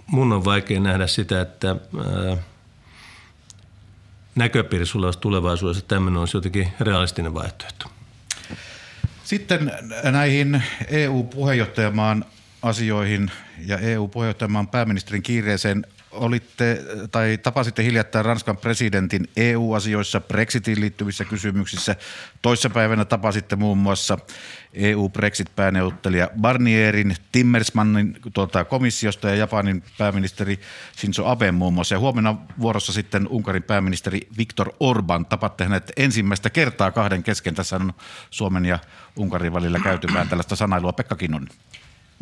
Mun 0.06 0.32
on 0.32 0.44
vaikea 0.44 0.80
nähdä 0.80 1.06
sitä, 1.06 1.40
että 1.40 1.76
näköpiirissä 4.34 4.98
olevassa 4.98 5.20
tulevaisuudessa 5.20 5.84
tämmöinen 5.88 6.20
olisi 6.20 6.36
jotenkin 6.36 6.68
realistinen 6.80 7.34
vaihtoehto. 7.34 7.86
Sitten 9.24 9.72
näihin 10.04 10.62
EU-puheenjohtajamaan 10.88 12.24
asioihin 12.62 13.30
ja 13.66 13.78
EU-puheenjohtajamaan 13.78 14.68
pääministerin 14.68 15.22
kiireeseen 15.22 15.86
olitte 16.12 16.84
tai 17.10 17.38
tapasitte 17.38 17.84
hiljattain 17.84 18.24
Ranskan 18.24 18.56
presidentin 18.56 19.28
EU-asioissa 19.36 20.20
Brexitiin 20.20 20.80
liittyvissä 20.80 21.24
kysymyksissä. 21.24 21.96
Toissapäivänä 22.42 23.04
tapasitte 23.04 23.56
muun 23.56 23.78
muassa 23.78 24.18
EU-Brexit-pääneuvottelija 24.74 26.30
Barnierin, 26.40 27.16
Timmersmannin 27.32 28.18
tuolta 28.34 28.64
komissiosta 28.64 29.28
ja 29.28 29.34
Japanin 29.34 29.82
pääministeri 29.98 30.60
Shinzo 30.96 31.26
Abe 31.26 31.52
muun 31.52 31.74
muassa. 31.74 31.94
Ja 31.94 31.98
huomenna 31.98 32.36
vuorossa 32.60 32.92
sitten 32.92 33.28
Unkarin 33.28 33.62
pääministeri 33.62 34.20
Viktor 34.38 34.72
Orban. 34.80 35.26
Tapatte 35.26 35.64
hänet 35.64 35.92
ensimmäistä 35.96 36.50
kertaa 36.50 36.90
kahden 36.90 37.22
kesken. 37.22 37.54
Tässä 37.54 37.76
on 37.76 37.92
Suomen 38.30 38.64
ja 38.64 38.78
Unkarin 39.16 39.54
välillä 39.54 39.80
käytymään 39.80 40.28
tällaista 40.28 40.56
sanailua. 40.56 40.92
Pekka 40.92 41.16
Kinnunen. 41.16 41.48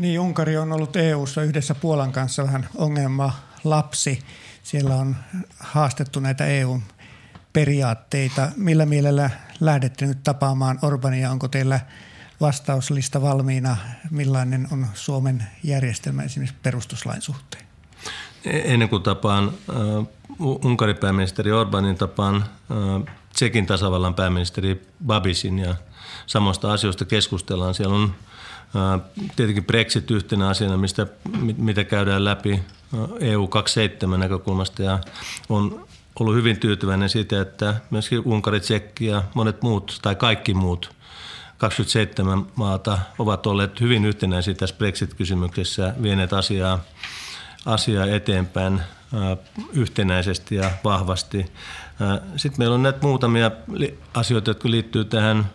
Niin, 0.00 0.20
Unkari 0.20 0.56
on 0.56 0.72
ollut 0.72 0.96
EU-ssa 0.96 1.42
yhdessä 1.42 1.74
Puolan 1.74 2.12
kanssa 2.12 2.44
vähän 2.44 2.68
ongelma 2.74 3.32
lapsi. 3.64 4.18
Siellä 4.62 4.94
on 4.94 5.16
haastettu 5.58 6.20
näitä 6.20 6.46
EU-periaatteita. 6.46 8.48
Millä 8.56 8.86
mielellä 8.86 9.30
lähdette 9.60 10.06
nyt 10.06 10.22
tapaamaan 10.22 10.78
Orbania? 10.82 11.30
Onko 11.30 11.48
teillä 11.48 11.80
vastauslista 12.40 13.22
valmiina? 13.22 13.76
Millainen 14.10 14.68
on 14.72 14.86
Suomen 14.94 15.46
järjestelmä 15.64 16.22
esimerkiksi 16.22 16.56
perustuslain 16.62 17.22
suhteen? 17.22 17.64
Ennen 18.44 18.88
kuin 18.88 19.02
tapaan 19.02 19.52
uh, 20.38 20.64
Unkarin 20.64 20.96
pääministeri 20.96 21.52
Orbanin, 21.52 21.96
tapaan 21.96 22.36
uh, 22.36 22.44
Tsekin 23.32 23.66
tasavallan 23.66 24.14
pääministeri 24.14 24.86
Babisin 25.06 25.58
ja 25.58 25.74
samoista 26.26 26.72
asioista 26.72 27.04
keskustellaan. 27.04 27.74
Siellä 27.74 27.94
on 27.94 28.14
Tietenkin 29.36 29.64
Brexit 29.64 30.10
yhtenä 30.10 30.48
asiana, 30.48 30.76
mistä, 30.76 31.06
mitä 31.56 31.84
käydään 31.84 32.24
läpi 32.24 32.62
EU27 32.94 34.16
näkökulmasta 34.16 34.82
ja 34.82 34.98
on 35.48 35.86
ollut 36.20 36.34
hyvin 36.34 36.60
tyytyväinen 36.60 37.08
siitä, 37.08 37.40
että 37.40 37.74
myöskin 37.90 38.22
Unkari, 38.24 38.60
Tsekki 38.60 39.06
ja 39.06 39.22
monet 39.34 39.62
muut 39.62 39.98
tai 40.02 40.14
kaikki 40.14 40.54
muut 40.54 40.90
27 41.58 42.46
maata 42.56 42.98
ovat 43.18 43.46
olleet 43.46 43.80
hyvin 43.80 44.04
yhtenäisiä 44.04 44.54
tässä 44.54 44.76
Brexit-kysymyksessä, 44.76 45.94
vieneet 46.02 46.32
asiaa, 46.32 46.80
asiaa 47.66 48.06
eteenpäin 48.06 48.82
yhtenäisesti 49.72 50.54
ja 50.54 50.70
vahvasti. 50.84 51.46
Sitten 52.36 52.58
meillä 52.58 52.74
on 52.74 52.82
näitä 52.82 52.98
muutamia 53.02 53.50
asioita, 54.14 54.50
jotka 54.50 54.70
liittyy 54.70 55.04
tähän 55.04 55.50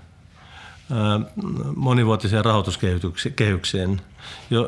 monivuotiseen 1.76 2.46
rahoituskehykseen, 2.46 4.02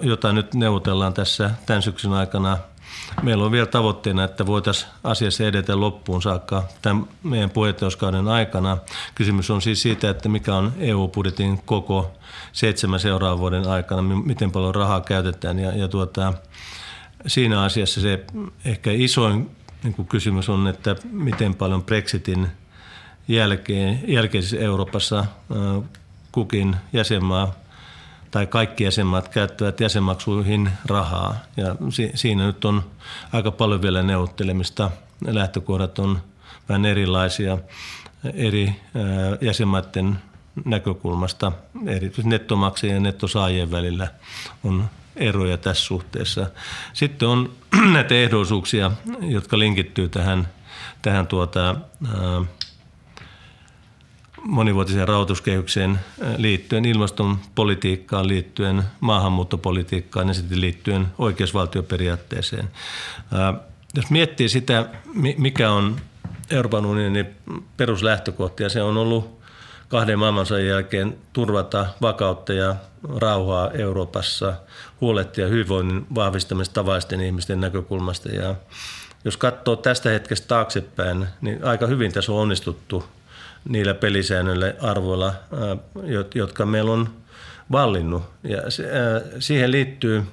jota 0.02 0.34
nyt 0.34 0.54
neuvotellaan 0.54 1.14
tässä 1.14 1.52
tämän 1.66 1.82
syksyn 1.82 2.14
aikana. 2.14 2.58
Meillä 3.22 3.46
on 3.46 3.52
vielä 3.52 3.66
tavoitteena, 3.66 4.24
että 4.24 4.46
voitaisiin 4.46 4.92
asiassa 5.04 5.44
edetä 5.44 5.80
loppuun 5.80 6.22
saakka 6.22 6.64
tämän 6.82 7.08
meidän 7.24 7.50
puheenjohtajuuskauden 7.50 8.28
aikana. 8.28 8.78
Kysymys 9.16 9.50
on 9.50 9.62
siis 9.62 9.82
siitä, 9.82 10.10
että 10.10 10.30
mikä 10.30 10.56
on 10.56 10.74
EU-budjetin 10.78 11.62
koko 11.66 12.12
seitsemän 12.54 13.00
seuraavan 13.00 13.40
vuoden 13.40 13.68
aikana, 13.68 14.02
miten 14.02 14.52
paljon 14.52 14.76
rahaa 14.76 15.02
käytetään. 15.02 15.60
Ja, 15.60 15.78
ja 15.78 15.88
tuota, 15.88 16.34
siinä 17.28 17.62
asiassa 17.62 18.02
se 18.02 18.26
ehkä 18.66 18.92
isoin 18.92 19.50
niin 19.84 20.08
kysymys 20.08 20.50
on, 20.50 20.68
että 20.68 20.96
miten 21.12 21.56
paljon 21.56 21.84
Brexitin 21.84 22.48
jälkeen, 23.28 24.00
jälkeisessä 24.08 24.58
Euroopassa 24.58 25.26
kukin 26.38 26.76
jäsenmaa 26.94 27.56
tai 28.32 28.48
kaikki 28.48 28.84
jäsenmaat 28.84 29.28
käyttävät 29.28 29.80
jäsenmaksuihin 29.80 30.70
rahaa. 30.86 31.36
Ja 31.58 31.76
si- 31.90 32.12
siinä 32.16 32.46
nyt 32.46 32.66
on 32.66 32.84
aika 33.34 33.52
paljon 33.52 33.82
vielä 33.82 34.04
neuvottelemista. 34.04 34.92
Lähtökohdat 35.28 36.00
on 36.00 36.22
vähän 36.70 36.86
erilaisia 36.86 37.58
eri 38.34 38.76
jäsenmaiden 39.42 40.20
näkökulmasta. 40.66 41.52
Erityisesti 41.88 42.30
nettomaksajien 42.30 42.96
ja 42.96 43.02
nettosaajien 43.02 43.72
välillä 43.72 44.08
on 44.64 44.90
eroja 45.16 45.58
tässä 45.58 45.86
suhteessa. 45.86 46.46
Sitten 46.94 47.28
on 47.28 47.52
näitä 47.94 48.16
ehdollisuuksia, 48.16 48.92
jotka 49.22 49.60
linkittyy 49.60 50.10
tähän, 50.10 50.48
tähän 51.02 51.28
tuota, 51.28 51.68
ää, 51.68 52.42
monivuotiseen 54.44 55.08
rahoituskehykseen 55.08 55.92
äh, 55.92 56.36
liittyen, 56.38 56.86
ilmastonpolitiikkaan 56.86 58.28
liittyen, 58.28 58.84
maahanmuuttopolitiikkaan 59.00 60.28
ja 60.28 60.34
sitten 60.34 60.62
liittyen 60.62 61.08
oikeusvaltioperiaatteeseen. 61.18 62.70
Äh, 63.34 63.62
jos 63.96 64.10
miettii 64.10 64.50
sitä, 64.50 64.90
mikä 65.38 65.72
on 65.72 65.96
Euroopan 66.50 66.86
unionin 66.86 67.28
peruslähtökohtia, 67.78 68.70
se 68.70 68.82
on 68.82 68.98
ollut 68.98 69.38
kahden 69.88 70.20
maailmansodan 70.20 70.66
jälkeen 70.66 71.18
turvata 71.34 71.86
vakautta 72.02 72.54
ja 72.54 72.76
rauhaa 73.16 73.72
Euroopassa, 73.72 74.54
huolehtia 75.02 75.48
hyvinvoinnin 75.48 76.06
vahvistamista 76.16 76.74
tavallisten 76.74 77.22
ihmisten 77.22 77.62
näkökulmasta. 77.62 78.30
Ja 78.30 78.56
jos 79.26 79.38
katsoo 79.38 79.76
tästä 79.76 80.10
hetkestä 80.10 80.48
taaksepäin, 80.48 81.28
niin 81.42 81.64
aika 81.64 81.88
hyvin 81.88 82.12
tässä 82.12 82.32
on 82.32 82.40
onnistuttu 82.40 83.04
niillä 83.70 83.94
pelisäännöillä 83.94 84.74
arvoilla, 84.82 85.34
jotka 86.36 86.66
meillä 86.66 86.92
on 86.92 87.10
vallinnut. 87.72 88.24
Ja 88.44 88.62
siihen 89.40 89.72
liittyy 89.72 90.24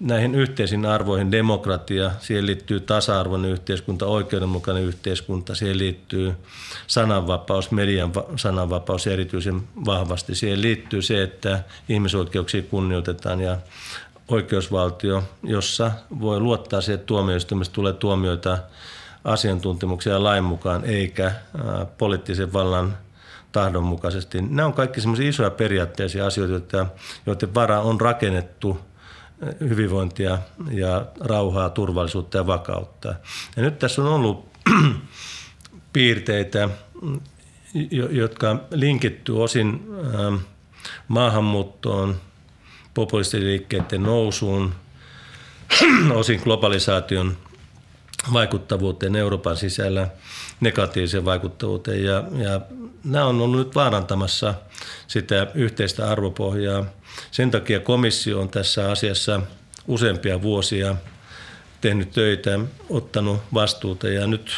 näihin 0.00 0.34
yhteisiin 0.34 0.86
arvoihin 0.86 1.32
demokratia, 1.32 2.10
siihen 2.20 2.46
liittyy 2.46 2.80
tasa-arvoinen 2.80 3.50
yhteiskunta, 3.50 4.06
oikeudenmukainen 4.06 4.82
yhteiskunta, 4.82 5.54
siihen 5.54 5.78
liittyy 5.78 6.32
sananvapaus, 6.86 7.70
median 7.70 8.12
sananvapaus 8.36 9.06
erityisen 9.06 9.62
vahvasti. 9.86 10.34
Siihen 10.34 10.62
liittyy 10.62 11.02
se, 11.02 11.22
että 11.22 11.62
ihmisoikeuksia 11.88 12.62
kunnioitetaan 12.62 13.40
ja 13.40 13.56
oikeusvaltio, 14.28 15.22
jossa 15.42 15.90
voi 16.20 16.40
luottaa 16.40 16.80
siihen, 16.80 16.94
että 16.94 17.06
tuomioistuimesta 17.06 17.74
tulee 17.74 17.92
tuomioita 17.92 18.58
asiantuntemuksia 19.26 20.12
ja 20.12 20.22
lain 20.22 20.44
mukaan, 20.44 20.84
eikä 20.84 21.32
poliittisen 21.98 22.52
vallan 22.52 22.98
tahdon 23.52 23.84
mukaisesti. 23.84 24.42
Nämä 24.42 24.66
on 24.66 24.72
kaikki 24.72 25.00
semmoisia 25.00 25.28
isoja 25.28 25.50
periaatteisia 25.50 26.26
asioita, 26.26 26.86
joiden 27.26 27.54
vara 27.54 27.80
on 27.80 28.00
rakennettu 28.00 28.78
hyvinvointia 29.60 30.38
ja 30.70 31.06
rauhaa, 31.20 31.70
turvallisuutta 31.70 32.38
ja 32.38 32.46
vakautta. 32.46 33.14
Ja 33.56 33.62
nyt 33.62 33.78
tässä 33.78 34.02
on 34.02 34.08
ollut 34.08 34.48
piirteitä, 35.92 36.68
jotka 38.10 38.56
linkittyy 38.70 39.42
osin 39.42 39.88
maahanmuuttoon, 41.08 42.16
populistiliikkeiden 42.94 44.02
nousuun, 44.02 44.74
osin 46.14 46.40
globalisaation 46.44 47.36
vaikuttavuuteen 48.32 49.16
Euroopan 49.16 49.56
sisällä, 49.56 50.08
negatiiviseen 50.60 51.24
vaikuttavuuteen. 51.24 52.04
Ja, 52.04 52.24
ja 52.38 52.60
nämä 53.04 53.24
on 53.24 53.40
ollut 53.40 53.58
nyt 53.58 53.74
vaarantamassa 53.74 54.54
sitä 55.06 55.46
yhteistä 55.54 56.10
arvopohjaa. 56.10 56.84
Sen 57.30 57.50
takia 57.50 57.80
komissio 57.80 58.40
on 58.40 58.48
tässä 58.48 58.90
asiassa 58.90 59.40
useampia 59.88 60.42
vuosia 60.42 60.96
tehnyt 61.80 62.10
töitä, 62.10 62.58
ottanut 62.90 63.40
vastuuta 63.54 64.08
ja 64.08 64.26
nyt 64.26 64.50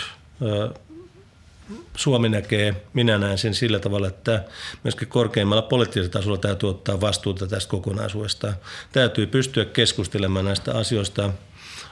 Suomi 1.96 2.28
näkee, 2.28 2.82
minä 2.92 3.18
näen 3.18 3.38
sen 3.38 3.54
sillä 3.54 3.78
tavalla, 3.78 4.08
että 4.08 4.44
myöskin 4.84 5.08
korkeimmalla 5.08 5.62
poliittisella 5.62 6.12
tasolla 6.12 6.38
täytyy 6.38 6.68
ottaa 6.68 7.00
vastuuta 7.00 7.46
tästä 7.46 7.70
kokonaisuudesta. 7.70 8.52
Täytyy 8.92 9.26
pystyä 9.26 9.64
keskustelemaan 9.64 10.44
näistä 10.44 10.74
asioista 10.74 11.30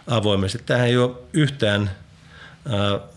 avoimesti. 0.07 0.59
Tähän 0.67 0.87
ei 0.87 0.97
ole 0.97 1.11
yhtään 1.33 1.91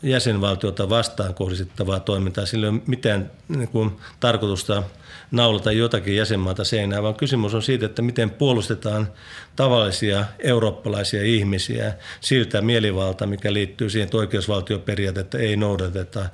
jäsenvaltiota 0.04 0.90
vastaan 0.90 1.34
kohdistettavaa 1.34 2.00
toimintaa. 2.00 2.46
Sillä 2.46 2.68
ei 2.68 2.74
ole 2.74 2.82
mitään 2.88 3.32
niin 3.48 3.68
kuin, 3.68 3.92
tarkoitusta 4.20 4.84
naulata 5.32 5.72
jotakin 5.72 6.16
jäsenmaata 6.16 6.64
seinään, 6.64 7.04
vaan 7.04 7.16
kysymys 7.16 7.54
on 7.54 7.62
siitä, 7.62 7.86
että 7.86 8.02
miten 8.02 8.30
puolustetaan 8.30 9.12
tavallisia 9.56 10.26
eurooppalaisia 10.40 11.24
ihmisiä 11.24 11.94
siltä 12.22 12.62
mielivalta, 12.62 13.28
mikä 13.28 13.54
liittyy 13.54 13.90
siihen, 13.90 14.06
että 14.06 14.18
oikeusvaltioperiaatetta 14.18 15.38
ei 15.38 15.56
noudateta. 15.56 16.30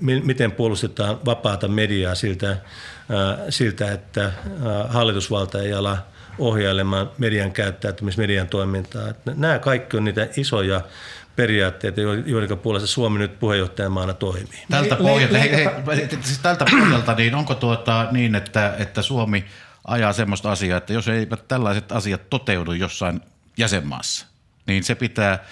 Miten 0.00 0.52
puolustetaan 0.52 1.24
vapaata 1.24 1.68
mediaa 1.68 2.14
siltä, 2.14 2.56
siltä 3.48 3.92
että 3.92 4.32
hallitusvalta 4.88 5.62
ei 5.62 5.72
ala 5.72 5.98
ohjailemaan 6.38 7.10
median 7.18 7.52
käyttäytymistä, 7.52 8.22
median 8.22 8.48
toimintaa. 8.48 9.14
Nämä 9.34 9.58
kaikki 9.58 9.96
on 9.96 10.04
niitä 10.04 10.28
isoja 10.36 10.80
periaatteita, 11.36 12.00
joiden 12.26 12.58
puolesta 12.58 12.86
Suomi 12.86 13.18
nyt 13.18 13.38
puheenjohtajamaana 13.38 14.14
toimii. 14.14 14.64
Tältä 14.70 14.96
pohjalta, 14.96 15.38
hei, 15.38 15.50
hei, 15.52 15.68
siis 16.22 16.38
tältä 16.38 16.64
pohjalta 16.70 17.14
niin 17.14 17.34
onko 17.34 17.54
tuota 17.54 18.08
niin, 18.10 18.34
että, 18.34 18.74
että 18.78 19.02
Suomi 19.02 19.44
ajaa 19.86 20.12
semmoista 20.12 20.52
asiaa, 20.52 20.78
että 20.78 20.92
jos 20.92 21.08
eivät 21.08 21.48
tällaiset 21.48 21.92
asiat 21.92 22.30
toteudu 22.30 22.72
jossain 22.72 23.20
jäsenmaassa, 23.56 24.26
niin 24.66 24.84
se 24.84 24.94
pitää 24.94 25.44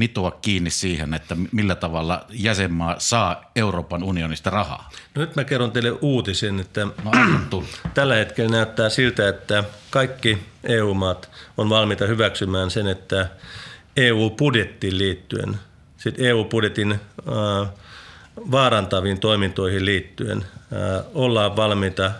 nitoa 0.00 0.30
kiinni 0.30 0.70
siihen, 0.70 1.14
että 1.14 1.36
millä 1.52 1.74
tavalla 1.74 2.26
jäsenmaa 2.30 2.94
saa 2.98 3.50
Euroopan 3.56 4.02
unionista 4.02 4.50
rahaa. 4.50 4.90
No 5.14 5.20
nyt 5.20 5.36
mä 5.36 5.44
kerron 5.44 5.72
teille 5.72 5.90
uutisen, 5.90 6.60
että 6.60 6.84
no, 6.84 7.10
tällä 7.94 8.14
hetkellä 8.14 8.50
näyttää 8.50 8.88
siltä, 8.88 9.28
että 9.28 9.64
kaikki 9.90 10.38
EU-maat 10.64 11.30
on 11.56 11.68
valmiita 11.68 12.06
hyväksymään 12.06 12.70
sen, 12.70 12.86
että 12.86 13.28
EU-budjettiin 13.96 14.98
liittyen, 14.98 15.56
sitten 15.96 16.26
EU-budjetin 16.26 16.92
äh, 16.92 17.68
vaarantaviin 18.50 19.20
toimintoihin 19.20 19.84
liittyen 19.84 20.38
äh, 20.38 21.04
ollaan 21.14 21.56
valmiita 21.56 22.10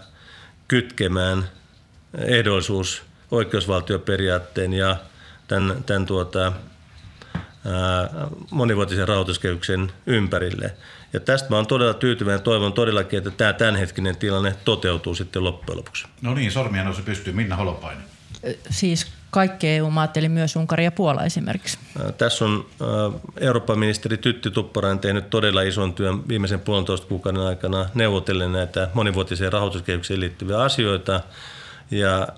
kytkemään 0.68 1.49
ehdollisuus 2.18 3.03
oikeusvaltioperiaatteen 3.31 4.72
ja 4.72 4.97
tämän, 5.49 5.85
tämän 5.85 6.07
tuota, 6.07 6.53
monivuotisen 8.51 9.09
rahoituskehyksen 9.09 9.93
ympärille. 10.07 10.73
Ja 11.13 11.21
tästä 11.21 11.51
mä 11.51 11.57
oon 11.57 11.67
todella 11.67 11.95
tyytyväinen. 11.95 12.43
Toivon 12.43 12.73
todellakin, 12.73 13.19
että 13.19 13.31
tämä 13.31 13.53
tämänhetkinen 13.53 14.17
tilanne 14.17 14.55
toteutuu 14.65 15.15
sitten 15.15 15.45
loppujen 15.45 15.79
lopuksi. 15.79 16.07
No 16.23 16.35
niin, 16.35 16.53
sormia 16.53 16.85
nousi 16.85 17.03
pystyy. 17.03 17.33
Minna 17.33 17.57
Holopainen. 17.57 18.05
Siis 18.71 19.07
kaikki 19.31 19.69
EU-maat, 19.69 20.17
eli 20.17 20.29
myös 20.29 20.57
Unkari 20.57 20.85
ja 20.85 20.93
Puola 20.93 21.25
esimerkiksi. 21.25 21.79
Tässä 22.19 22.45
on 22.45 22.67
Euroopan 23.41 23.79
ministeri 23.79 24.17
Tytti 24.17 24.51
Tupparainen 24.51 24.99
tehnyt 24.99 25.31
todella 25.31 25.63
ison 25.63 25.95
työn 25.95 26.29
viimeisen 26.29 26.61
puolentoista 26.61 27.07
kuukauden 27.07 27.43
aikana 27.43 27.87
neuvotellen 27.95 28.53
näitä 28.53 28.89
monivuotiseen 28.95 29.53
rahoituskehyksiin 29.53 30.21
liittyviä 30.21 30.59
asioita. 30.59 31.21
Ja 31.91 32.29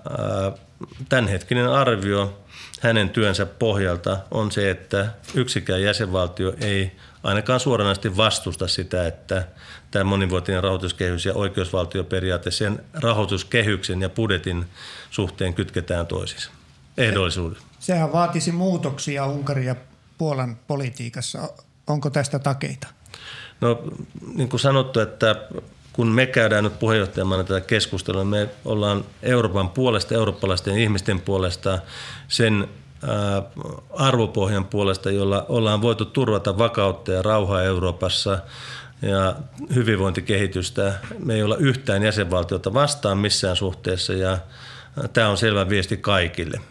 tämänhetkinen 1.09 1.69
arvio 1.69 2.42
hänen 2.83 3.09
työnsä 3.09 3.45
pohjalta 3.45 4.17
on 4.31 4.51
se, 4.51 4.69
että 4.69 5.07
yksikään 5.33 5.81
jäsenvaltio 5.81 6.53
ei 6.61 6.91
ainakaan 7.23 7.59
suoranaisesti 7.59 8.17
vastusta 8.17 8.67
sitä, 8.67 9.07
että 9.07 9.47
tämä 9.91 10.03
monivuotinen 10.03 10.63
rahoituskehys 10.63 11.25
ja 11.25 11.33
oikeusvaltioperiaate 11.33 12.51
sen 12.51 12.83
rahoituskehyksen 12.93 14.01
ja 14.01 14.09
budjetin 14.09 14.65
suhteen 15.11 15.53
kytketään 15.53 16.07
toisiinsa 16.07 16.51
ehdollisuuden. 16.97 17.61
Sehän 17.79 18.13
vaatisi 18.13 18.51
muutoksia 18.51 19.25
Unkarin 19.25 19.65
ja 19.65 19.75
Puolan 20.17 20.57
politiikassa. 20.67 21.49
Onko 21.87 22.09
tästä 22.09 22.39
takeita? 22.39 22.87
No 23.61 23.83
niin 24.35 24.49
kuin 24.49 24.59
sanottu, 24.59 24.99
että 24.99 25.35
kun 25.93 26.07
me 26.07 26.25
käydään 26.25 26.63
nyt 26.63 26.79
puheenjohtajamana 26.79 27.43
tätä 27.43 27.61
keskustelua, 27.61 28.23
me 28.23 28.49
ollaan 28.65 29.05
Euroopan 29.23 29.69
puolesta, 29.69 30.15
eurooppalaisten 30.15 30.77
ihmisten 30.77 31.21
puolesta, 31.21 31.79
sen 32.27 32.67
arvopohjan 33.93 34.65
puolesta, 34.65 35.11
jolla 35.11 35.45
ollaan 35.49 35.81
voitu 35.81 36.05
turvata 36.05 36.57
vakautta 36.57 37.11
ja 37.11 37.21
rauhaa 37.21 37.63
Euroopassa 37.63 38.39
ja 39.01 39.35
hyvinvointikehitystä. 39.75 40.93
Me 41.19 41.33
ei 41.33 41.43
olla 41.43 41.57
yhtään 41.57 42.03
jäsenvaltiota 42.03 42.73
vastaan 42.73 43.17
missään 43.17 43.55
suhteessa 43.55 44.13
ja 44.13 44.37
tämä 45.13 45.29
on 45.29 45.37
selvä 45.37 45.69
viesti 45.69 45.97
kaikille. 45.97 46.61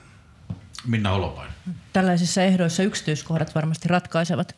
Minna 0.87 1.11
Holopainen. 1.11 1.55
Tällaisissa 1.93 2.43
ehdoissa 2.43 2.83
yksityiskohdat 2.83 3.55
varmasti 3.55 3.89
ratkaisevat. 3.89 4.57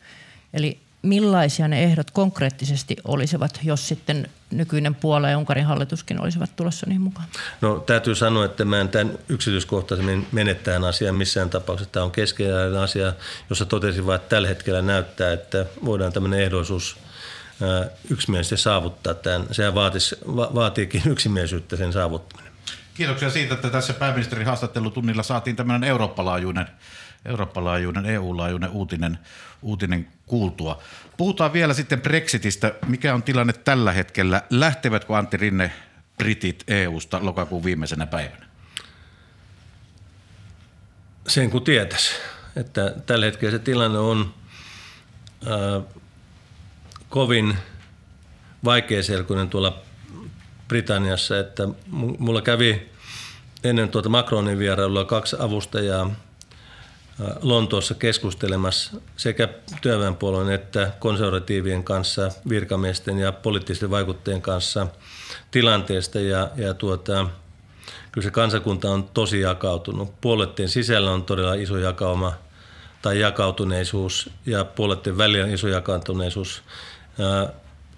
Eli 0.53 0.84
millaisia 1.05 1.67
ne 1.67 1.83
ehdot 1.83 2.11
konkreettisesti 2.11 2.95
olisivat, 3.03 3.59
jos 3.63 3.87
sitten 3.87 4.29
nykyinen 4.51 4.95
Puola 4.95 5.29
ja 5.29 5.37
Unkarin 5.37 5.65
hallituskin 5.65 6.21
olisivat 6.21 6.55
tulossa 6.55 6.85
niihin 6.85 7.01
mukaan? 7.01 7.27
No 7.61 7.79
täytyy 7.79 8.15
sanoa, 8.15 8.45
että 8.45 8.65
mä 8.65 8.81
en 8.81 8.89
tämän 8.89 9.17
yksityiskohtaisemmin 9.29 10.27
menettään 10.31 10.83
asian 10.83 11.15
missään 11.15 11.49
tapauksessa. 11.49 11.91
Tämä 11.91 12.03
on 12.03 12.11
keskeinen 12.11 12.77
asia, 12.77 13.13
jossa 13.49 13.65
totesin 13.65 14.05
vain, 14.05 14.15
että 14.15 14.29
tällä 14.29 14.47
hetkellä 14.47 14.81
näyttää, 14.81 15.33
että 15.33 15.65
voidaan 15.85 16.13
tämmöinen 16.13 16.39
ehdollisuus 16.39 16.97
yksimielisesti 18.09 18.57
saavuttaa. 18.57 19.13
Tämän. 19.13 19.47
Sehän 19.51 19.75
vaatisi, 19.75 20.15
va- 20.27 20.51
vaatiikin 20.55 21.01
yksimielisyyttä 21.05 21.75
sen 21.75 21.93
saavuttaminen. 21.93 22.51
Kiitoksia 22.93 23.29
siitä, 23.29 23.53
että 23.53 23.69
tässä 23.69 23.93
pääministerin 23.93 24.45
haastattelutunnilla 24.45 25.23
saatiin 25.23 25.55
tämmöinen 25.55 25.89
eurooppalaajuinen, 25.89 26.67
eurooppalaajuinen 27.25 28.05
EU-laajuinen 28.05 28.69
uutinen, 28.69 29.19
uutinen 29.61 30.07
kuultua. 30.25 30.81
Puhutaan 31.17 31.53
vielä 31.53 31.73
sitten 31.73 32.01
Brexitistä. 32.01 32.73
Mikä 32.87 33.13
on 33.13 33.23
tilanne 33.23 33.53
tällä 33.53 33.91
hetkellä? 33.91 34.41
Lähtevätkö 34.49 35.17
Antti 35.17 35.37
Rinne 35.37 35.71
Britit 36.17 36.63
EU-sta 36.67 37.19
lokakuun 37.21 37.63
viimeisenä 37.63 38.05
päivänä? 38.07 38.45
Sen 41.27 41.49
kun 41.49 41.63
tietäisi, 41.63 42.11
että 42.55 42.95
tällä 43.05 43.25
hetkellä 43.25 43.51
se 43.51 43.59
tilanne 43.59 43.99
on 43.99 44.33
äh, 45.47 45.83
kovin 47.09 47.57
vaikeaselkoinen 48.63 49.49
tuolla 49.49 49.81
Britanniassa, 50.67 51.39
että 51.39 51.63
mulla 52.17 52.41
kävi 52.41 52.89
ennen 53.63 53.89
tuota 53.89 54.09
Macronin 54.09 54.59
vierailua 54.59 55.05
kaksi 55.05 55.35
avustajaa 55.39 56.11
Lontoossa 57.41 57.93
keskustelemassa 57.93 58.91
sekä 59.17 59.49
työväenpuolueen 59.81 60.51
että 60.51 60.91
konservatiivien 60.99 61.83
kanssa, 61.83 62.31
virkamiesten 62.49 63.19
ja 63.19 63.31
poliittisten 63.31 63.89
vaikuttajien 63.89 64.41
kanssa 64.41 64.87
tilanteesta 65.51 66.19
ja, 66.19 66.49
ja 66.55 66.73
tuota, 66.73 67.27
kyllä 68.11 68.25
se 68.25 68.31
kansakunta 68.31 68.91
on 68.91 69.09
tosi 69.13 69.41
jakautunut. 69.41 70.21
Puoletteen 70.21 70.69
sisällä 70.69 71.11
on 71.11 71.23
todella 71.23 71.53
iso 71.53 71.77
jakauma 71.77 72.33
tai 73.01 73.19
jakautuneisuus 73.19 74.29
ja 74.45 74.65
puoletteen 74.65 75.17
välillä 75.17 75.45
on 75.45 75.53
iso 75.53 75.67
jakautuneisuus 75.67 76.63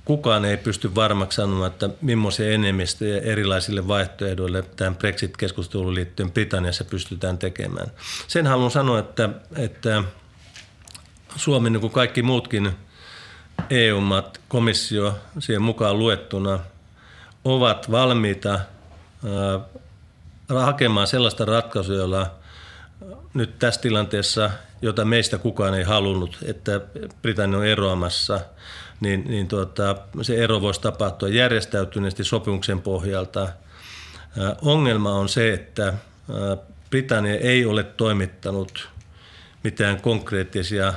kukaan 0.08 0.46
ei 0.46 0.58
pysty 0.58 0.96
varmaksi 0.96 1.36
sanomaan, 1.36 1.72
että 1.72 1.90
millaisia 2.02 2.52
enemmistöjä 2.52 3.22
erilaisille 3.22 3.88
vaihtoehdoille 3.88 4.64
tämän 4.76 4.96
Brexit-keskusteluun 4.96 5.96
liittyen 5.96 6.32
Britanniassa 6.32 6.86
pystytään 6.86 7.38
tekemään. 7.38 7.88
Sen 8.28 8.48
haluan 8.48 8.72
sanoa, 8.72 9.00
että, 9.00 9.30
että 9.56 10.04
Suomi, 11.36 11.70
niin 11.70 11.82
kuin 11.82 11.94
kaikki 11.94 12.22
muutkin 12.22 12.72
EU-maat, 13.70 14.42
komissio 14.48 15.20
siihen 15.40 15.62
mukaan 15.62 16.00
luettuna, 16.00 16.60
ovat 17.46 17.92
valmiita 17.92 18.60
hakemaan 20.50 21.08
sellaista 21.08 21.46
ratkaisua, 21.46 21.96
jolla 21.96 22.32
nyt 23.34 23.60
tässä 23.60 23.82
tilanteessa, 23.82 24.50
jota 24.82 25.06
meistä 25.06 25.38
kukaan 25.38 25.74
ei 25.74 25.84
halunnut, 25.84 26.38
että 26.46 26.82
Britannia 27.22 27.60
on 27.60 27.66
eroamassa– 27.66 28.40
niin, 29.00 29.24
niin 29.28 29.48
tuota, 29.48 29.96
se 30.22 30.36
ero 30.36 30.62
voisi 30.62 30.82
tapahtua 30.82 31.30
järjestäytyneesti 31.30 32.24
sopimuksen 32.24 32.82
pohjalta. 32.82 33.48
Ongelma 34.62 35.14
on 35.14 35.30
se, 35.30 35.54
että 35.54 35.94
Britannia 36.90 37.40
ei 37.40 37.66
ole 37.66 37.84
toimittanut 37.84 38.90
mitään 39.64 40.02
konkreettisia 40.02 40.94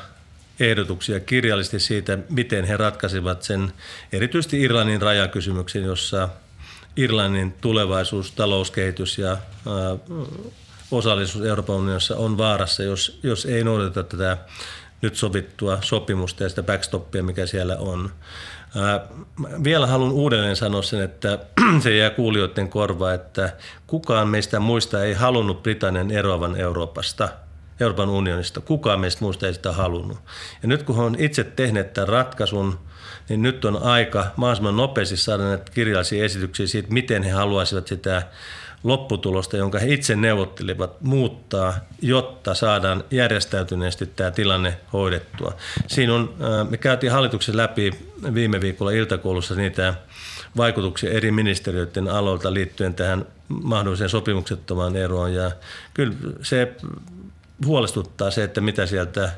ehdotuksia 0.60 1.20
kirjallisesti 1.20 1.80
siitä, 1.80 2.18
miten 2.28 2.64
he 2.64 2.76
ratkaisivat 2.76 3.42
sen 3.42 3.72
erityisesti 4.12 4.60
Irlannin 4.60 5.02
rajakysymyksen, 5.02 5.82
jossa 5.82 6.28
Irlannin 6.96 7.52
tulevaisuus, 7.60 8.32
talouskehitys 8.32 9.18
ja 9.18 9.36
osallisuus 10.90 11.44
Euroopan 11.44 11.76
unionissa 11.76 12.16
on 12.16 12.38
vaarassa, 12.38 12.82
jos, 12.82 13.20
jos 13.22 13.46
ei 13.46 13.64
noudateta 13.64 14.02
tätä 14.02 14.36
nyt 15.02 15.16
sovittua 15.16 15.78
sopimusta 15.80 16.42
ja 16.42 16.48
sitä 16.48 16.62
backstoppia, 16.62 17.22
mikä 17.22 17.46
siellä 17.46 17.76
on. 17.76 18.10
Ää, 18.76 19.06
vielä 19.64 19.86
haluan 19.86 20.12
uudelleen 20.12 20.56
sanoa 20.56 20.82
sen, 20.82 21.00
että 21.00 21.38
se 21.82 21.96
jää 21.96 22.10
kuulijoiden 22.10 22.68
korvaan, 22.68 23.14
että 23.14 23.56
kukaan 23.86 24.28
meistä 24.28 24.60
muista 24.60 25.04
ei 25.04 25.14
halunnut 25.14 25.62
Britannian 25.62 26.10
eroavan 26.10 26.56
Euroopasta– 26.56 27.28
Euroopan 27.80 28.08
unionista. 28.08 28.60
Kukaan 28.60 29.00
meistä 29.00 29.24
muista 29.24 29.46
ei 29.46 29.54
sitä 29.54 29.72
halunnut. 29.72 30.18
Ja 30.62 30.68
nyt 30.68 30.82
kun 30.82 30.98
on 30.98 31.16
itse 31.18 31.44
tehneet 31.44 31.92
tämän 31.92 32.08
ratkaisun, 32.08 32.78
niin 33.28 33.42
nyt 33.42 33.64
on 33.64 33.82
aika 33.82 34.26
mahdollisimman 34.36 34.76
nopeasti 34.76 35.16
saada 35.16 35.42
näitä 35.42 35.72
kirjallisia 35.72 36.24
esityksiä 36.24 36.66
siitä, 36.66 36.92
miten 36.92 37.22
he 37.22 37.30
haluaisivat 37.30 37.86
sitä 37.86 38.22
lopputulosta, 38.84 39.56
jonka 39.56 39.78
he 39.78 39.92
itse 39.92 40.16
neuvottelivat, 40.16 41.00
muuttaa, 41.00 41.74
jotta 42.02 42.54
saadaan 42.54 43.04
järjestäytyneesti 43.10 44.06
tämä 44.06 44.30
tilanne 44.30 44.76
hoidettua. 44.92 45.52
Siinä 45.86 46.14
on, 46.14 46.34
me 46.70 46.76
käytiin 46.76 47.12
hallituksen 47.12 47.56
läpi 47.56 47.90
viime 48.34 48.60
viikolla 48.60 48.90
iltakoulussa 48.90 49.54
niitä 49.54 49.94
vaikutuksia 50.56 51.10
eri 51.10 51.32
ministeriöiden 51.32 52.08
aloilta 52.08 52.54
liittyen 52.54 52.94
tähän 52.94 53.26
mahdolliseen 53.48 54.10
sopimuksettomaan 54.10 54.96
eroon. 54.96 55.34
Ja 55.34 55.50
kyllä 55.94 56.14
se 56.42 56.74
huolestuttaa 57.66 58.30
se, 58.30 58.44
että 58.44 58.60
mitä 58.60 58.86
sieltä 58.86 59.32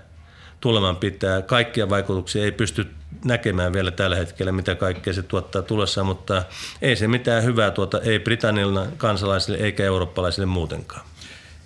tulemaan 0.62 0.96
pitää. 0.96 1.42
Kaikkia 1.42 1.88
vaikutuksia 1.88 2.44
ei 2.44 2.52
pysty 2.52 2.86
näkemään 3.24 3.72
vielä 3.72 3.90
tällä 3.90 4.16
hetkellä, 4.16 4.52
mitä 4.52 4.74
kaikkea 4.74 5.12
se 5.12 5.22
tuottaa 5.22 5.62
tulossa, 5.62 6.04
mutta 6.04 6.42
ei 6.82 6.96
se 6.96 7.08
mitään 7.08 7.44
hyvää 7.44 7.70
tuota, 7.70 8.00
ei 8.00 8.18
Britannian 8.18 8.88
kansalaisille 8.96 9.58
eikä 9.58 9.84
eurooppalaisille 9.84 10.46
muutenkaan. 10.46 11.06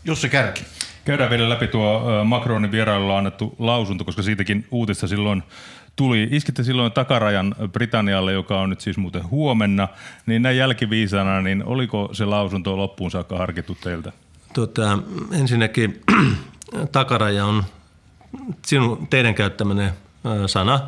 Jussi 0.05 0.29
Kärki. 0.29 0.65
Käydään 1.05 1.31
vielä 1.31 1.49
läpi 1.49 1.67
tuo 1.67 2.03
Macronin 2.25 2.73
vierailulla 2.73 3.19
annettu 3.19 3.55
lausunto, 3.59 4.05
koska 4.05 4.23
siitäkin 4.23 4.67
uutista 4.71 5.07
silloin 5.07 5.43
tuli. 5.97 6.29
Iskitte 6.31 6.63
silloin 6.63 6.93
takarajan 6.93 7.55
Britannialle, 7.73 8.33
joka 8.33 8.61
on 8.61 8.71
nyt 8.71 8.81
siis 8.81 8.97
muuten 8.97 9.31
huomenna, 9.31 9.89
niin 10.27 10.43
näin 10.43 10.57
jälkiviisana, 10.57 11.43
niin 11.43 11.65
oliko 11.65 12.09
se 12.13 12.25
lausunto 12.25 12.77
loppuun 12.77 13.11
saakka 13.11 13.39
harkittu 13.39 13.77
teiltä? 13.83 14.13
Tota, 14.55 14.99
ensinnäkin 15.33 16.01
takaraja 16.93 17.45
on 17.45 17.65
sinun, 18.67 19.07
teidän 19.07 19.35
käyttämänne 19.35 19.93
sana. 20.47 20.81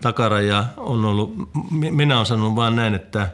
Takaraja 0.00 0.64
on 0.76 1.04
ollut, 1.04 1.34
minä 1.70 2.14
olen 2.14 2.26
sanonut 2.26 2.56
vain 2.56 2.76
näin, 2.76 2.94
että 2.94 3.30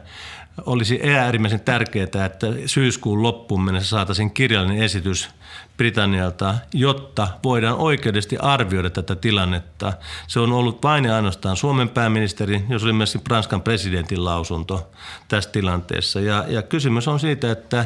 olisi 0.65 0.99
äärimmäisen 1.17 1.59
tärkeää, 1.59 2.25
että 2.25 2.47
syyskuun 2.65 3.23
loppuun 3.23 3.63
mennessä 3.63 3.89
saataisiin 3.89 4.31
kirjallinen 4.31 4.83
esitys 4.83 5.29
Britannialta, 5.77 6.55
jotta 6.73 7.27
voidaan 7.43 7.77
oikeudellisesti 7.77 8.37
arvioida 8.37 8.89
tätä 8.89 9.15
tilannetta. 9.15 9.93
Se 10.27 10.39
on 10.39 10.53
ollut 10.53 10.83
vain 10.83 11.05
ja 11.05 11.15
ainoastaan 11.15 11.57
Suomen 11.57 11.89
pääministeri, 11.89 12.65
jos 12.69 12.83
oli 12.83 12.93
myös 12.93 13.17
Ranskan 13.29 13.61
presidentin 13.61 14.25
lausunto 14.25 14.91
tässä 15.27 15.49
tilanteessa. 15.49 16.19
Ja, 16.19 16.45
ja 16.47 16.61
kysymys 16.61 17.07
on 17.07 17.19
siitä, 17.19 17.51
että 17.51 17.85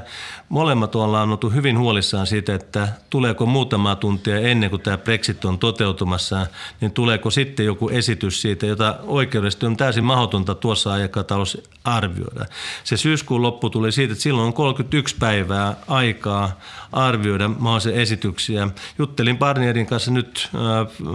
molemmat 0.50 0.96
ollaan 0.96 1.32
oltu 1.32 1.50
hyvin 1.50 1.80
huolissaan 1.80 2.28
siitä, 2.28 2.56
että 2.56 2.88
tuleeko 3.10 3.46
muutama 3.46 3.96
tuntia 3.96 4.40
ennen 4.40 4.70
kuin 4.70 4.82
tämä 4.82 4.98
Brexit 4.98 5.46
on 5.46 5.60
toteutumassa, 5.60 6.48
niin 6.82 6.92
tuleeko 6.92 7.32
sitten 7.32 7.66
joku 7.66 7.90
esitys 7.90 8.42
siitä, 8.42 8.66
jota 8.66 8.96
oikeudellisesti 9.04 9.66
on 9.66 9.78
täysin 9.78 10.04
mahdotonta 10.04 10.56
tuossa 10.56 10.94
aikataulussa 10.94 11.58
arvioida. 11.84 12.46
Se 12.84 12.98
syyskuun 12.98 13.42
loppu 13.42 13.70
tuli 13.70 13.92
siitä, 13.92 14.12
että 14.12 14.24
silloin 14.24 14.48
on 14.48 14.54
31 14.54 15.16
päivää 15.20 15.76
aikaa 15.88 16.60
arvioida 16.92 17.50
mahdollisia 17.60 18.02
esityksiä. 18.02 18.68
Juttelin 19.00 19.38
Barnierin 19.38 19.86
kanssa 19.86 20.12
nyt 20.12 20.50
äh, 20.56 21.10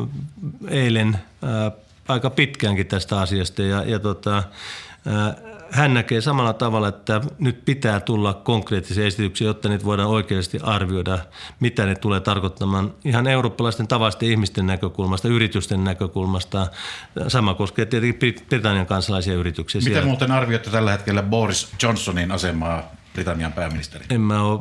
eilen 0.69 1.19
äh, 1.45 1.73
aika 2.09 2.31
pitkäänkin 2.31 2.87
tästä 2.87 3.21
asiasta 3.21 3.63
ja, 3.63 3.85
ja 3.85 3.99
tota, 3.99 4.39
äh, 4.39 5.53
hän 5.73 5.95
näkee 5.95 6.21
samalla 6.21 6.53
tavalla, 6.53 6.89
että 6.89 7.21
nyt 7.39 7.65
pitää 7.65 8.01
tulla 8.01 8.35
konkreettisia 8.35 9.07
esityksiä, 9.07 9.47
jotta 9.47 9.69
niitä 9.69 9.85
voidaan 9.85 10.09
oikeasti 10.09 10.59
arvioida, 10.63 11.19
mitä 11.61 11.87
ne 11.87 11.95
tulee 11.95 12.21
tarkoittamaan 12.21 12.95
ihan 13.05 13.27
eurooppalaisten 13.27 13.89
tavallisten 13.89 14.29
ihmisten 14.31 14.67
näkökulmasta, 14.67 15.29
yritysten 15.29 15.85
näkökulmasta. 15.85 16.67
Sama 17.29 17.55
koskee 17.55 17.87
tietenkin 17.87 18.35
Britannian 18.49 18.87
kansalaisia 18.87 19.35
yrityksiä. 19.35 19.79
Miten 19.79 19.93
siellä. 19.93 20.09
muuten 20.09 20.31
arvioitte 20.31 20.71
tällä 20.71 20.91
hetkellä 20.91 21.23
Boris 21.23 21.73
Johnsonin 21.83 22.33
asemaa 22.33 23.02
Britannian 23.15 23.53
pääministeri? 23.53 24.05
En 24.11 24.21
mä 24.21 24.43
ole 24.43 24.61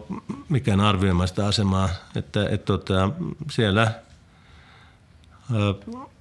mikään 0.49 0.80
arvioimaan 0.80 1.28
sitä 1.28 1.47
asemaa, 1.47 1.89
että, 2.16 2.20
että, 2.20 2.45
että 2.49 2.66
tota, 2.66 3.10
siellä 3.52 3.91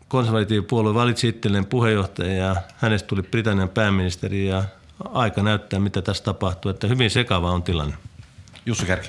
konservatiivipuolue 0.08 0.94
valitsi 0.94 1.28
itselleen 1.28 1.66
puheenjohtajan 1.66 2.36
ja 2.36 2.56
hänestä 2.76 3.06
tuli 3.06 3.22
Britannian 3.22 3.68
pääministeri 3.68 4.48
ja 4.48 4.64
aika 5.14 5.42
näyttää, 5.42 5.80
mitä 5.80 6.02
tässä 6.02 6.24
tapahtuu. 6.24 6.70
Että 6.70 6.86
hyvin 6.86 7.10
sekava 7.10 7.50
on 7.50 7.62
tilanne. 7.62 7.94
Jussi 8.66 8.86
Kärki. 8.86 9.08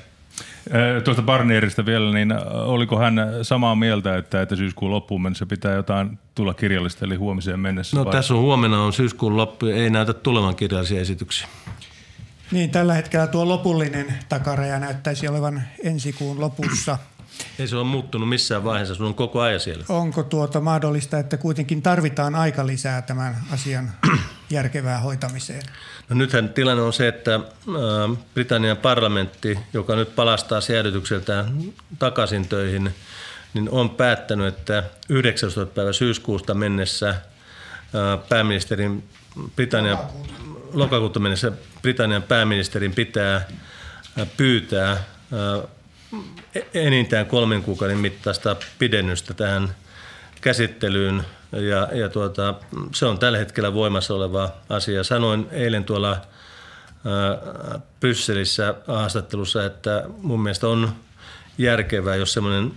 Tuosta 1.03 1.23
Barnierista 1.23 1.85
vielä, 1.85 2.11
niin 2.13 2.33
oliko 2.53 2.99
hän 2.99 3.15
samaa 3.41 3.75
mieltä, 3.75 4.17
että, 4.17 4.41
että 4.41 4.55
syyskuun 4.55 4.91
loppuun 4.91 5.21
mennessä 5.21 5.45
pitää 5.45 5.73
jotain 5.73 6.19
tulla 6.35 6.53
kirjallista, 6.53 7.05
eli 7.05 7.15
huomiseen 7.15 7.59
mennessä? 7.59 7.97
No 7.97 8.05
vai? 8.05 8.11
tässä 8.11 8.33
on 8.33 8.39
huomenna 8.39 8.83
on 8.83 8.93
syyskuun 8.93 9.37
loppu, 9.37 9.65
ei 9.65 9.89
näytä 9.89 10.13
tulevan 10.13 10.55
kirjallisia 10.55 11.01
esityksiä. 11.01 11.47
Niin, 12.51 12.69
tällä 12.69 12.93
hetkellä 12.93 13.27
tuo 13.27 13.47
lopullinen 13.47 14.19
takaraja 14.29 14.79
näyttäisi 14.79 15.27
olevan 15.27 15.63
ensi 15.83 16.13
kuun 16.13 16.41
lopussa. 16.41 16.97
Ei 17.59 17.67
se 17.67 17.75
ole 17.75 17.83
muuttunut 17.83 18.29
missään 18.29 18.63
vaiheessa, 18.63 18.95
sun 18.95 19.05
on 19.05 19.13
koko 19.13 19.41
ajan 19.41 19.59
siellä. 19.59 19.85
Onko 19.89 20.23
tuota 20.23 20.61
mahdollista, 20.61 21.19
että 21.19 21.37
kuitenkin 21.37 21.81
tarvitaan 21.81 22.35
aika 22.35 22.67
lisää 22.67 23.01
tämän 23.01 23.37
asian 23.51 23.91
järkevää 24.49 24.99
hoitamiseen? 24.99 25.61
No 26.09 26.15
nythän 26.15 26.49
tilanne 26.49 26.83
on 26.83 26.93
se, 26.93 27.07
että 27.07 27.39
Britannian 28.33 28.77
parlamentti, 28.77 29.59
joka 29.73 29.95
nyt 29.95 30.15
palastaa 30.15 30.61
säädytykseltään 30.61 31.61
takaisin 31.99 32.47
töihin, 32.47 32.95
niin 33.53 33.69
on 33.69 33.89
päättänyt, 33.89 34.47
että 34.47 34.83
19. 35.09 35.65
päivä 35.65 35.93
syyskuusta 35.93 36.53
mennessä 36.53 37.15
pääministerin 38.29 39.03
Britannian 39.55 39.97
lokakuuta 39.97 40.33
mennessä 41.19 41.51
Britannian 41.81 42.23
pääministerin 42.23 42.93
pitää 42.93 43.47
pyytää 44.37 45.03
enintään 46.73 47.25
kolmen 47.25 47.63
kuukauden 47.63 47.97
mittaista 47.97 48.55
pidennystä 48.79 49.33
tähän 49.33 49.75
käsittelyyn 50.41 51.23
ja, 51.51 51.87
ja 51.93 52.09
tuota, 52.09 52.53
se 52.93 53.05
on 53.05 53.19
tällä 53.19 53.37
hetkellä 53.37 53.73
voimassa 53.73 54.13
oleva 54.13 54.49
asia. 54.69 55.03
Sanoin 55.03 55.47
eilen 55.51 55.83
tuolla 55.83 56.09
ää, 56.09 57.79
Brysselissä 57.99 58.75
haastattelussa, 58.87 59.65
että 59.65 60.03
mun 60.17 60.43
mielestä 60.43 60.67
on 60.67 60.95
järkevää, 61.57 62.15
jos 62.15 62.33
semmoinen 62.33 62.71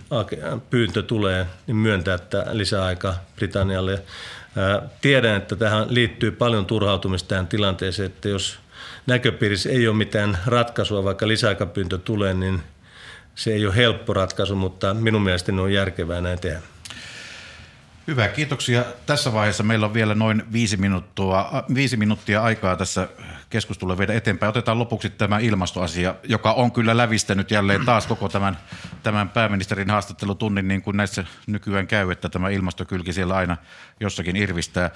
pyyntö 0.69 1.01
tulee, 1.01 1.45
niin 1.67 1.75
myöntää 1.75 2.15
että 2.15 2.45
lisäaika 2.51 3.15
Britannialle. 3.35 4.03
Tiedän, 5.01 5.35
että 5.35 5.55
tähän 5.55 5.85
liittyy 5.89 6.31
paljon 6.31 6.65
turhautumista 6.65 7.29
tähän 7.29 7.47
tilanteeseen, 7.47 8.05
että 8.05 8.29
jos 8.29 8.59
näköpiirissä 9.07 9.69
ei 9.69 9.87
ole 9.87 9.97
mitään 9.97 10.37
ratkaisua, 10.45 11.03
vaikka 11.03 11.27
lisäaikapyyntö 11.27 11.97
tulee, 11.97 12.33
niin– 12.33 12.61
se 13.35 13.53
ei 13.53 13.65
ole 13.65 13.75
helppo 13.75 14.13
ratkaisu, 14.13 14.55
mutta 14.55 14.93
minun 14.93 15.21
mielestäni 15.21 15.61
on 15.61 15.73
järkevää 15.73 16.21
näin 16.21 16.39
tehdä. 16.39 16.61
Hyvä, 18.07 18.27
kiitoksia. 18.27 18.85
Tässä 19.05 19.33
vaiheessa 19.33 19.63
meillä 19.63 19.85
on 19.85 19.93
vielä 19.93 20.15
noin 20.15 20.43
viisi 20.51 20.77
minuuttia, 20.77 21.63
viisi 21.73 21.97
minuuttia 21.97 22.43
aikaa 22.43 22.75
tässä 22.75 23.07
keskustelua 23.49 23.97
viedä 23.97 24.13
eteenpäin. 24.13 24.49
Otetaan 24.49 24.79
lopuksi 24.79 25.09
tämä 25.09 25.39
ilmastoasia, 25.39 26.15
joka 26.23 26.53
on 26.53 26.71
kyllä 26.71 26.97
lävistänyt 26.97 27.51
jälleen 27.51 27.85
taas 27.85 28.07
koko 28.07 28.29
tämän, 28.29 28.57
tämän 29.03 29.29
pääministerin 29.29 29.89
haastattelutunnin, 29.89 30.67
niin 30.67 30.81
kuin 30.81 30.97
näissä 30.97 31.23
nykyään 31.47 31.87
käy, 31.87 32.11
että 32.11 32.29
tämä 32.29 32.49
ilmastokylki 32.49 33.13
siellä 33.13 33.35
aina 33.35 33.57
jossakin 33.99 34.35
irvistää. 34.35 34.91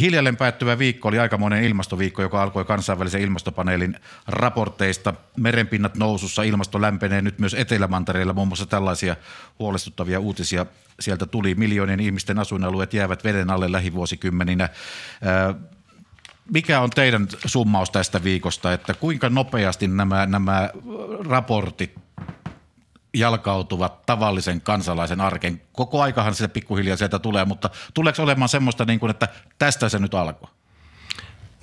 Hiljalleen 0.00 0.36
päättyvä 0.36 0.78
viikko 0.78 1.08
oli 1.08 1.18
aikamoinen 1.18 1.64
ilmastoviikko, 1.64 2.22
joka 2.22 2.42
alkoi 2.42 2.64
kansainvälisen 2.64 3.20
ilmastopaneelin 3.20 3.96
raporteista. 4.26 5.14
Merenpinnat 5.36 5.96
nousussa, 5.96 6.42
ilmasto 6.42 6.80
lämpenee 6.80 7.22
nyt 7.22 7.38
myös 7.38 7.54
Etelämantereilla. 7.54 8.32
Muun 8.32 8.48
muassa 8.48 8.66
tällaisia 8.66 9.16
huolestuttavia 9.58 10.20
uutisia 10.20 10.66
sieltä 11.00 11.26
tuli. 11.26 11.54
Miljoonien 11.54 12.00
ihmisten 12.00 12.38
asuinalueet 12.38 12.94
jäävät 12.94 13.24
veden 13.24 13.50
alle 13.50 13.72
lähivuosikymmeninä. 13.72 14.68
Mikä 16.52 16.80
on 16.80 16.90
teidän 16.90 17.28
summaus 17.46 17.90
tästä 17.90 18.24
viikosta, 18.24 18.72
että 18.72 18.94
kuinka 18.94 19.28
nopeasti 19.28 19.88
nämä, 19.88 20.26
nämä 20.26 20.70
raportit 21.28 21.94
jalkautuvat 23.14 24.06
tavallisen 24.06 24.60
kansalaisen 24.60 25.20
arken. 25.20 25.62
Koko 25.72 26.02
aikahan 26.02 26.34
se 26.34 26.48
pikkuhiljaa 26.48 26.96
sieltä 26.96 27.18
tulee, 27.18 27.44
mutta 27.44 27.70
tuleeko 27.94 28.22
olemaan 28.22 28.48
semmoista, 28.48 28.84
niin 28.84 29.00
kuin, 29.00 29.10
että 29.10 29.28
tästä 29.58 29.88
se 29.88 29.98
nyt 29.98 30.14
alkoi? 30.14 30.50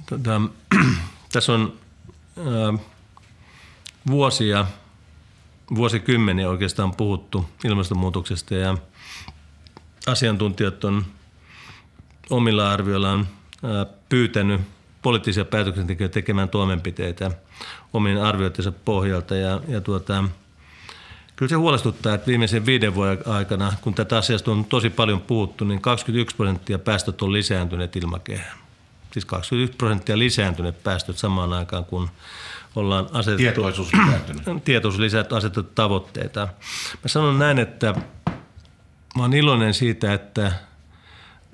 Tota, 0.10 0.42
tässä 1.34 1.54
on 1.54 1.74
äh, 2.38 2.80
vuosia, 4.08 4.66
vuosikymmeniä 5.76 6.50
oikeastaan 6.50 6.96
puhuttu 6.96 7.50
ilmastonmuutoksesta 7.64 8.56
ja 8.56 8.78
asiantuntijat 10.08 10.84
on 10.84 11.06
omilla 12.30 12.72
arvioillaan 12.72 13.28
pyytänyt 14.10 14.75
poliittisia 15.06 15.46
päätöksentekijöitä 15.46 16.14
tekemään 16.14 16.50
toimenpiteitä 16.50 17.32
omin 17.94 18.18
arvioittensa 18.18 18.72
pohjalta. 18.72 19.36
Ja, 19.36 19.62
ja 19.68 19.82
tuota, 19.82 20.24
kyllä 21.36 21.50
se 21.50 21.56
huolestuttaa, 21.56 22.14
että 22.14 22.28
viimeisen 22.28 22.66
viiden 22.66 22.96
vuoden 22.96 23.18
aikana, 23.28 23.74
kun 23.82 23.94
tätä 23.94 24.18
asiasta 24.18 24.52
on 24.52 24.66
tosi 24.66 24.90
paljon 24.90 25.22
puhuttu, 25.22 25.66
niin 25.66 25.82
21 25.82 26.36
prosenttia 26.36 26.80
päästöt 26.80 27.22
on 27.22 27.34
lisääntyneet 27.34 27.96
ilmakehään. 27.96 28.58
Siis 29.14 29.26
21 29.26 29.78
prosenttia 29.78 30.20
lisääntyneet 30.20 30.84
päästöt 30.84 31.18
samaan 31.18 31.54
aikaan, 31.54 31.86
kun 31.86 32.10
ollaan 32.76 33.08
asetettu, 33.12 33.38
tietoisuus 33.38 33.94
lisääntynyt. 33.94 34.44
tietoisuus 34.66 35.00
lisät, 35.00 35.34
asetettu 35.34 35.72
tavoitteita. 35.76 36.48
Mä 37.04 37.08
sanon 37.08 37.40
näin, 37.40 37.60
että 37.60 37.94
mä 39.16 39.22
oon 39.22 39.34
iloinen 39.34 39.74
siitä, 39.74 40.14
että 40.14 40.52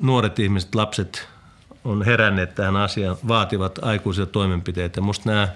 nuoret 0.01 0.39
ihmiset, 0.39 0.75
lapset 0.75 1.27
on 1.83 2.05
heränneet 2.05 2.55
tähän 2.55 2.75
asiaan, 2.75 3.17
vaativat 3.27 3.79
aikuisia 3.81 4.25
toimenpiteitä. 4.25 5.01
Musta 5.01 5.29
nämä 5.29 5.47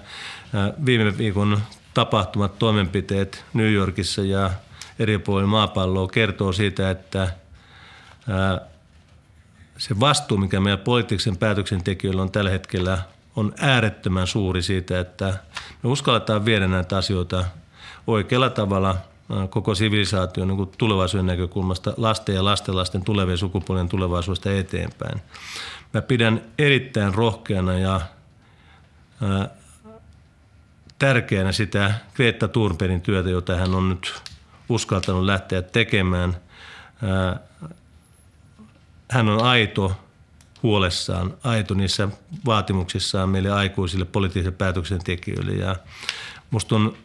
viime 0.86 1.18
viikon 1.18 1.58
tapahtumat, 1.94 2.58
toimenpiteet 2.58 3.44
New 3.54 3.72
Yorkissa 3.72 4.22
ja 4.22 4.50
eri 4.98 5.18
puolilla 5.18 5.50
maapalloa 5.50 6.08
kertoo 6.08 6.52
siitä, 6.52 6.90
että 6.90 7.28
se 9.78 10.00
vastuu, 10.00 10.38
mikä 10.38 10.60
meidän 10.60 10.78
poliittisen 10.78 11.36
päätöksentekijöillä 11.36 12.22
on 12.22 12.30
tällä 12.30 12.50
hetkellä, 12.50 12.98
on 13.36 13.54
äärettömän 13.60 14.26
suuri 14.26 14.62
siitä, 14.62 15.00
että 15.00 15.34
me 15.82 15.90
uskalletaan 15.90 16.44
viedä 16.44 16.68
näitä 16.68 16.96
asioita 16.96 17.44
oikealla 18.06 18.50
tavalla 18.50 18.96
koko 19.50 19.74
sivilisaation 19.74 20.48
niin 20.48 20.68
tulevaisuuden 20.78 21.26
näkökulmasta 21.26 21.94
lasten 21.96 22.34
ja 22.34 22.44
lastenlasten 22.44 23.04
tulevien 23.04 23.38
sukupolvien 23.38 23.88
tulevaisuudesta 23.88 24.52
eteenpäin. 24.52 25.20
Mä 25.94 26.02
pidän 26.02 26.40
erittäin 26.58 27.14
rohkeana 27.14 27.78
ja 27.78 28.00
ää, 29.22 29.48
tärkeänä 30.98 31.52
sitä 31.52 31.94
Greta 32.14 32.48
Thunbergin 32.48 33.00
työtä, 33.00 33.30
jota 33.30 33.56
hän 33.56 33.74
on 33.74 33.88
nyt 33.88 34.22
uskaltanut 34.68 35.24
lähteä 35.24 35.62
tekemään. 35.62 36.36
Ää, 37.02 37.40
hän 39.10 39.28
on 39.28 39.42
aito 39.42 39.96
huolessaan, 40.62 41.34
aito 41.44 41.74
niissä 41.74 42.08
vaatimuksissaan 42.46 43.28
meille 43.28 43.52
aikuisille 43.52 44.04
poliittisille 44.04 44.56
päätöksentekijöille. 44.56 45.52
Ja 45.52 45.76
musta 46.50 46.74
on 46.74 46.96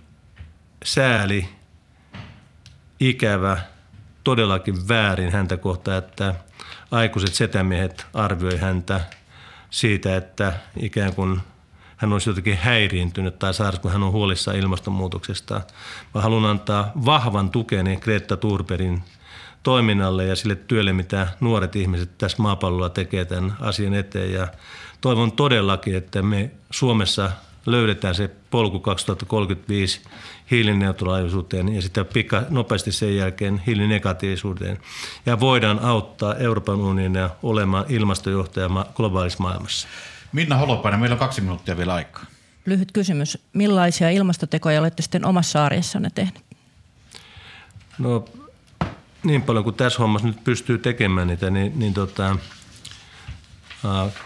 sääli, 0.83 1.49
ikävä, 2.99 3.57
todellakin 4.23 4.87
väärin 4.87 5.31
häntä 5.31 5.57
kohtaan, 5.57 5.97
että 5.97 6.35
aikuiset 6.91 7.33
setämiehet 7.33 8.05
arvioi 8.13 8.57
häntä 8.57 9.01
siitä, 9.69 10.17
että 10.17 10.53
ikään 10.77 11.15
kuin 11.15 11.41
hän 11.97 12.13
olisi 12.13 12.29
jotenkin 12.29 12.57
häiriintynyt 12.57 13.39
tai 13.39 13.53
saaras, 13.53 13.79
kun 13.79 13.91
hän 13.91 14.03
on 14.03 14.11
huolissaan 14.11 14.57
ilmastonmuutoksesta. 14.57 15.61
Mä 16.15 16.21
haluan 16.21 16.45
antaa 16.45 16.91
vahvan 17.05 17.49
tukeni 17.49 17.97
Greta 17.97 18.37
Thunbergin 18.37 19.03
toiminnalle 19.63 20.25
ja 20.25 20.35
sille 20.35 20.55
työlle, 20.55 20.93
mitä 20.93 21.27
nuoret 21.39 21.75
ihmiset 21.75 22.17
tässä 22.17 22.41
maapallolla 22.41 22.89
tekee 22.89 23.25
tämän 23.25 23.55
asian 23.59 23.93
eteen. 23.93 24.33
Ja 24.33 24.47
toivon 25.01 25.31
todellakin, 25.31 25.95
että 25.95 26.21
me 26.21 26.51
Suomessa 26.71 27.31
löydetään 27.65 28.15
se 28.15 28.29
polku 28.49 28.79
2035 28.79 30.01
hiilineutraalisuuteen 30.51 31.75
ja 31.75 31.81
sitten 31.81 32.05
pikka 32.05 32.43
nopeasti 32.49 32.91
sen 32.91 33.17
jälkeen 33.17 33.61
hiilinegatiivisuuteen. 33.67 34.77
Ja 35.25 35.39
voidaan 35.39 35.79
auttaa 35.79 36.35
Euroopan 36.35 36.75
unionia 36.75 37.29
olemaan 37.43 37.85
ilmastojohtaja 37.89 38.69
globaalissa 38.95 39.43
maailmassa. 39.43 39.87
Minna 40.31 40.57
Holopainen, 40.57 40.99
meillä 40.99 41.13
on 41.13 41.19
kaksi 41.19 41.41
minuuttia 41.41 41.77
vielä 41.77 41.93
aikaa. 41.93 42.25
Lyhyt 42.65 42.91
kysymys. 42.91 43.37
Millaisia 43.53 44.09
ilmastotekoja 44.09 44.79
olette 44.79 45.01
sitten 45.01 45.25
omassa 45.25 45.65
arjessanne 45.65 46.09
tehneet? 46.15 46.45
No 47.99 48.25
niin 49.23 49.41
paljon 49.41 49.63
kuin 49.63 49.75
tässä 49.75 49.99
hommassa 49.99 50.27
nyt 50.27 50.43
pystyy 50.43 50.77
tekemään 50.77 51.27
niitä, 51.27 51.49
niin, 51.49 51.79
niin 51.79 51.93
tota, 51.93 52.35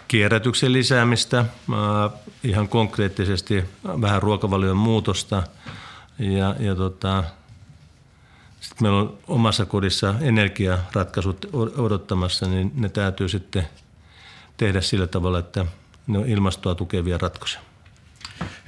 kierrätyksen 0.07 0.73
lisäämistä, 0.73 1.45
ihan 2.43 2.67
konkreettisesti 2.67 3.65
vähän 3.83 4.21
ruokavalion 4.21 4.77
muutosta 4.77 5.43
ja, 6.19 6.55
ja 6.59 6.75
tota, 6.75 7.23
sitten 8.59 8.85
meillä 8.85 8.99
on 8.99 9.17
omassa 9.27 9.65
kodissa 9.65 10.15
energiaratkaisut 10.21 11.45
odottamassa, 11.77 12.47
niin 12.47 12.71
ne 12.75 12.89
täytyy 12.89 13.29
sitten 13.29 13.67
tehdä 14.57 14.81
sillä 14.81 15.07
tavalla, 15.07 15.39
että 15.39 15.65
ne 16.07 16.17
on 16.17 16.29
ilmastoa 16.29 16.75
tukevia 16.75 17.17
ratkaisuja. 17.17 17.63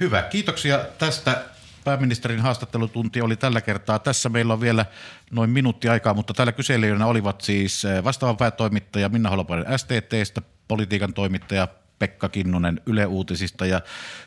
Hyvä, 0.00 0.22
kiitoksia 0.22 0.78
tästä. 0.98 1.44
Pääministerin 1.84 2.40
haastattelutunti 2.40 3.20
oli 3.20 3.36
tällä 3.36 3.60
kertaa. 3.60 3.98
Tässä 3.98 4.28
meillä 4.28 4.52
on 4.52 4.60
vielä 4.60 4.86
noin 5.30 5.50
minuutti 5.50 5.88
aikaa, 5.88 6.14
mutta 6.14 6.34
täällä 6.34 6.52
kyselijöinä 6.52 7.06
olivat 7.06 7.40
siis 7.40 7.82
vastaava 8.04 8.34
päätoimittaja 8.34 9.08
Minna 9.08 9.30
Holopainen 9.30 9.78
STTstä, 9.78 10.42
politiikan 10.68 11.14
toimittaja 11.14 11.68
Pekka 11.98 12.28
Kinnunen 12.28 12.80
Yle 12.86 13.06
Uutisista 13.06 13.66
ja 13.66 13.80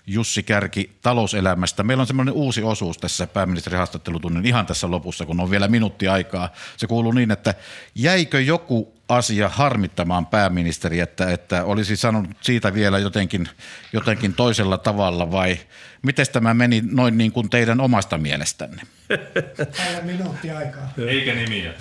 Jussi 0.07 0.43
Kärki 0.43 0.91
talouselämästä. 1.01 1.83
Meillä 1.83 2.01
on 2.01 2.07
semmoinen 2.07 2.33
uusi 2.33 2.63
osuus 2.63 2.97
tässä 2.97 3.27
pääministerin 3.27 3.77
haastattelutunnin 3.77 4.45
ihan 4.45 4.65
tässä 4.65 4.91
lopussa, 4.91 5.25
kun 5.25 5.39
on 5.39 5.51
vielä 5.51 5.67
minuutti 5.67 6.07
aikaa. 6.07 6.49
Se 6.77 6.87
kuuluu 6.87 7.11
niin, 7.11 7.31
että 7.31 7.53
jäikö 7.95 8.41
joku 8.41 8.93
asia 9.09 9.49
harmittamaan 9.49 10.25
pääministeri, 10.25 10.99
että, 10.99 11.31
että 11.31 11.63
olisi 11.63 11.95
sanonut 11.95 12.31
siitä 12.41 12.73
vielä 12.73 12.99
jotenkin, 12.99 13.49
jotenkin 13.93 14.33
toisella 14.33 14.77
tavalla 14.77 15.31
vai 15.31 15.59
miten 16.01 16.25
tämä 16.31 16.53
meni 16.53 16.83
noin 16.91 17.17
niin 17.17 17.31
kuin 17.31 17.49
teidän 17.49 17.81
omasta 17.81 18.17
mielestänne? 18.17 18.81
Täällä 19.77 20.01
minuutti 20.03 20.51
aikaa. 20.51 20.93
Eikä 21.07 21.33
nimiä. 21.33 21.73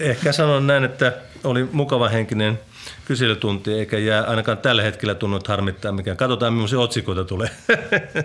Ehkä 0.00 0.32
sanon 0.32 0.66
näin, 0.66 0.84
että 0.84 1.12
oli 1.44 1.68
mukava 1.72 2.08
henkinen– 2.08 2.58
kyselytunti, 3.12 3.72
eikä 3.72 3.98
jää 3.98 4.24
ainakaan 4.24 4.58
tällä 4.58 4.82
hetkellä 4.82 5.14
tunnut 5.14 5.48
harmittaa 5.48 5.92
mikään. 5.92 6.16
Katsotaan, 6.16 6.52
millaisia 6.52 6.78
otsikoita 6.78 7.24
tulee. 7.24 7.50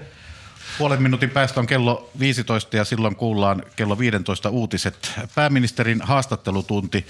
Puolen 0.77 1.01
minuutin 1.01 1.29
päästä 1.29 1.59
on 1.59 1.67
kello 1.67 2.09
15 2.19 2.77
ja 2.77 2.85
silloin 2.85 3.15
kuullaan 3.15 3.63
kello 3.75 3.99
15 3.99 4.49
uutiset. 4.49 5.11
Pääministerin 5.35 6.01
haastattelutunti, 6.01 7.05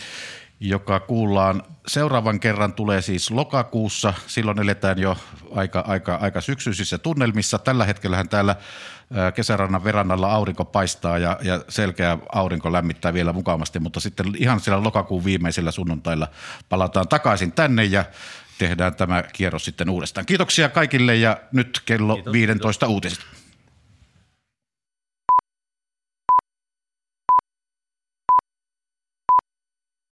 joka 0.60 1.00
kuullaan 1.00 1.64
seuraavan 1.88 2.40
kerran 2.40 2.74
tulee 2.74 3.02
siis 3.02 3.32
lokakuussa. 3.32 4.14
Silloin 4.28 4.60
eletään 4.60 5.00
jo 5.00 5.18
aika, 5.56 5.80
aika, 5.80 6.16
aika 6.16 6.42
syksyisissä 6.42 6.98
tunnelmissa. 6.98 7.60
Tällä 7.60 7.86
hetkellähän 7.86 8.30
täällä 8.30 8.56
kesärannan 9.36 9.84
verannalla 9.84 10.32
aurinko 10.32 10.66
paistaa 10.66 11.18
ja, 11.18 11.40
ja 11.42 11.62
selkeä 11.70 12.18
aurinko 12.32 12.72
lämmittää 12.72 13.14
vielä 13.14 13.34
mukavasti, 13.34 13.80
mutta 13.80 14.00
sitten 14.00 14.26
ihan 14.38 14.60
siellä 14.60 14.84
lokakuun 14.84 15.26
viimeisillä 15.26 15.72
sunnuntailla 15.72 16.28
palataan 16.70 17.08
takaisin 17.08 17.52
tänne 17.52 17.84
ja 17.84 18.06
tehdään 18.58 18.96
tämä 18.96 19.24
kierros 19.34 19.66
sitten 19.66 19.90
uudestaan. 19.90 20.26
Kiitoksia 20.26 20.70
kaikille 20.70 21.16
ja 21.16 21.38
nyt 21.52 21.82
kello 21.86 22.16
kiitos, 22.16 22.34
15 22.34 22.86
kiitos. 22.86 22.94
uutiset. 22.94 23.37